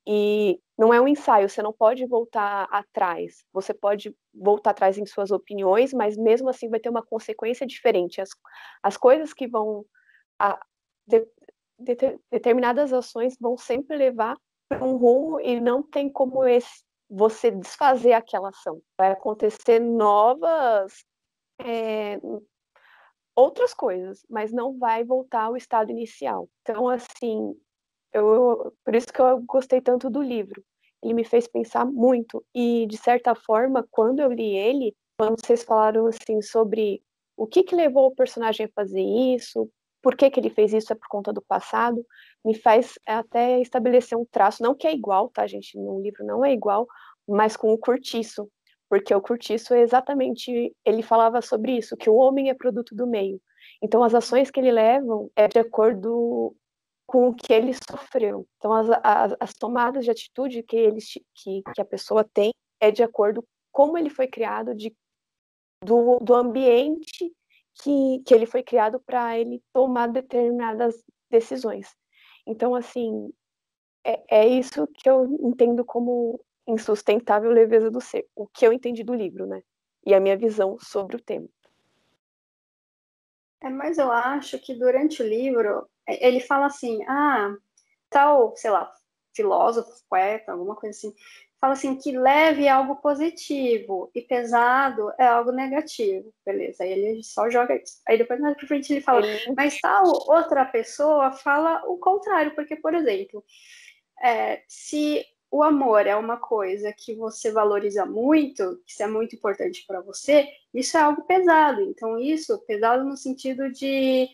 E 0.06 0.60
não 0.76 0.92
é 0.92 1.00
um 1.00 1.06
ensaio, 1.06 1.48
você 1.48 1.62
não 1.62 1.72
pode 1.72 2.04
voltar 2.06 2.64
atrás. 2.70 3.44
Você 3.52 3.72
pode 3.72 4.14
voltar 4.34 4.70
atrás 4.70 4.98
em 4.98 5.06
suas 5.06 5.30
opiniões, 5.30 5.92
mas 5.92 6.16
mesmo 6.16 6.48
assim 6.48 6.68
vai 6.68 6.80
ter 6.80 6.88
uma 6.88 7.04
consequência 7.04 7.66
diferente. 7.66 8.20
As, 8.20 8.30
as 8.82 8.96
coisas 8.96 9.32
que 9.32 9.46
vão 9.46 9.84
a, 10.38 10.60
de, 11.06 11.26
de, 11.78 12.18
determinadas 12.30 12.92
ações 12.92 13.36
vão 13.40 13.56
sempre 13.56 13.96
levar 13.96 14.36
para 14.68 14.84
um 14.84 14.96
rumo 14.96 15.40
e 15.40 15.60
não 15.60 15.82
tem 15.82 16.10
como 16.10 16.44
esse, 16.44 16.84
você 17.08 17.50
desfazer 17.50 18.14
aquela 18.14 18.48
ação. 18.48 18.80
Vai 18.98 19.12
acontecer 19.12 19.78
novas 19.78 21.04
é, 21.60 22.18
outras 23.36 23.74
coisas, 23.74 24.24
mas 24.28 24.52
não 24.52 24.78
vai 24.78 25.04
voltar 25.04 25.44
ao 25.44 25.56
estado 25.56 25.90
inicial. 25.90 26.48
Então, 26.62 26.88
assim, 26.88 27.54
eu, 28.12 28.72
por 28.84 28.94
isso 28.94 29.12
que 29.12 29.20
eu 29.20 29.40
gostei 29.42 29.80
tanto 29.80 30.10
do 30.10 30.22
livro. 30.22 30.62
Ele 31.02 31.14
me 31.14 31.24
fez 31.24 31.48
pensar 31.48 31.84
muito 31.84 32.44
e, 32.54 32.86
de 32.86 32.96
certa 32.96 33.34
forma, 33.34 33.86
quando 33.90 34.20
eu 34.20 34.30
li 34.30 34.56
ele, 34.56 34.94
quando 35.18 35.36
vocês 35.44 35.64
falaram 35.64 36.06
assim 36.06 36.40
sobre 36.40 37.02
o 37.36 37.46
que, 37.46 37.62
que 37.62 37.74
levou 37.74 38.06
o 38.06 38.14
personagem 38.14 38.66
a 38.66 38.70
fazer 38.74 39.02
isso, 39.02 39.68
por 40.02 40.16
que, 40.16 40.30
que 40.30 40.40
ele 40.40 40.50
fez 40.50 40.72
isso, 40.72 40.92
é 40.92 40.96
por 40.96 41.08
conta 41.08 41.32
do 41.32 41.40
passado, 41.40 42.04
me 42.44 42.54
faz 42.54 42.94
até 43.06 43.60
estabelecer 43.60 44.18
um 44.18 44.24
traço, 44.24 44.62
não 44.62 44.74
que 44.74 44.86
é 44.86 44.92
igual, 44.92 45.28
tá, 45.28 45.46
gente? 45.46 45.78
No 45.78 46.00
livro 46.00 46.24
não 46.24 46.44
é 46.44 46.52
igual, 46.52 46.86
mas 47.26 47.56
com 47.56 47.72
o 47.72 47.78
Curtiço, 47.78 48.48
porque 48.88 49.14
o 49.14 49.20
Curtiço 49.20 49.74
é 49.74 49.80
exatamente, 49.80 50.74
ele 50.84 51.02
falava 51.02 51.40
sobre 51.40 51.78
isso, 51.78 51.96
que 51.96 52.10
o 52.10 52.16
homem 52.16 52.50
é 52.50 52.54
produto 52.54 52.94
do 52.94 53.06
meio. 53.06 53.40
Então, 53.80 54.02
as 54.02 54.14
ações 54.14 54.50
que 54.50 54.60
ele 54.60 54.72
leva 54.72 55.28
é 55.36 55.48
de 55.48 55.58
acordo 55.58 56.54
com 57.06 57.28
o 57.28 57.34
que 57.34 57.52
ele 57.52 57.72
sofreu. 57.90 58.46
Então, 58.56 58.72
as, 58.72 58.88
as, 59.02 59.36
as 59.40 59.54
tomadas 59.54 60.04
de 60.04 60.10
atitude 60.10 60.62
que, 60.62 60.76
ele, 60.76 61.00
que, 61.34 61.62
que 61.74 61.80
a 61.80 61.84
pessoa 61.84 62.24
tem 62.24 62.52
é 62.80 62.90
de 62.90 63.02
acordo 63.02 63.42
com 63.42 63.48
como 63.72 63.96
ele 63.96 64.10
foi 64.10 64.28
criado, 64.28 64.74
de, 64.74 64.94
do, 65.82 66.18
do 66.20 66.34
ambiente 66.34 67.34
que, 67.82 68.22
que 68.24 68.34
ele 68.34 68.46
foi 68.46 68.62
criado 68.62 69.00
para 69.00 69.38
ele 69.38 69.62
tomar 69.72 70.08
determinadas 70.08 71.02
decisões. 71.30 71.88
Então, 72.46 72.74
assim, 72.74 73.32
é, 74.04 74.42
é 74.42 74.46
isso 74.46 74.86
que 74.86 75.08
eu 75.08 75.24
entendo 75.40 75.84
como 75.84 76.38
insustentável 76.68 77.50
leveza 77.50 77.90
do 77.90 78.00
ser, 78.00 78.26
o 78.36 78.46
que 78.46 78.66
eu 78.66 78.72
entendi 78.72 79.02
do 79.02 79.14
livro, 79.14 79.46
né? 79.46 79.62
E 80.04 80.14
a 80.14 80.20
minha 80.20 80.36
visão 80.36 80.76
sobre 80.78 81.16
o 81.16 81.22
tema. 81.22 81.48
É, 83.62 83.70
mas 83.70 83.96
eu 83.96 84.10
acho 84.10 84.58
que 84.58 84.74
durante 84.74 85.22
o 85.22 85.26
livro 85.26 85.88
ele 86.06 86.40
fala 86.40 86.66
assim, 86.66 87.02
ah, 87.06 87.54
tal, 88.10 88.54
sei 88.56 88.70
lá, 88.70 88.92
filósofo, 89.34 89.90
poeta, 90.08 90.52
alguma 90.52 90.76
coisa 90.76 90.96
assim, 90.96 91.14
fala 91.60 91.74
assim 91.74 91.96
que 91.96 92.10
leve 92.10 92.64
é 92.64 92.70
algo 92.70 92.96
positivo 92.96 94.10
e 94.14 94.20
pesado 94.20 95.12
é 95.16 95.26
algo 95.26 95.52
negativo, 95.52 96.34
beleza? 96.44 96.82
Aí 96.82 96.90
ele 96.90 97.22
só 97.22 97.48
joga 97.48 97.76
isso. 97.76 98.00
Aí 98.06 98.18
depois 98.18 98.40
mais 98.40 98.56
pra 98.56 98.66
frente 98.66 98.92
ele 98.92 99.00
fala, 99.00 99.22
mas 99.56 99.78
tal 99.80 100.04
outra 100.28 100.64
pessoa 100.64 101.30
fala 101.32 101.82
o 101.86 101.96
contrário, 101.98 102.54
porque 102.54 102.74
por 102.74 102.94
exemplo, 102.94 103.44
é, 104.22 104.62
se 104.66 105.24
o 105.52 105.62
amor 105.62 106.06
é 106.06 106.16
uma 106.16 106.36
coisa 106.36 106.92
que 106.92 107.14
você 107.14 107.52
valoriza 107.52 108.04
muito, 108.06 108.80
que 108.86 108.92
isso 108.92 109.02
é 109.02 109.06
muito 109.06 109.36
importante 109.36 109.84
para 109.86 110.00
você, 110.00 110.48
isso 110.74 110.96
é 110.96 111.00
algo 111.00 111.22
pesado. 111.22 111.80
Então 111.82 112.18
isso 112.18 112.58
pesado 112.66 113.04
no 113.04 113.16
sentido 113.16 113.70
de 113.70 114.28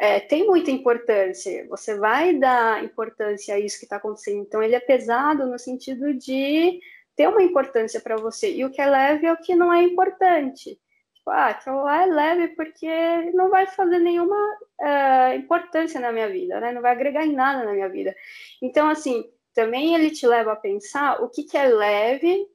é, 0.00 0.18
tem 0.18 0.46
muita 0.46 0.70
importância. 0.70 1.66
Você 1.68 1.98
vai 1.98 2.34
dar 2.34 2.82
importância 2.82 3.54
a 3.54 3.58
isso 3.60 3.78
que 3.78 3.84
está 3.84 3.96
acontecendo. 3.96 4.40
Então, 4.40 4.62
ele 4.62 4.74
é 4.74 4.80
pesado 4.80 5.44
no 5.44 5.58
sentido 5.58 6.14
de 6.14 6.80
ter 7.14 7.28
uma 7.28 7.42
importância 7.42 8.00
para 8.00 8.16
você. 8.16 8.50
E 8.50 8.64
o 8.64 8.70
que 8.70 8.80
é 8.80 8.88
leve 8.88 9.26
é 9.26 9.32
o 9.32 9.36
que 9.36 9.54
não 9.54 9.70
é 9.70 9.82
importante. 9.82 10.80
Tipo, 11.14 11.30
ah, 11.30 11.48
aquilo 11.48 11.84
lá 11.84 12.04
é 12.04 12.06
leve 12.06 12.48
porque 12.56 12.88
não 13.34 13.50
vai 13.50 13.66
fazer 13.66 13.98
nenhuma 13.98 14.34
uh, 14.80 15.34
importância 15.36 16.00
na 16.00 16.10
minha 16.10 16.30
vida, 16.30 16.58
né? 16.60 16.72
Não 16.72 16.80
vai 16.80 16.92
agregar 16.92 17.26
em 17.26 17.34
nada 17.34 17.62
na 17.62 17.74
minha 17.74 17.90
vida. 17.90 18.16
Então, 18.62 18.88
assim, 18.88 19.30
também 19.54 19.94
ele 19.94 20.10
te 20.10 20.26
leva 20.26 20.52
a 20.52 20.56
pensar 20.56 21.22
o 21.22 21.28
que, 21.28 21.42
que 21.42 21.58
é 21.58 21.68
leve 21.68 22.46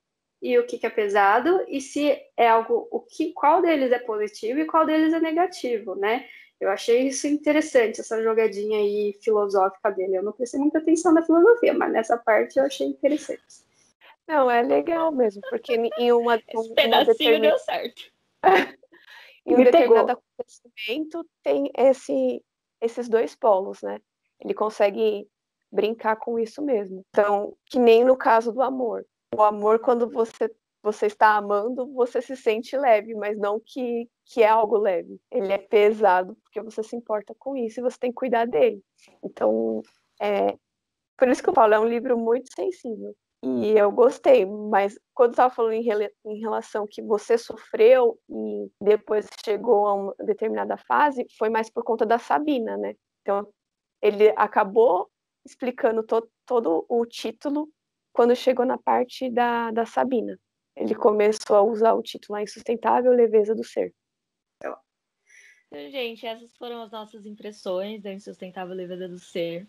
e 0.42 0.58
o 0.58 0.66
que, 0.66 0.80
que 0.80 0.88
é 0.88 0.90
pesado 0.90 1.64
e 1.68 1.80
se 1.80 2.20
é 2.36 2.48
algo, 2.48 2.88
o 2.90 3.02
que, 3.02 3.34
qual 3.34 3.62
deles 3.62 3.92
é 3.92 4.00
positivo 4.00 4.60
e 4.60 4.66
qual 4.66 4.84
deles 4.84 5.14
é 5.14 5.20
negativo, 5.20 5.94
né? 5.94 6.26
Eu 6.60 6.70
achei 6.70 7.08
isso 7.08 7.28
interessante, 7.28 8.00
essa 8.00 8.22
jogadinha 8.24 8.80
aí 8.80 9.18
filosófica 9.22 9.92
dele. 9.92 10.18
Eu 10.18 10.24
não 10.24 10.32
prestei 10.32 10.60
muita 10.60 10.80
atenção 10.80 11.14
na 11.14 11.22
filosofia, 11.22 11.74
mas 11.74 11.92
nessa 11.92 12.18
parte 12.18 12.58
eu 12.58 12.66
achei 12.66 12.88
interessante. 12.88 13.66
Não, 14.28 14.50
é 14.50 14.62
legal 14.62 15.12
mesmo, 15.12 15.42
porque 15.50 15.74
em 15.74 16.12
uma. 16.12 16.36
Esse 16.48 16.74
pedacinho 16.74 17.14
determin... 17.18 17.42
deu 17.42 17.60
certo. 17.60 18.02
em 19.46 19.54
um 19.54 19.58
Me 19.58 19.66
determinado 19.66 20.08
pegou. 20.08 20.24
acontecimento 20.38 21.28
tem 21.44 21.72
esse, 21.78 22.44
esses 22.82 23.08
dois 23.08 23.36
polos, 23.36 23.82
né? 23.82 24.00
Ele 24.40 24.54
consegue 24.54 25.28
brincar 25.72 26.16
com 26.16 26.40
isso 26.40 26.62
mesmo. 26.62 27.04
Então, 27.10 27.56
que 27.66 27.78
nem 27.78 28.04
no 28.04 28.18
caso 28.18 28.52
do 28.52 28.62
amor. 28.62 29.06
O 29.36 29.44
amor, 29.44 29.80
quando 29.80 30.10
você 30.10 30.50
você 30.86 31.08
está 31.08 31.36
amando, 31.36 31.92
você 31.94 32.22
se 32.22 32.38
sente 32.38 32.78
leve, 32.78 33.16
mas 33.16 33.36
não 33.40 33.60
que, 33.60 34.08
que 34.24 34.44
é 34.44 34.48
algo 34.48 34.78
leve. 34.78 35.20
Ele 35.32 35.52
é 35.52 35.58
pesado 35.58 36.38
porque 36.44 36.62
você 36.62 36.84
se 36.84 36.96
importa 36.96 37.34
com 37.40 37.58
isso 37.58 37.80
e 37.80 37.84
você 37.84 37.98
tem 37.98 38.12
que 38.12 38.16
cuidar 38.16 38.46
dele. 38.46 38.80
Então, 39.24 39.82
é, 40.22 40.56
por 41.18 41.28
isso 41.28 41.42
que 41.42 41.50
eu 41.50 41.56
falo, 41.56 41.74
é 41.74 41.80
um 41.80 41.88
livro 41.88 42.16
muito 42.16 42.54
sensível. 42.54 43.16
E 43.44 43.72
eu 43.78 43.92
gostei, 43.92 44.46
mas 44.46 44.98
quando 45.14 45.32
estava 45.32 45.54
falando 45.54 45.74
em, 45.74 45.88
em 46.26 46.40
relação 46.40 46.88
que 46.90 47.02
você 47.02 47.38
sofreu 47.38 48.20
e 48.30 48.72
depois 48.82 49.28
chegou 49.44 49.88
a 49.88 49.94
uma 49.94 50.16
determinada 50.20 50.78
fase, 50.78 51.26
foi 51.38 51.50
mais 51.50 51.70
por 51.70 51.84
conta 51.84 52.06
da 52.06 52.18
Sabina, 52.18 52.76
né? 52.78 52.96
Então, 53.22 53.48
ele 54.02 54.30
acabou 54.36 55.10
explicando 55.44 56.04
to 56.04 56.28
todo 56.46 56.86
o 56.90 57.06
título 57.06 57.70
quando 58.14 58.36
chegou 58.36 58.66
na 58.66 58.78
parte 58.80 59.30
da, 59.30 59.72
da 59.72 59.86
Sabina 59.86 60.40
ele 60.76 60.94
começou 60.94 61.56
a 61.56 61.62
usar 61.62 61.94
o 61.94 62.04
título 62.04 62.38
A 62.38 62.44
Insustentável 62.44 63.12
Leveza 63.12 63.56
do 63.56 63.64
Ser. 63.64 63.94
Então, 64.58 64.78
gente, 65.92 66.26
essas 66.26 66.56
foram 66.58 66.82
as 66.82 66.92
nossas 66.92 67.26
impressões 67.26 68.02
da 68.02 68.14
Insustentável 68.14 68.76
Leveza 68.76 69.08
do 69.08 69.20
Ser. 69.20 69.68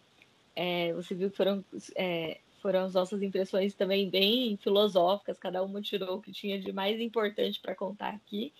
É, 0.54 0.92
você 0.92 1.14
viu 1.14 1.30
que 1.30 1.36
foram, 1.36 1.64
é, 1.94 2.40
foram 2.60 2.84
as 2.84 2.94
nossas 2.94 3.22
impressões 3.22 3.74
também 3.74 4.08
bem 4.08 4.56
filosóficas, 4.56 5.38
cada 5.38 5.62
uma 5.62 5.80
tirou 5.82 6.16
o 6.16 6.20
que 6.22 6.32
tinha 6.32 6.60
de 6.60 6.72
mais 6.72 7.00
importante 7.00 7.60
para 7.60 7.74
contar 7.74 8.14
aqui. 8.14 8.52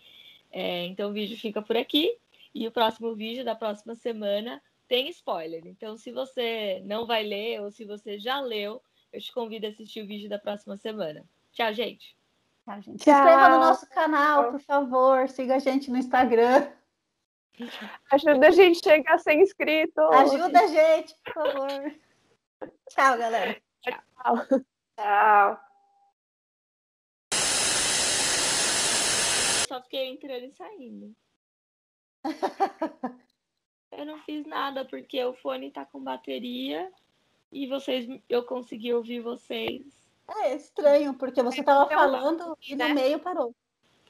É, 0.51 0.87
então 0.87 1.11
o 1.11 1.13
vídeo 1.13 1.37
fica 1.37 1.61
por 1.61 1.77
aqui 1.77 2.17
e 2.55 2.67
o 2.67 2.73
próximo 2.73 3.15
vídeo 3.15 3.45
da 3.45 3.55
próxima 3.55 3.95
semana 3.95 4.63
tem 4.89 5.09
spoiler. 5.09 5.67
Então, 5.67 5.97
se 5.97 6.13
você 6.13 6.81
não 6.85 7.07
vai 7.07 7.25
ler 7.25 7.61
ou 7.61 7.71
se 7.71 7.85
você 7.85 8.19
já 8.19 8.41
leu, 8.41 8.81
eu 9.13 9.21
te 9.21 9.33
convido 9.33 9.67
a 9.67 9.71
assistir 9.71 10.03
o 10.03 10.07
vídeo 10.07 10.29
da 10.29 10.39
próxima 10.39 10.77
semana. 10.77 11.25
Tchau, 11.53 11.73
gente! 11.73 12.17
Tá, 12.67 12.81
gente? 12.81 13.05
Se 13.05 13.11
inscreva 13.11 13.49
no 13.49 13.61
nosso 13.61 13.89
canal, 13.89 14.51
por 14.51 14.59
favor. 14.59 15.29
Siga 15.29 15.55
a 15.55 15.59
gente 15.61 15.89
no 15.89 15.99
Instagram. 15.99 16.69
Ajuda 18.11 18.49
a 18.49 18.51
gente 18.51 18.81
a 18.81 18.93
chegar 18.93 19.15
a 19.15 19.19
ser 19.19 19.35
inscrito. 19.35 20.01
Ajuda 20.01 20.61
a 20.61 20.67
gente, 20.67 21.15
por 21.25 21.33
favor. 21.33 21.95
Tchau, 22.91 23.19
galera. 23.19 23.63
Tchau. 23.83 24.37
Tchau. 24.97 25.61
Só 29.69 29.81
fiquei 29.83 30.09
entrando 30.09 30.47
e 30.47 30.53
saindo. 30.53 31.17
Eu 33.93 34.05
não 34.05 34.19
fiz 34.23 34.45
nada 34.45 34.85
porque 34.85 35.25
o 35.25 35.35
fone 35.35 35.71
tá 35.71 35.87
com 35.87 36.03
bateria 36.03 36.93
e 37.53 37.69
vocês 37.69 38.07
eu 38.29 38.45
consegui 38.45 38.93
ouvir 38.93 39.21
vocês 39.21 40.06
é 40.29 40.55
estranho, 40.55 41.15
porque 41.15 41.43
você 41.43 41.61
estava 41.61 41.89
falando 41.89 42.57
e 42.63 42.75
no 42.75 42.89
né? 42.89 42.95
meio 42.95 43.19
parou. 43.19 43.55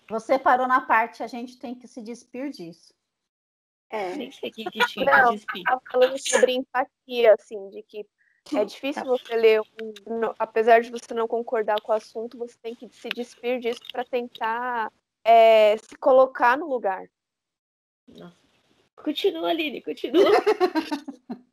Você 0.09 0.39
parou 0.39 0.67
na 0.67 0.81
parte, 0.81 1.23
a 1.23 1.27
gente 1.27 1.59
tem 1.59 1.75
que 1.75 1.89
se 1.89 2.01
despir 2.01 2.51
disso. 2.51 2.95
É. 3.91 4.14
Nem 4.17 4.31
sei 4.33 4.51
que, 4.51 4.64
que 4.64 4.79
tinha 4.87 5.05
Não, 5.05 5.35
despir. 5.35 5.62
falando 5.91 6.19
sobre 6.19 6.53
empatia, 6.53 7.35
assim, 7.39 7.71
de 7.71 7.83
que 7.83 8.07
é 8.55 8.64
difícil 8.64 9.03
tá. 9.03 9.09
você 9.09 9.37
ler, 9.37 9.61
um, 9.61 10.19
no, 10.19 10.35
apesar 10.39 10.81
de 10.81 10.91
você 10.91 11.12
não 11.12 11.27
concordar 11.27 11.81
com 11.81 11.93
o 11.93 11.95
assunto, 11.95 12.39
você 12.39 12.57
tem 12.62 12.75
que 12.75 12.89
se 12.89 13.09
despir 13.09 13.59
disso 13.59 13.81
para 13.91 14.05
tentar 14.05 14.93
é, 15.25 15.77
se 15.77 15.97
colocar 15.97 16.57
no 16.57 16.69
lugar. 16.69 17.09
Nossa. 18.07 18.37
Continua, 18.95 19.51
Aline, 19.51 19.83
continua. 19.83 20.31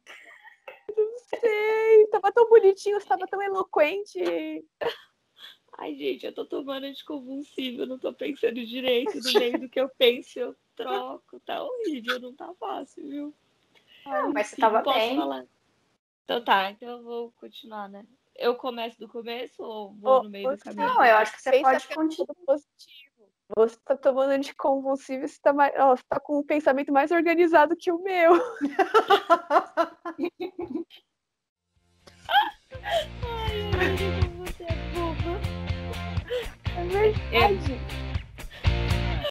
sei, 1.39 2.07
tava 2.07 2.31
tão 2.31 2.49
bonitinho, 2.49 2.97
estava 2.97 3.27
tão 3.27 3.41
eloquente. 3.41 4.19
Ai, 5.77 5.95
gente, 5.95 6.25
eu 6.25 6.34
tô 6.34 6.45
tomando 6.45 6.86
anticonvulsivo, 6.86 7.86
não 7.86 7.97
tô 7.97 8.13
pensando 8.13 8.65
direito. 8.65 9.17
No 9.17 9.39
meio 9.39 9.59
do 9.59 9.69
que 9.69 9.79
eu 9.79 9.89
penso, 9.97 10.39
eu 10.39 10.55
troco. 10.75 11.39
Tá 11.39 11.63
horrível, 11.63 12.19
não 12.19 12.36
tá 12.36 12.53
fácil, 12.59 13.07
viu? 13.07 13.34
Não, 14.05 14.31
mas 14.31 14.47
você 14.47 14.57
tava 14.57 14.81
bem. 14.81 15.17
Falar. 15.17 15.45
Então 16.23 16.43
tá, 16.43 16.71
então 16.71 16.89
eu 16.89 17.03
vou 17.03 17.31
continuar, 17.34 17.89
né? 17.89 18.05
Eu 18.36 18.55
começo 18.55 18.99
do 18.99 19.07
começo 19.07 19.61
ou 19.61 19.93
vou 19.93 20.19
oh, 20.19 20.23
no 20.23 20.29
meio 20.29 20.51
do 20.51 20.57
caminho? 20.57 20.88
Não, 20.88 21.05
eu 21.05 21.17
acho 21.17 21.36
que 21.36 21.41
você 21.41 21.61
pode 21.61 21.88
continuar. 21.88 22.36
Positivo. 22.45 23.13
Você 23.55 23.77
tá 23.86 23.95
tomando 23.95 24.31
anticonvulsivo 24.31 25.25
e 25.25 25.27
você 25.27 25.39
tá, 25.39 25.53
mais, 25.53 25.73
ó, 25.77 25.95
você 25.95 26.03
tá 26.07 26.19
com 26.19 26.39
um 26.39 26.43
pensamento 26.43 26.91
mais 26.91 27.11
organizado 27.11 27.75
que 27.75 27.91
o 27.91 28.01
meu. 28.01 28.34
Ai, 32.86 33.71
você 34.38 34.63
é 34.63 34.75
boba. 34.93 35.39
É 36.75 36.84
verdade. 36.86 37.73
É. 37.73 38.12